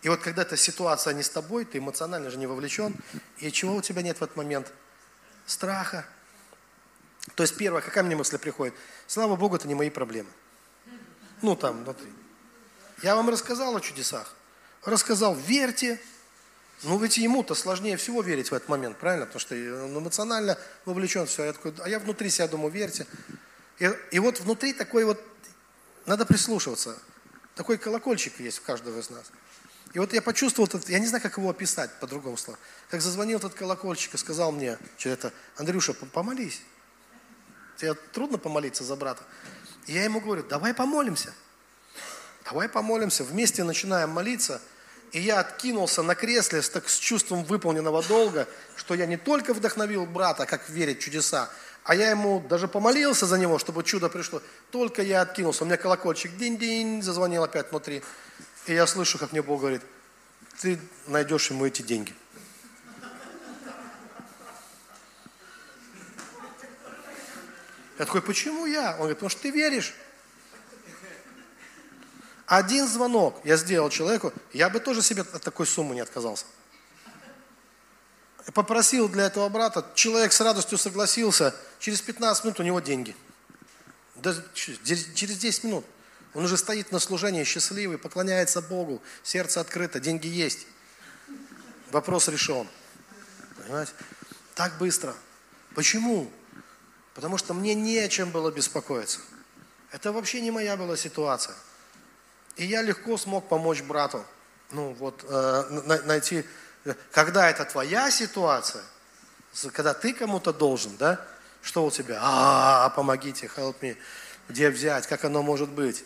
[0.01, 2.97] И вот когда эта ситуация не с тобой, ты эмоционально же не вовлечен,
[3.37, 4.73] и чего у тебя нет в этот момент?
[5.45, 6.07] Страха.
[7.35, 8.73] То есть первое, какая мне мысль приходит?
[9.07, 10.31] Слава Богу, это не мои проблемы.
[11.43, 12.11] Ну там, внутри.
[13.03, 14.35] Я вам рассказал о чудесах.
[14.87, 16.01] Рассказал, верьте,
[16.83, 19.27] ну ведь ему-то сложнее всего верить в этот момент, правильно?
[19.27, 21.45] Потому что он эмоционально вовлечен, все.
[21.45, 23.07] Я такой, а я внутри себя думаю, верьте.
[23.79, 25.23] И, и вот внутри такой вот,
[26.05, 26.99] надо прислушиваться.
[27.55, 29.25] Такой колокольчик есть у каждого из нас.
[29.95, 32.59] И вот я почувствовал, этот, я не знаю, как его описать по-другому слову.
[32.91, 36.61] Как зазвонил этот колокольчик и сказал мне, что это, Андрюша, помолись.
[37.79, 39.23] Тебе трудно помолиться за брата?
[39.87, 41.33] И я ему говорю, давай помолимся.
[42.45, 43.25] Давай помолимся.
[43.25, 44.61] Вместе начинаем молиться–
[45.17, 49.55] и я откинулся на кресле с, так, с чувством выполненного долга, что я не только
[49.55, 51.49] вдохновил брата, как верить чудеса,
[51.85, 54.43] А я ему даже помолился за него, чтобы чудо пришло.
[54.71, 58.03] Только я откинулся, у меня колокольчик динь-динь, зазвонил опять внутри.
[58.67, 59.81] И я слышу, как мне Бог говорит,
[60.61, 62.13] ты найдешь ему эти деньги.
[67.99, 68.91] Я такой, почему я?
[68.91, 69.95] Он говорит, потому что ты веришь.
[72.47, 76.47] Один звонок я сделал человеку, я бы тоже себе от такой суммы не отказался.
[78.55, 83.17] Попросил для этого брата, человек с радостью согласился, через 15 минут у него деньги.
[84.15, 85.85] Даже через 10 минут.
[86.35, 90.67] Он уже стоит на служении счастливый, поклоняется Богу, сердце открыто, деньги есть.
[91.91, 92.69] Вопрос решен.
[93.57, 93.93] Понимаете?
[94.55, 95.15] Так быстро.
[95.75, 96.31] Почему?
[97.15, 99.19] Потому что мне не о чем было беспокоиться.
[99.91, 101.57] Это вообще не моя была ситуация.
[102.57, 104.25] И я легко смог помочь брату.
[104.71, 106.45] Ну вот, э, найти,
[107.13, 108.83] когда это твоя ситуация,
[109.73, 111.25] когда ты кому-то должен, да,
[111.63, 112.19] что у тебя?
[112.21, 113.97] А, помогите, help me.
[114.49, 115.07] Где взять?
[115.07, 116.05] Как оно может быть?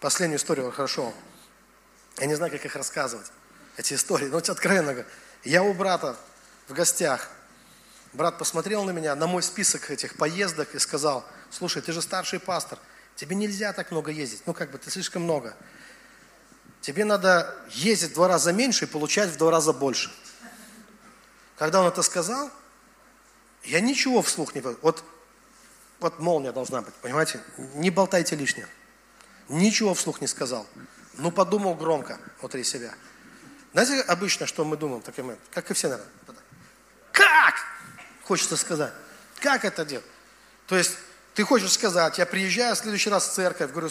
[0.00, 1.12] Последнюю историю, хорошо.
[2.18, 3.26] Я не знаю, как их рассказывать,
[3.76, 4.26] эти истории.
[4.26, 5.08] Но откровенно говоря,
[5.44, 6.16] я у брата
[6.68, 7.28] в гостях.
[8.12, 12.40] Брат посмотрел на меня, на мой список этих поездок и сказал, слушай, ты же старший
[12.40, 12.78] пастор,
[13.16, 14.42] тебе нельзя так много ездить.
[14.46, 15.56] Ну, как бы, ты слишком много.
[16.80, 20.12] Тебе надо ездить в два раза меньше и получать в два раза больше.
[21.56, 22.50] Когда он это сказал,
[23.64, 24.60] я ничего вслух не...
[24.60, 25.02] Вот,
[25.98, 27.40] вот молния должна быть, понимаете?
[27.74, 28.68] Не болтайте лишнее.
[29.48, 30.66] Ничего вслух не сказал.
[31.14, 32.94] Ну, подумал громко внутри себя–
[33.72, 36.12] знаете, обычно, что мы думаем, так и мы, как и все, наверное.
[37.12, 37.54] Как?
[38.24, 38.92] Хочется сказать.
[39.40, 40.06] Как это делать?
[40.66, 40.96] То есть,
[41.38, 43.90] ты хочешь сказать, я приезжаю в следующий раз в церковь, говорю,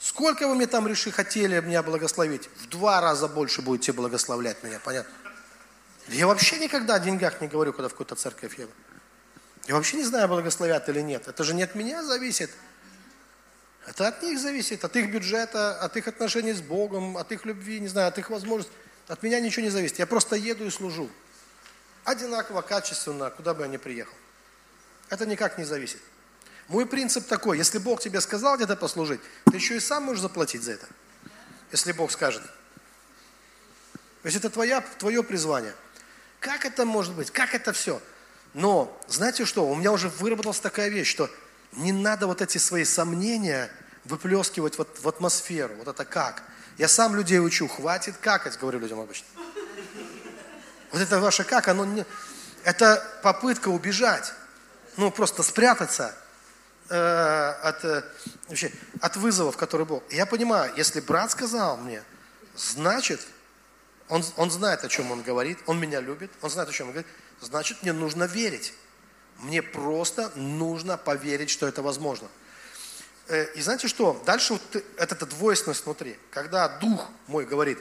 [0.00, 2.48] сколько вы мне там реши хотели меня благословить?
[2.56, 5.12] В два раза больше будете благословлять меня, понятно?
[6.08, 8.72] Я вообще никогда о деньгах не говорю, когда в какую-то церковь еду.
[9.68, 11.28] Я вообще не знаю, благословят или нет.
[11.28, 12.50] Это же не от меня зависит.
[13.86, 17.78] Это от них зависит, от их бюджета, от их отношений с Богом, от их любви,
[17.78, 18.72] не знаю, от их возможностей.
[19.06, 19.98] От меня ничего не зависит.
[19.98, 21.10] Я просто еду и служу.
[22.04, 24.14] Одинаково, качественно, куда бы я ни приехал.
[25.10, 26.00] Это никак не зависит.
[26.68, 30.62] Мой принцип такой, если Бог тебе сказал где-то послужить, ты еще и сам можешь заплатить
[30.62, 30.86] за это.
[31.70, 32.42] Если Бог скажет.
[34.22, 35.74] То есть это твоя, твое призвание.
[36.40, 37.30] Как это может быть?
[37.30, 38.02] Как это все?
[38.54, 41.30] Но, знаете что, у меня уже выработалась такая вещь, что
[41.72, 43.70] не надо вот эти свои сомнения
[44.04, 45.74] выплескивать вот в атмосферу.
[45.76, 46.42] Вот это как?
[46.78, 49.26] Я сам людей учу, хватит какать, говорю людям обычно.
[50.90, 52.04] Вот это ваше как, оно не...
[52.64, 54.32] Это попытка убежать.
[54.96, 56.14] Ну, просто спрятаться
[56.88, 58.02] э, от, э,
[58.48, 60.02] вообще, от вызовов, которые Бог.
[60.10, 62.02] Я понимаю, если брат сказал мне,
[62.56, 63.20] значит,
[64.08, 66.92] он, он знает, о чем он говорит, он меня любит, он знает, о чем он
[66.92, 67.10] говорит,
[67.40, 68.72] значит, мне нужно верить.
[69.38, 72.28] Мне просто нужно поверить, что это возможно.
[73.28, 74.22] Э, и знаете что?
[74.24, 76.18] Дальше вот эта двойственность внутри.
[76.30, 77.78] Когда дух мой говорит,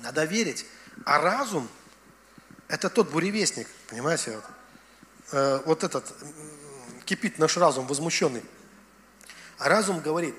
[0.00, 0.66] надо верить,
[1.04, 1.68] а разум–
[2.68, 4.40] это тот буревестник, понимаете?
[5.32, 6.12] Вот, вот этот,
[7.04, 8.42] кипит наш разум возмущенный.
[9.58, 10.34] А разум говорит,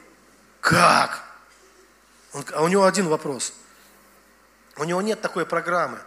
[0.59, 1.23] как?
[2.33, 3.53] Он, а у него один вопрос.
[4.77, 5.99] У него нет такой программы.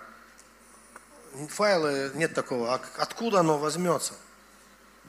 [1.48, 2.74] Файлы нет такого.
[2.74, 4.14] А откуда оно возьмется?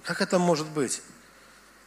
[0.04, 1.02] Как это может быть?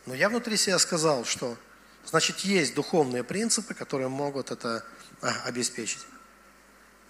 [0.07, 1.57] Но я внутри себя сказал, что
[2.05, 4.85] значит есть духовные принципы, которые могут это
[5.21, 6.05] а, обеспечить.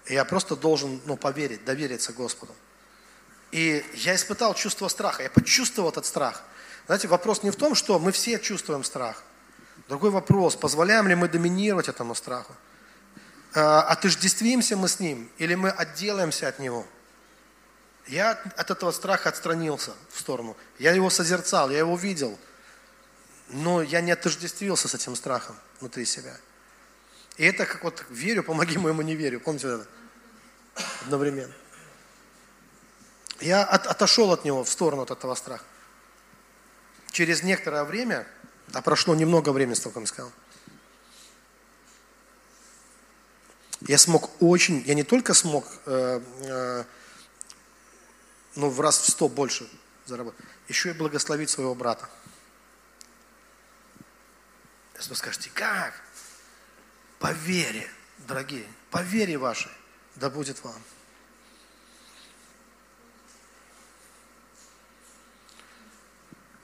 [0.06, 2.54] Я просто должен ну, поверить, довериться Господу.
[3.52, 6.42] И я испытал чувство страха, я почувствовал этот страх.
[6.86, 9.22] Знаете, вопрос не в том, что мы все чувствуем страх.
[9.88, 12.54] Другой вопрос, позволяем ли мы доминировать этому страху?
[13.54, 16.86] А, отождествимся мы с ним или мы отделаемся от него?
[18.08, 20.56] Я от этого страха отстранился в сторону.
[20.78, 22.36] Я его созерцал, я его видел–
[23.52, 26.36] но я не отождествился с этим страхом внутри себя.
[27.36, 29.40] И это как вот верю, помоги моему не верю.
[29.40, 29.86] Помните это?
[31.02, 31.52] Одновременно.
[33.43, 35.64] Я от, отошел от него в сторону от этого страха.
[37.10, 38.27] Через некоторое время,
[38.73, 40.32] а прошло немного времени, столько он сказал,
[43.81, 46.85] я смог очень, я не только смог, э, э,
[48.55, 49.69] ну, в раз в сто больше
[50.06, 52.09] заработать, еще и благословить своего брата.
[54.97, 55.94] Если вы скажете, как?
[57.19, 59.73] По вере, дорогие, по вере вашей,
[60.14, 60.81] да будет вам.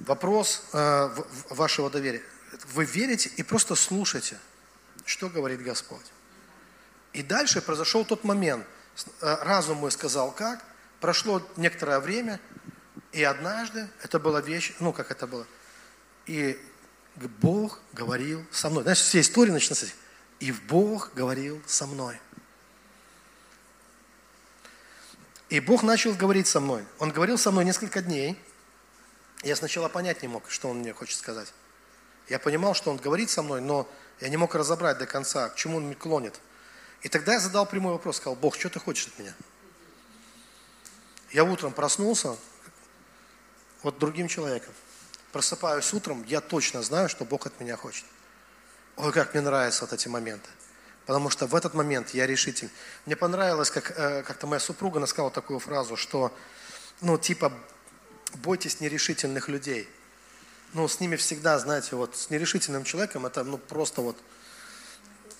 [0.08, 1.10] Вопрос э,
[1.50, 2.22] вашего доверия.
[2.72, 4.38] Вы верите и просто слушайте,
[5.04, 6.06] что говорит Господь.
[7.12, 8.66] И дальше произошел тот момент.
[9.20, 10.64] Э, разум мой сказал как.
[11.00, 12.40] Прошло некоторое время,
[13.12, 15.46] и однажды, это была вещь, ну как это было,
[16.24, 16.58] и
[17.16, 18.84] Бог говорил со мной.
[18.84, 19.94] Знаешь, все истории начинаются с
[20.40, 22.18] И Бог говорил со мной.
[25.50, 26.86] И Бог начал говорить со мной.
[26.98, 28.38] Он говорил со мной несколько дней.
[29.42, 31.52] Я сначала понять не мог, что Он мне хочет сказать.
[32.28, 33.88] Я понимал, что Он говорит со мной, но
[34.20, 36.40] я не мог разобрать до конца, к чему Он меня клонит.
[37.02, 39.34] И тогда я задал прямой вопрос, сказал, Бог, что ты хочешь от меня?
[41.30, 42.36] Я утром проснулся,
[43.82, 44.74] вот другим человеком.
[45.32, 48.04] Просыпаюсь утром, я точно знаю, что Бог от меня хочет.
[48.96, 50.48] Ой, как мне нравятся вот эти моменты.
[51.06, 52.70] Потому что в этот момент я решитель.
[53.06, 56.36] Мне понравилось, как э, как-то моя супруга сказала такую фразу, что,
[57.00, 57.52] ну, типа,
[58.36, 59.88] бойтесь нерешительных людей.
[60.74, 64.16] Ну, с ними всегда, знаете, вот с нерешительным человеком это, ну, просто вот,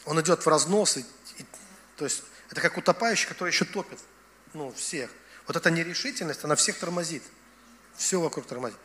[0.05, 1.01] он идет в разнос, и,
[1.39, 1.44] и,
[1.97, 3.98] то есть это как утопающий, который еще топит,
[4.55, 5.10] ну, всех.
[5.47, 7.23] Вот эта нерешительность, она всех тормозит.
[7.97, 8.78] Все вокруг тормозит.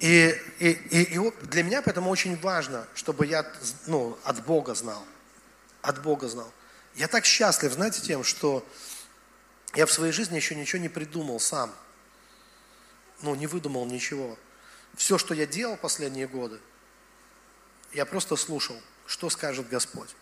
[0.00, 3.50] И, и, и, и для меня поэтому очень важно, чтобы я
[3.86, 5.04] ну, от Бога знал.
[5.82, 6.52] От Бога знал.
[6.94, 8.66] Я так счастлив, знаете, тем, что
[9.74, 11.72] я в своей жизни еще ничего не придумал сам.
[13.22, 14.38] Ну, не выдумал ничего.
[14.96, 16.60] Все, что я делал последние годы,
[17.92, 18.76] я просто слушал,
[19.06, 20.14] что скажет Господь.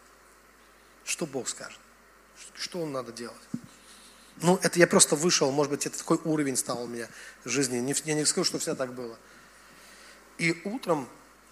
[1.04, 1.78] Что Бог скажет.
[2.54, 3.40] Что Он надо делать.
[4.42, 7.08] Ну, это я просто вышел, может быть, это такой уровень стал у меня
[7.44, 7.94] в жизни.
[8.04, 9.16] Я не скажу, что всегда так было.
[10.36, 11.08] И утром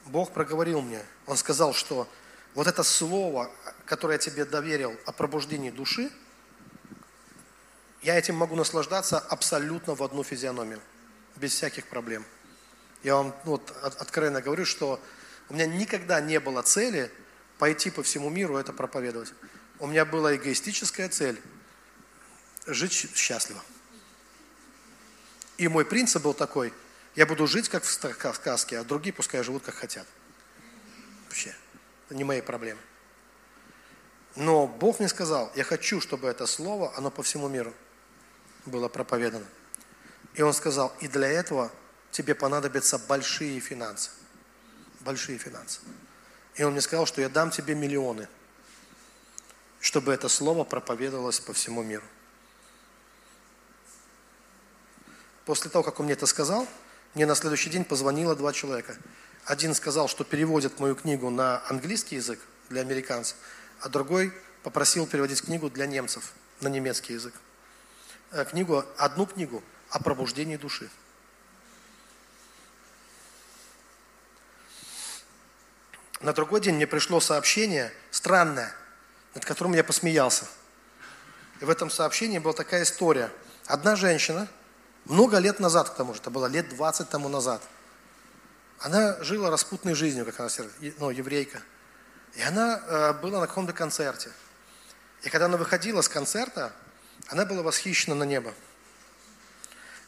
[0.06, 2.08] Бог проговорил мне, Он сказал, что
[2.54, 3.50] вот это слово,
[3.86, 6.10] которое я тебе доверил о пробуждении души,
[8.02, 10.80] я этим могу наслаждаться абсолютно в одну физиономию,
[11.36, 12.24] без всяких проблем.
[13.02, 15.00] Я вам ну, вот, откровенно говорю, что
[15.48, 17.10] у меня никогда не было цели
[17.58, 19.32] пойти по всему миру это проповедовать.
[19.78, 21.40] У меня была эгоистическая цель
[22.66, 23.62] жить счастливо.
[25.58, 26.72] И мой принцип был такой,
[27.14, 30.06] я буду жить как в сказке, а другие пускай живут как хотят.
[31.26, 31.54] Вообще,
[32.06, 32.80] это не мои проблемы.
[34.36, 37.72] Но Бог мне сказал, я хочу, чтобы это слово, оно по всему миру
[38.66, 39.46] было проповедано.
[40.34, 41.70] И Он сказал, и для этого
[42.10, 44.10] тебе понадобятся большие финансы.
[45.00, 45.80] Большие финансы.
[46.56, 48.28] И Он мне сказал, что я дам тебе миллионы,
[49.80, 52.04] чтобы это слово проповедовалось по всему миру.
[55.44, 56.66] После того, как он мне это сказал,
[57.14, 58.96] мне на следующий день позвонило два человека.
[59.44, 62.40] Один сказал, что переводит мою книгу на английский язык
[62.70, 63.36] для американцев,
[63.80, 64.32] а другой
[64.62, 67.34] попросил переводить книгу для немцев на немецкий язык.
[68.30, 69.62] Э, книгу, одну книгу
[69.94, 70.90] о пробуждении души.
[76.20, 78.74] На другой день мне пришло сообщение странное,
[79.34, 80.46] над которым я посмеялся.
[81.60, 83.30] И в этом сообщении была такая история.
[83.66, 84.48] Одна женщина–
[85.04, 87.62] много лет назад, к тому же, это было лет 20 тому назад.
[88.80, 90.48] Она жила распутной жизнью, как она
[90.98, 91.62] ну, еврейка.
[92.34, 94.30] И она э, была на каком-то концерте.
[95.22, 96.72] И когда она выходила с концерта,
[97.28, 98.54] она была восхищена на небо.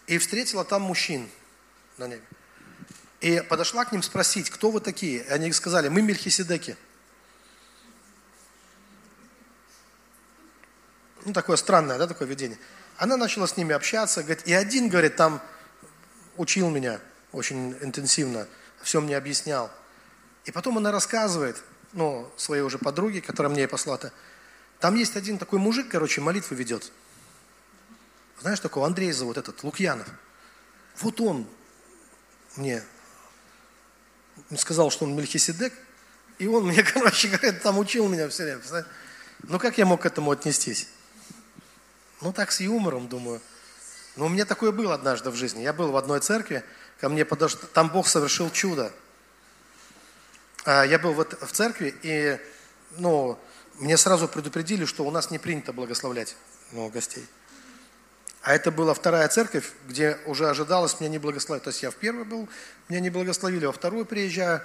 [0.07, 1.29] И встретила там мужчин
[1.99, 2.23] на небе.
[3.21, 5.25] И подошла к ним спросить, кто вы такие?
[5.25, 6.77] И они сказали, мы Мельхиседеки.
[11.25, 12.59] Ну, такое странное, да, такое видение.
[12.99, 15.43] Она начала с ними общаться, говорит, и один, говорит, там
[16.37, 17.01] учил меня
[17.33, 18.47] очень интенсивно,
[18.83, 19.71] все мне объяснял.
[20.45, 21.61] И потом она рассказывает,
[21.93, 24.13] ну, своей уже подруге, которая мне и послала
[24.79, 26.93] там есть один такой мужик, короче, молитвы ведет.
[28.41, 28.87] Знаешь такого?
[28.87, 30.09] Андрей зовут этот, Лукьянов.
[31.01, 31.47] Вот он
[32.57, 32.83] мне
[34.57, 35.73] сказал, что он Мельхиседек,
[36.39, 38.87] и он мне, короче говорит, там учил меня все время.
[39.43, 40.89] Ну, как я мог к этому отнестись?
[42.21, 43.41] Ну, так с юмором, думаю.
[44.17, 45.63] Но у меня такое было однажды в жизни.
[45.63, 46.65] Я был в одной церкви,
[47.01, 48.93] ко мне подошел, там Бог совершил чудо.
[50.65, 52.41] А, я был вот в церкви, и
[52.97, 53.39] ну,
[53.75, 56.35] мне сразу предупредили, что у нас не принято благословлять
[56.73, 57.27] ну, гостей.
[58.47, 61.65] А это была вторая церковь, где уже ожидалось меня не благословить.
[61.65, 62.49] То есть я в первой был,
[62.89, 64.63] меня не благословили, во вторую приезжаю.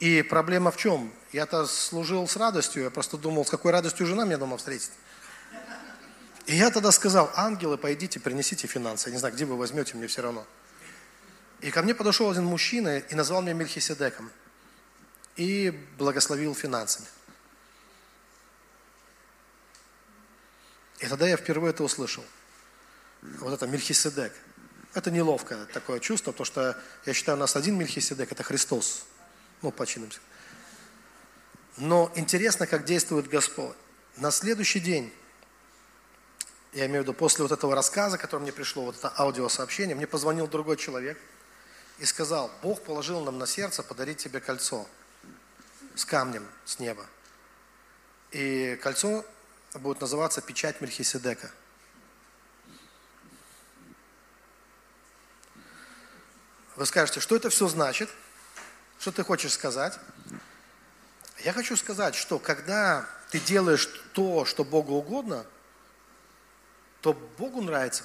[0.00, 1.10] И проблема в чем?
[1.32, 4.90] Я-то служил с радостью, я просто думал, с какой радостью жена меня дома встретит.
[6.44, 9.08] И я тогда сказал, ангелы, пойдите, принесите финансы.
[9.08, 10.46] Я не знаю, где вы возьмете, мне все равно.
[11.62, 14.30] И ко мне подошел один мужчина и назвал меня Мельхиседеком.
[15.36, 17.06] И благословил финансами.
[20.98, 22.22] И тогда я впервые это услышал.
[23.22, 24.32] Вот это Мельхиседек.
[24.94, 29.04] Это неловкое такое чувство, потому что я считаю, у нас один Мельхиседек, это Христос.
[29.62, 29.86] Ну, по.
[31.76, 33.76] Но интересно, как действует Господь.
[34.16, 35.12] На следующий день
[36.72, 40.06] я имею в виду, после вот этого рассказа, который мне пришло, вот это аудиосообщение, мне
[40.06, 41.18] позвонил другой человек
[41.98, 44.86] и сказал, Бог положил нам на сердце подарить тебе кольцо
[45.94, 47.06] с камнем с неба.
[48.30, 49.24] И кольцо
[49.74, 51.50] будет называться печать Мельхиседека.
[56.76, 58.10] Вы скажете, что это все значит?
[58.98, 59.98] Что ты хочешь сказать?
[61.42, 65.46] Я хочу сказать, что когда ты делаешь то, что Богу угодно,
[67.00, 68.04] то Богу нравится.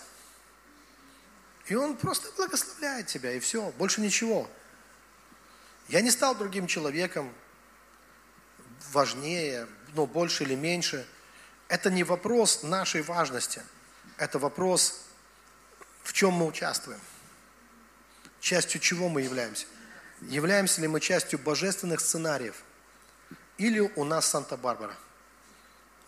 [1.68, 4.50] И Он просто благословляет тебя, и все, больше ничего.
[5.88, 7.34] Я не стал другим человеком,
[8.92, 11.06] важнее, ну, больше или меньше.
[11.68, 13.62] Это не вопрос нашей важности.
[14.18, 15.02] Это вопрос,
[16.04, 17.00] в чем мы участвуем.
[18.42, 19.68] Частью чего мы являемся.
[20.22, 22.56] Являемся ли мы частью божественных сценариев?
[23.58, 24.96] Или у нас Санта-Барбара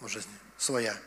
[0.01, 0.97] в жизни своя?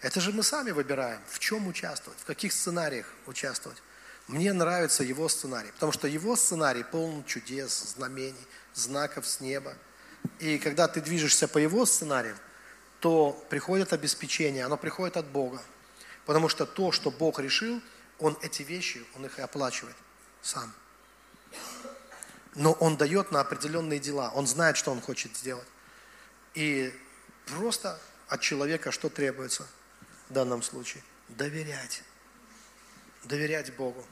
[0.00, 3.78] Это же мы сами выбираем, в чем участвовать, в каких сценариях участвовать.
[4.26, 9.74] Мне нравится его сценарий, потому что его сценарий полон чудес, знамений, знаков с неба.
[10.38, 12.38] И когда ты движешься по его сценариям,
[13.00, 15.60] то приходит обеспечение, оно приходит от Бога.
[16.24, 17.82] Потому что то, что Бог решил,
[18.24, 19.96] Он эти вещи, Он их и оплачивает
[20.40, 20.72] сам.
[22.54, 25.68] Но Он дает на определенные дела, Он знает, что Он хочет сделать.
[26.54, 26.98] И
[27.46, 29.66] просто от человека что требуется
[30.30, 31.02] в данном случае?
[31.28, 32.02] Доверять.
[33.24, 34.06] Доверять Богу.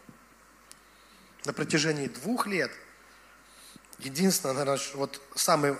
[1.46, 2.70] На протяжении двух лет–
[3.98, 5.78] Единственное, наверное, вот самые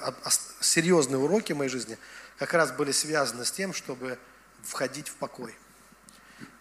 [0.61, 1.99] серьезные уроки моей жизни
[2.39, 4.17] как раз были связаны с тем, чтобы
[4.63, 5.53] входить в покой.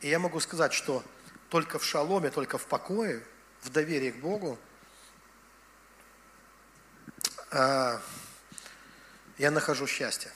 [0.02, 1.04] И я могу сказать, что
[1.52, 3.22] только в шаломе, только в покое,
[3.62, 4.58] в доверии к Богу,
[7.52, 8.02] а,
[9.38, 10.32] я нахожу счастье.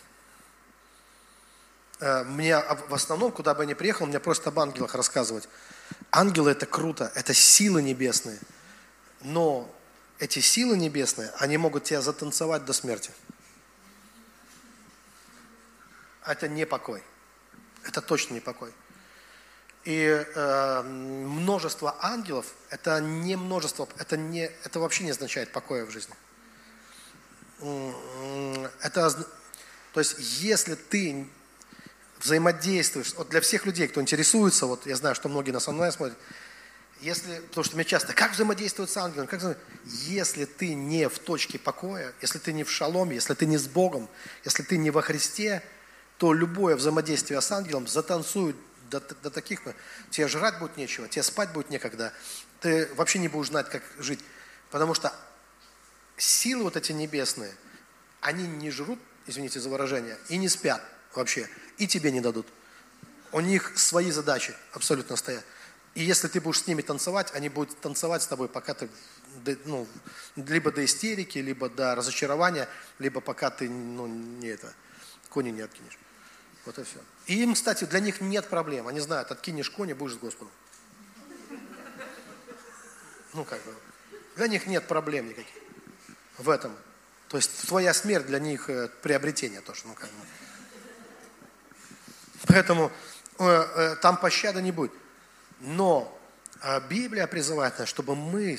[2.02, 5.48] А, мне в основном, куда бы я ни приехал, мне просто об ангелах рассказывать.
[6.12, 8.40] Ангелы это круто, это силы небесные.
[9.22, 9.74] Но
[10.20, 13.12] эти силы небесные, они могут тебя затанцевать до смерти.
[16.26, 17.02] Это не покой.
[17.84, 18.74] Это точно не покой.
[19.86, 25.92] И э, множество ангелов, это не множество, это, не, это вообще не означает покоя в
[25.92, 26.16] жизни.
[28.82, 29.12] Это,
[29.94, 31.28] то есть, если ты
[32.20, 36.18] взаимодействуешь, вот для всех людей, кто интересуется, вот я знаю, что многие нас онлайн смотрят,
[37.02, 39.28] если, потому что мне часто, как взаимодействовать с ангелом?
[39.28, 43.58] Как если ты не в точке покоя, если ты не в шаломе, если ты не
[43.58, 44.10] с Богом,
[44.44, 45.62] если ты не во Христе,
[46.18, 48.56] то любое взаимодействие с ангелом затанцует
[48.90, 49.62] до, до таких,
[50.10, 52.14] тебе жрать будет нечего, тебе спать будет некогда,
[52.62, 54.20] ты вообще не будешь знать, как жить.
[54.72, 55.14] Потому что
[56.18, 57.54] силы вот эти небесные,
[58.22, 60.82] они не жрут, извините за выражение, и не спят
[61.14, 62.48] вообще, и тебе не дадут.
[63.32, 65.44] У них свои задачи абсолютно стоят.
[65.94, 68.90] И если ты будешь с ними танцевать, они будут танцевать с тобой, пока ты,
[69.64, 69.88] ну,
[70.36, 72.68] либо до истерики, либо до разочарования,
[73.00, 74.74] либо пока ты, ну, не это,
[75.30, 75.98] кони не откинешь.
[76.66, 77.00] Вот и все.
[77.28, 78.88] И им, кстати, для них нет проблем.
[78.88, 80.52] Они знают, откинешь кони, будешь с Господом.
[83.34, 83.74] Ну, как бы.
[84.36, 85.54] Для них нет проблем никаких
[86.38, 86.76] в этом.
[87.28, 89.82] То есть твоя смерть для них э, приобретение тоже.
[89.86, 90.16] Ну, как бы.
[92.48, 92.92] Поэтому
[93.40, 94.92] э, э, там пощады не будет.
[95.60, 96.12] Но
[96.90, 98.58] Библия призывает нас, чтобы мы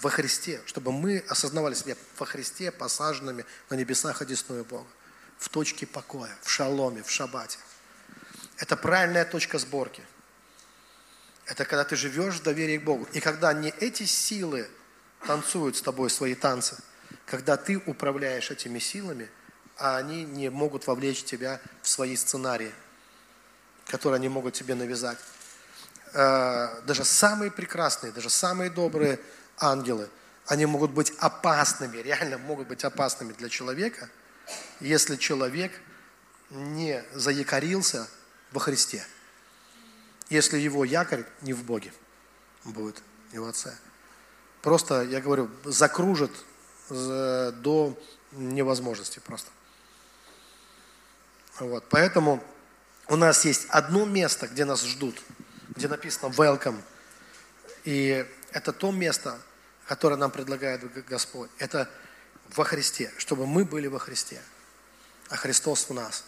[0.00, 4.86] во Христе, чтобы мы осознавали себя во Христе посаженными на небесах одесную Бога,
[5.38, 7.58] в точке покоя, в шаломе, в шабате.
[8.56, 10.02] Это правильная точка сборки.
[11.46, 13.08] Это когда ты живешь в доверии к Богу.
[13.12, 14.68] И когда не эти силы
[15.26, 16.76] танцуют с тобой свои танцы,
[17.24, 19.30] когда ты управляешь этими силами,
[19.76, 22.72] а они не могут вовлечь тебя в свои сценарии,
[23.86, 25.18] которые они могут тебе навязать.
[26.12, 29.20] Э, даже самые прекрасные, даже самые добрые
[29.56, 30.08] ангелы,
[30.46, 34.08] они могут быть опасными, реально могут быть опасными для человека,
[34.80, 35.72] если человек
[36.50, 38.08] не заякорился
[38.52, 39.04] во Христе.
[40.30, 41.92] Если его якорь не в Боге
[42.64, 43.02] будет,
[43.32, 43.76] не в Отце.
[44.62, 46.32] Просто, я говорю, закружит
[46.90, 47.98] до
[48.32, 49.50] невозможности просто.
[51.58, 51.84] Вот.
[51.88, 52.42] Поэтому
[53.08, 55.20] у нас есть одно место, где нас ждут–
[55.78, 56.80] где написано «welcome».
[57.84, 59.38] И это то место,
[59.86, 61.50] которое нам предлагает Господь.
[61.58, 61.88] Это
[62.54, 64.40] во Христе, чтобы мы были во Христе,
[65.28, 66.24] а Христос в нас.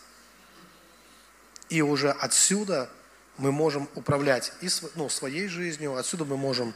[1.68, 2.90] И уже отсюда
[3.36, 6.74] мы можем управлять и ну, своей жизнью, отсюда мы можем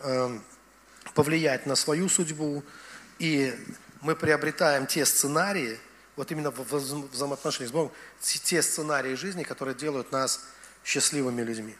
[0.00, 0.38] э,
[1.14, 2.62] повлиять на свою судьбу,
[3.18, 3.54] и
[4.00, 5.78] мы приобретаем те сценарии,
[6.16, 6.72] вот именно в
[7.10, 10.40] взаимоотношениях с Богом, те сценарии жизни, которые делают нас
[10.84, 11.76] счастливыми людьми.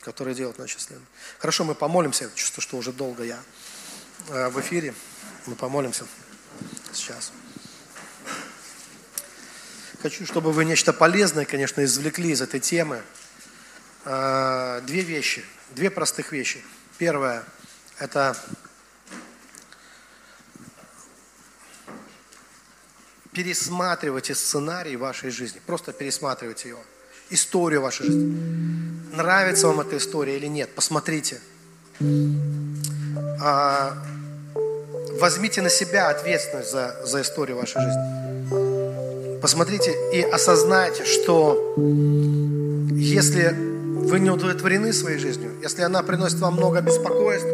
[0.00, 1.04] Которые делают нас счастливыми.
[1.38, 2.30] Хорошо, мы помолимся.
[2.34, 3.38] Чувствую, что уже долго я
[4.28, 4.94] в эфире.
[5.46, 6.06] Мы помолимся
[6.92, 7.32] сейчас.
[10.02, 13.02] Хочу, чтобы вы нечто полезное, конечно, извлекли из этой темы.
[14.04, 16.64] Э, две вещи, две простых вещи.
[16.96, 17.44] Первое–
[17.98, 18.34] это
[23.32, 25.60] пересматривайте сценарий вашей жизни.
[25.66, 26.82] Просто пересматривайте его.
[27.28, 29.14] Историю вашей жизни.
[29.14, 30.74] Нравится вам эта история или нет?
[30.74, 31.40] Посмотрите.
[33.40, 33.94] А,
[35.20, 39.40] возьмите на себя ответственность за, за историю вашей жизни.
[39.40, 46.80] Посмотрите и осознайте, что если вы не удовлетворены своей жизнью, если она приносит вам много
[46.80, 47.48] беспокойств,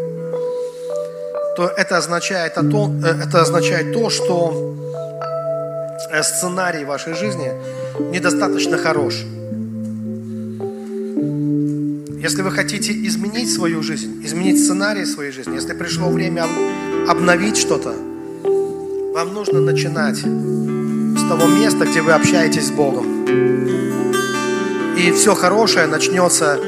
[1.56, 4.76] то это означает, то, э, это означает то, что
[6.10, 7.52] Э, сценарий вашей жизни
[8.12, 9.24] недостаточно хорош.
[12.26, 16.44] Если вы хотите изменить свою жизнь, изменить сценарий своей жизни, если пришло время
[17.08, 17.94] обновить что-то,
[19.14, 23.06] вам нужно начинать с того места, где вы общаетесь с Богом.
[24.96, 26.58] И все хорошее начнется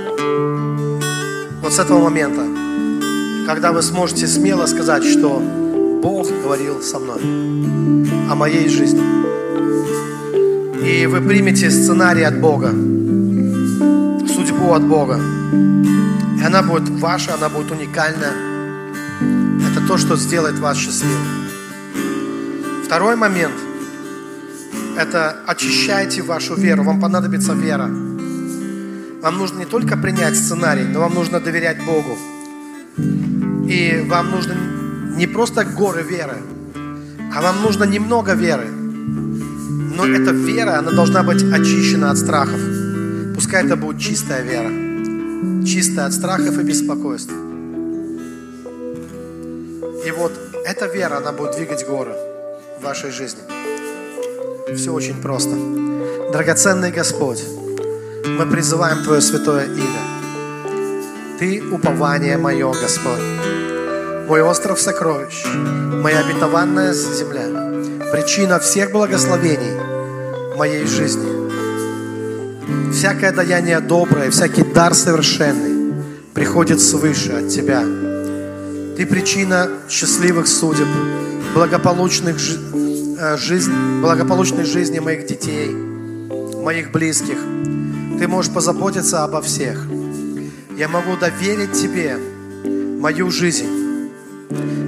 [1.61, 2.45] вот с этого момента,
[3.45, 5.41] когда вы сможете смело сказать, что
[6.01, 7.19] Бог говорил со мной
[8.31, 9.03] о моей жизни.
[10.89, 12.71] И вы примете сценарий от Бога,
[14.29, 15.19] судьбу от Бога.
[15.53, 18.33] И она будет ваша, она будет уникальна.
[19.71, 21.27] Это то, что сделает вас счастливым.
[22.85, 23.55] Второй момент–
[24.99, 26.83] это очищайте вашу веру.
[26.85, 27.89] Вам понадобится вера.
[29.23, 32.17] Вам нужно не только принять сценарий, но вам нужно доверять Богу.
[33.69, 34.55] И вам нужно
[35.17, 36.37] не просто горы веры,
[37.35, 38.67] а вам нужно немного веры.
[38.69, 42.61] Но эта вера, она должна быть очищена от страхов.
[43.35, 44.88] Пускай это будет чистая вера.
[45.67, 47.33] Чистая от страхов и беспокойств.
[50.07, 50.33] И вот
[50.65, 52.15] эта вера, она будет двигать горы
[52.79, 53.41] в вашей жизни.
[54.75, 55.55] Все очень просто.
[56.33, 57.43] Драгоценный Господь,
[58.27, 61.39] мы призываем Твое святое имя.
[61.39, 63.21] Ты упование мое, Господь
[64.29, 65.43] мой остров сокровищ,
[66.03, 69.73] моя обетованная земля, причина всех благословений
[70.55, 71.38] моей жизни.
[72.93, 75.95] Всякое даяние доброе, всякий дар совершенный
[76.35, 77.83] приходит свыше от Тебя.
[78.97, 80.87] Ты причина счастливых судеб,
[81.55, 87.39] благополучных э, жизнь, благополучной жизни моих детей, моих близких.
[88.19, 89.87] Ты можешь позаботиться обо всех.
[90.77, 92.19] Я могу доверить Тебе
[93.01, 94.11] мою жизнь.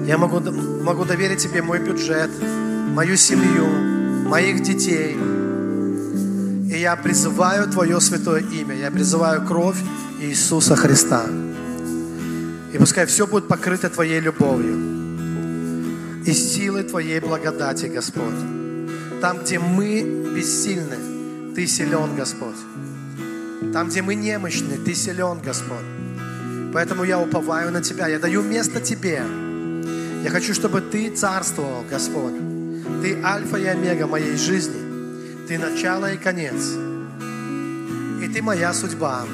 [0.07, 0.41] Я могу,
[0.83, 2.31] могу доверить Тебе мой бюджет,
[2.95, 3.67] мою семью,
[4.29, 5.17] моих детей.
[6.71, 9.79] И я призываю Твое святое имя, я призываю кровь
[10.21, 11.25] Иисуса Христа.
[12.73, 14.79] И пускай все будет покрыто Твоей любовью
[16.25, 18.39] и силой Твоей благодати, Господь.
[19.21, 20.03] Там, где мы
[20.33, 22.61] бессильны, Ты силен, Господь.
[23.73, 25.89] Там, где мы немощны, Ты силен, Господь.
[26.73, 29.25] Поэтому я уповаю на Тебя, я даю место Тебе.
[30.23, 32.35] Я хочу, чтобы Ты царствовал, Господь.
[33.03, 34.80] Ты альфа и омега моей жизни.
[35.51, 36.77] Ты начало и конец.
[38.23, 39.27] И Ты моя судьба.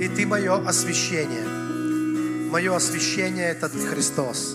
[0.00, 1.44] И Ты мое освящение.
[2.52, 4.54] Мое освящение– это Христос.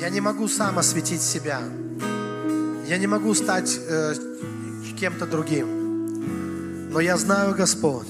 [0.00, 1.60] Я не могу сам осветить себя.
[2.86, 4.14] Я не могу стать э,
[4.98, 6.88] кем-то другим.
[6.90, 8.06] Но я знаю, Господь,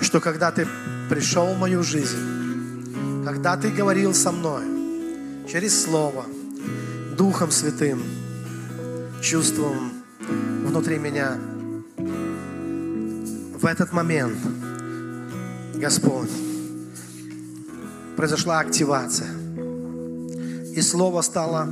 [0.00, 0.66] что когда Ты
[1.08, 4.64] пришел в мою жизнь, когда Ты говорил со мной
[5.48, 6.26] через Слово,
[7.16, 8.02] Духом Святым,
[9.20, 9.92] чувством
[10.64, 11.36] внутри меня,
[13.58, 14.38] в этот момент,
[15.74, 16.30] Господь,
[18.16, 19.28] произошла активация.
[20.74, 21.68] И Слово стало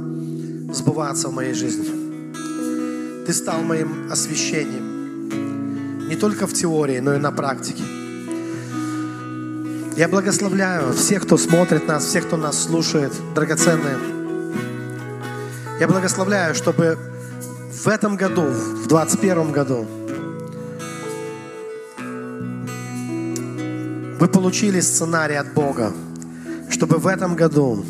[0.72, 3.24] сбываться в моей жизни.
[3.26, 6.08] Ты стал моим освящением.
[6.08, 7.82] Не только в теории, но и на практике.
[9.96, 13.98] Я благословляю всех, кто смотрит нас, всех, кто нас слушает, драгоценные.
[15.80, 16.98] Я благословляю, чтобы
[17.84, 19.86] в этом году, в 2021 году,
[24.18, 25.92] вы получили сценарий от Бога,
[26.70, 27.84] чтобы в этом году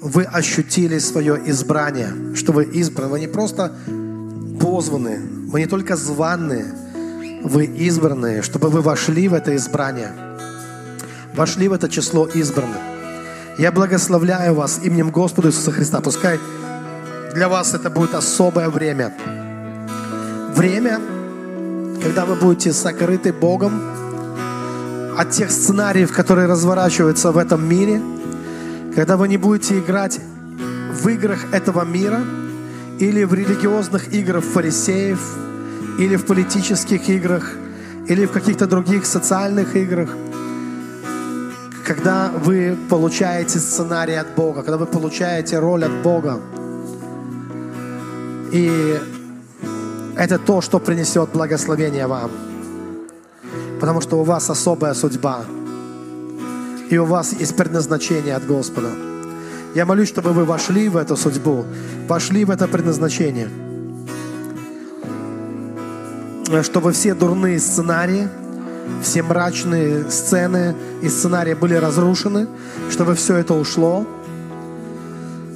[0.00, 3.10] вы ощутили свое избрание, что вы избраны.
[3.10, 3.72] Вы не просто
[4.60, 6.66] позваны, вы не только званные,
[7.42, 10.12] вы избранные, чтобы вы вошли в это избрание–
[11.38, 12.78] вошли в это число избранных.
[13.58, 16.00] Я благословляю вас именем Господа Иисуса Христа.
[16.00, 16.38] Пускай
[17.38, 19.12] для вас это будет особое время.
[20.56, 20.98] Время,
[22.02, 23.80] когда вы будете сокрыты Богом
[25.16, 28.02] от тех сценариев, которые разворачиваются в этом мире,
[28.92, 30.18] когда вы не будете играть
[31.00, 32.22] в играх этого мира
[32.98, 35.20] или в религиозных играх фарисеев,
[36.00, 37.52] или в политических играх,
[38.08, 40.10] или в каких-то других социальных играх,
[41.86, 46.40] когда вы получаете сценарий от Бога, когда вы получаете роль от Бога.
[48.52, 48.98] И
[50.16, 52.30] это то, что принесет благословение вам.
[53.80, 55.44] Потому что у вас особая судьба.
[56.90, 58.88] И у вас есть предназначение от Господа.
[59.74, 61.64] Я молюсь, чтобы вы вошли в эту судьбу,
[62.08, 63.48] вошли в это предназначение.
[66.62, 68.28] Чтобы все дурные сценарии,
[69.02, 72.48] все мрачные сцены и сценарии были разрушены,
[72.90, 74.06] чтобы все это ушло,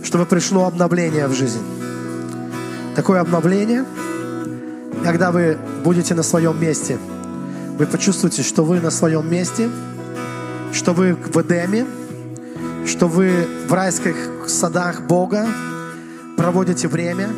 [0.05, 1.82] чтобы пришло обновление в жизнь.
[2.95, 3.87] Такое обновление,
[5.03, 6.99] когда вы будете на своем месте,
[7.79, 9.71] вы почувствуете, что вы на своем месте,
[10.75, 11.87] что вы в Эдеме,
[12.87, 14.15] что вы в райских
[14.47, 15.47] садах Бога
[16.37, 17.31] проводите время,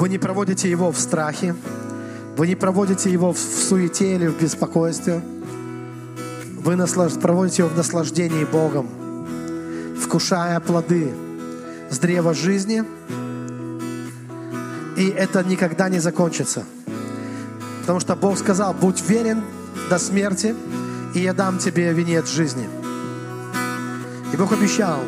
[0.00, 1.54] вы не проводите его в страхе,
[2.36, 5.22] вы не проводите его в суете или в беспокойстве,
[6.58, 6.76] вы
[7.20, 8.88] проводите его в наслаждении Богом,
[10.02, 11.12] вкушая плоды
[11.88, 12.82] с древа жизни,
[14.96, 16.64] и это никогда не закончится.
[17.80, 19.42] Потому что Бог сказал, будь верен
[19.90, 20.54] до смерти,
[21.14, 22.68] и я дам тебе венец жизни.
[24.32, 25.00] И Бог обещал,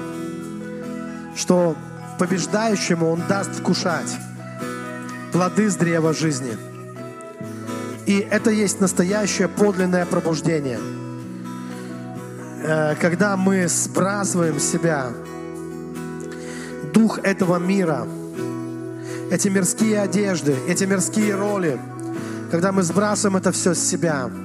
[1.34, 1.76] что
[2.18, 4.16] побеждающему Он даст вкушать
[5.32, 6.56] плоды с древа жизни.
[8.06, 10.78] И это есть настоящее подлинное пробуждение.
[12.62, 15.08] Э, когда мы сбрасываем с себя
[16.92, 18.06] дух этого мира,
[19.30, 21.78] эти мирские одежды, эти мирские роли,
[22.50, 24.30] когда мы сбрасываем это все с себя–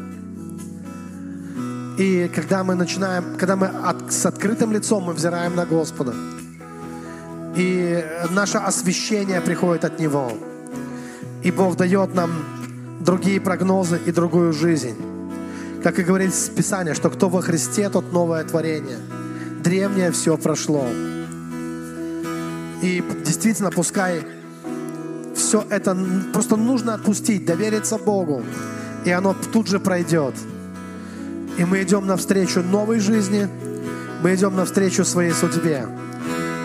[2.02, 6.16] и когда мы начинаем, когда мы от, с открытым лицом мы взираем на Господа,
[7.56, 10.32] и наше освящение приходит от Него,
[11.44, 12.32] и Бог дает нам
[13.02, 14.96] другие прогнозы и другую жизнь.
[15.84, 18.98] Как и говорит Писание, что кто во Христе, тот новое творение.
[19.64, 20.86] Древнее все прошло.
[22.82, 24.24] И действительно, пускай
[25.42, 25.98] все это
[26.34, 28.44] просто нужно отпустить, довериться Богу,
[29.06, 30.36] и оно тут же пройдет.
[31.58, 33.48] И мы идем навстречу новой жизни,
[34.24, 35.88] мы идем навстречу своей судьбе.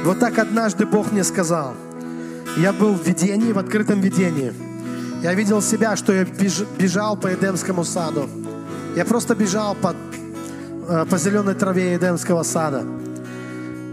[0.04, 1.74] Вот так однажды Бог мне сказал.
[2.56, 4.52] Я был в видении, в открытом видении.
[5.22, 6.24] Я видел себя, что я
[6.78, 8.28] бежал по Эдемскому саду.
[8.94, 9.94] Я просто бежал по,
[10.88, 12.84] э, по зеленой траве Эдемского сада.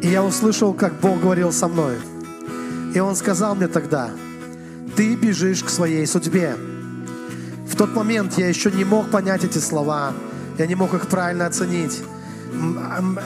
[0.01, 1.95] И я услышал, как Бог говорил со мной.
[2.93, 4.11] И Он сказал мне тогда,
[4.95, 6.56] ты бежишь к своей судьбе.
[7.68, 10.14] В тот момент я еще не мог понять эти слова,
[10.57, 12.03] я не мог их правильно оценить.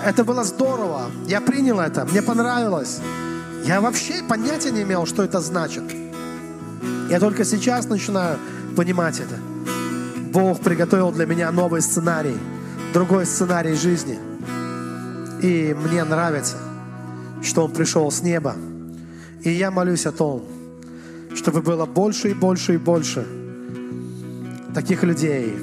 [0.06, 1.12] Это было здорово.
[1.28, 2.06] Я принял это.
[2.06, 3.00] Мне понравилось.
[3.66, 5.84] Я вообще понятия не имел, что это значит.
[7.10, 8.38] Я только сейчас начинаю
[8.76, 9.36] понимать это.
[10.32, 12.38] Бог приготовил для меня новый сценарий,
[12.94, 14.18] другой сценарий жизни.
[15.42, 16.56] И мне нравится,
[17.44, 18.56] что Он пришел с неба.
[19.42, 20.44] И я молюсь о том,
[21.38, 23.26] чтобы было больше и больше и больше
[24.74, 25.54] таких людей,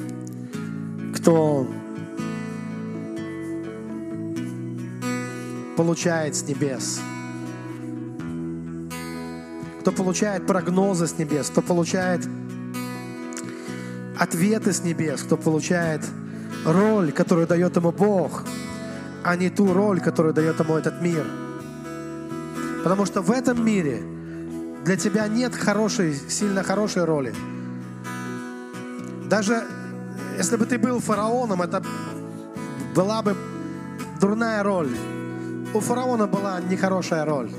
[1.17, 1.67] кто
[5.77, 7.01] получает с небес,
[9.81, 12.25] кто получает прогнозы с небес, кто получает
[14.17, 16.03] ответы с небес, кто получает
[16.65, 18.45] роль, которую дает ему Бог,
[19.25, 21.27] а не ту роль, которую дает ему этот мир.
[22.85, 24.14] Потому что в этом мире
[24.85, 27.35] для тебя нет хорошей, сильно хорошей роли.
[29.25, 29.65] Даже
[30.37, 31.83] если бы ты был фараоном, это
[32.95, 33.35] была бы
[34.21, 34.91] дурная роль.
[35.73, 37.51] У фараона была нехорошая роль.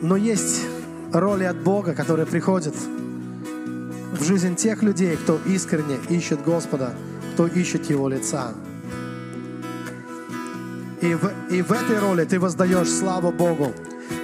[0.00, 0.62] Но есть
[1.12, 6.94] роли от Бога, которые приходят в жизнь тех людей, кто искренне ищет Господа,
[7.34, 8.54] кто ищет Его лица.
[11.02, 13.72] И в, и в этой роли ты воздаешь славу Богу.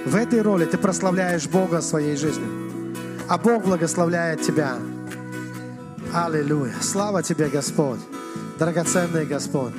[0.05, 2.67] В этой роли ты прославляешь Бога своей жизнью
[3.27, 4.77] а Бог благословляет тебя.
[6.13, 6.75] Аллилуйя.
[6.81, 7.99] Слава тебе, Господь.
[8.57, 9.73] Драгоценный Господь.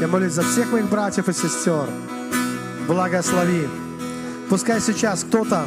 [0.00, 1.88] Я молюсь за всех моих братьев и сестер.
[2.86, 3.68] Благослови.
[4.48, 5.66] Пускай сейчас кто-то,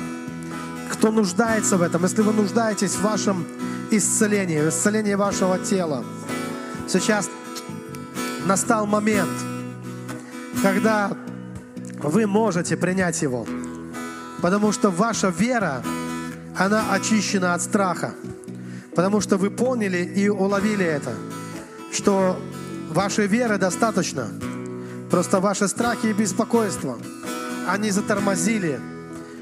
[0.91, 3.45] кто нуждается в этом, если вы нуждаетесь в вашем
[3.91, 6.03] исцелении, в исцелении вашего тела,
[6.87, 7.29] сейчас
[8.45, 9.29] настал момент,
[10.63, 11.11] когда
[12.01, 13.45] вы можете принять его.
[14.41, 15.83] Потому что ваша вера,
[16.57, 18.13] она очищена от страха.
[18.95, 21.13] Потому что вы поняли и уловили это,
[21.91, 22.39] что
[22.89, 24.29] вашей веры достаточно.
[25.11, 26.97] Просто ваши страхи и беспокойства,
[27.67, 28.79] они затормозили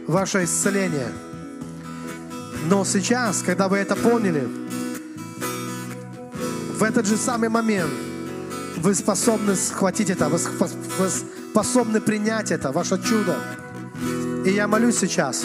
[0.07, 1.09] ваше исцеление.
[2.67, 4.47] Но сейчас, когда вы это поняли,
[6.79, 7.91] в этот же самый момент
[8.81, 13.37] вы способны схватить это, вы способны принять это, ваше чудо.
[14.43, 15.43] И я молюсь сейчас,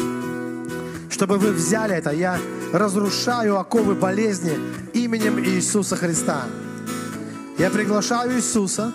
[1.11, 2.11] чтобы вы взяли это.
[2.11, 2.39] Я
[2.73, 4.59] разрушаю оковы болезни
[4.95, 6.45] именем Иисуса Христа.
[7.59, 8.95] Я приглашаю Иисуса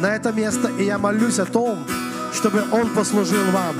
[0.00, 1.84] на это место, и я молюсь о том,
[2.32, 3.76] чтобы Он послужил вам.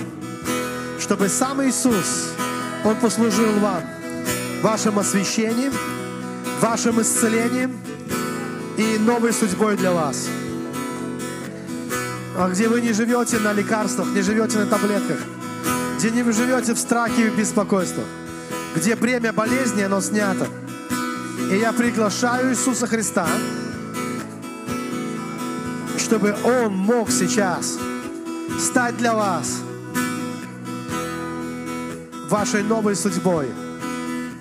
[1.00, 2.28] Чтобы сам Иисус,
[2.84, 3.82] Он послужил вам
[4.62, 5.72] вашим освящением,
[6.60, 7.78] вашим исцелением
[8.82, 10.28] и новой судьбой для вас.
[12.36, 15.18] А где вы не живете на лекарствах, не живете на таблетках,
[15.98, 18.06] где не живете в страхе и беспокойствах,
[18.74, 20.46] где бремя болезни, оно снято.
[21.50, 23.26] И я приглашаю Иисуса Христа,
[25.98, 27.78] чтобы Он мог сейчас
[28.58, 29.60] стать для вас
[32.28, 33.48] вашей новой судьбой,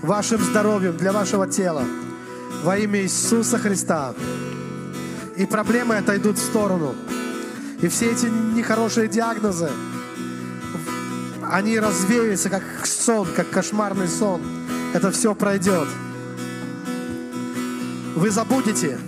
[0.01, 1.83] вашим здоровьем для вашего тела
[2.63, 4.13] во имя Иисуса Христа.
[5.35, 6.95] И проблемы отойдут в сторону.
[7.81, 9.69] И все эти нехорошие диагнозы,
[11.51, 14.41] они развеются, как сон, как кошмарный сон.
[14.93, 15.87] Это все пройдет.
[18.15, 18.99] Вы забудете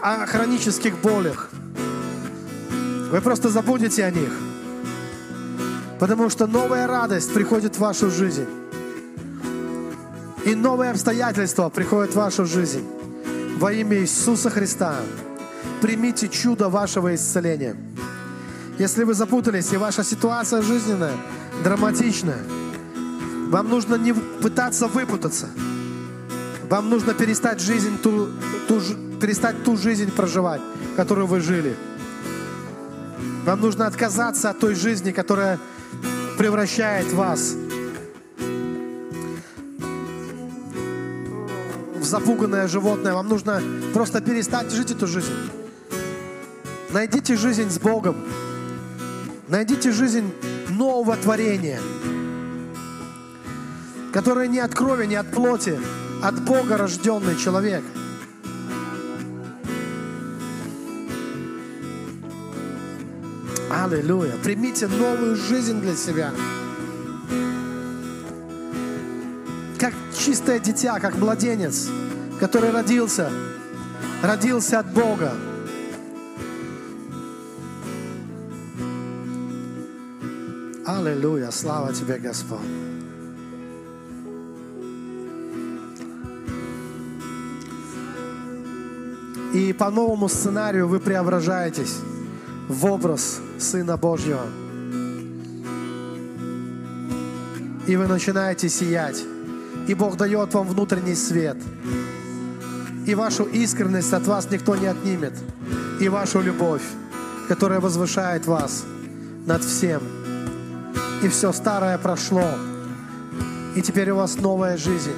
[0.00, 1.50] о хронических болях.
[3.10, 4.30] Вы просто забудете о них.
[5.98, 8.46] Потому что новая радость приходит в вашу жизнь.
[10.46, 12.84] И новые обстоятельства приходят в вашу жизнь.
[13.58, 14.94] Во имя Иисуса Христа
[15.82, 17.74] примите чудо вашего исцеления.
[18.78, 21.14] Если вы запутались, и ваша ситуация жизненная,
[21.64, 22.38] драматичная,
[23.48, 25.48] вам нужно не пытаться выпутаться.
[26.70, 28.28] Вам нужно перестать жизнь ту,
[28.68, 28.80] ту,
[29.20, 30.60] перестать ту жизнь проживать,
[30.94, 31.74] которую вы жили.
[33.44, 35.58] Вам нужно отказаться от той жизни, которая
[36.38, 37.56] превращает вас
[42.06, 43.12] запуганное животное.
[43.14, 43.62] Вам нужно
[43.92, 45.32] просто перестать жить эту жизнь.
[46.90, 48.16] Найдите жизнь с Богом.
[49.48, 50.32] Найдите жизнь
[50.70, 51.80] нового творения,
[54.12, 55.78] которое не от крови, не от плоти,
[56.22, 57.84] от Бога рожденный человек.
[63.70, 64.32] Аллилуйя.
[64.42, 66.32] Примите новую жизнь для себя.
[70.26, 71.88] Чистое дитя, как младенец,
[72.40, 73.30] который родился,
[74.24, 75.32] родился от Бога.
[80.84, 82.58] Аллилуйя, слава Тебе, Господь.
[89.54, 91.98] И по новому сценарию вы преображаетесь
[92.68, 94.44] в образ Сына Божьего.
[97.86, 99.35] И вы начинаете сиять.
[99.88, 101.56] И Бог дает вам внутренний свет.
[103.06, 105.32] И вашу искренность от вас никто не отнимет.
[106.00, 106.82] И вашу любовь,
[107.48, 108.84] которая возвышает вас
[109.46, 110.02] над всем.
[111.22, 112.50] И все старое прошло.
[113.76, 115.14] И теперь у вас новая жизнь.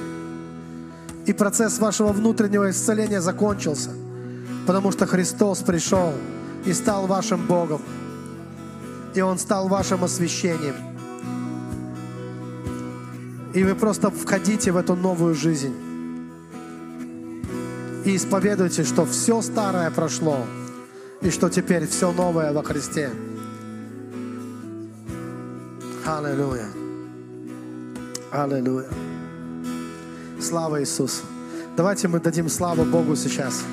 [1.25, 3.89] И процесс вашего внутреннего исцеления закончился.
[4.67, 6.13] Потому что Христос пришел
[6.65, 7.81] и стал вашим Богом.
[9.15, 10.88] И Он стал вашим освящением.
[13.53, 15.73] И вы просто входите в эту новую жизнь.
[18.05, 20.37] И исповедуйте, что все старое прошло,
[21.21, 23.09] и что теперь все новое во Христе.
[26.05, 26.67] Аллилуйя.
[28.31, 28.89] Аллилуйя.
[30.39, 31.23] Слава Иисусу.
[31.75, 33.63] Давайте мы дадим славу Богу сейчас.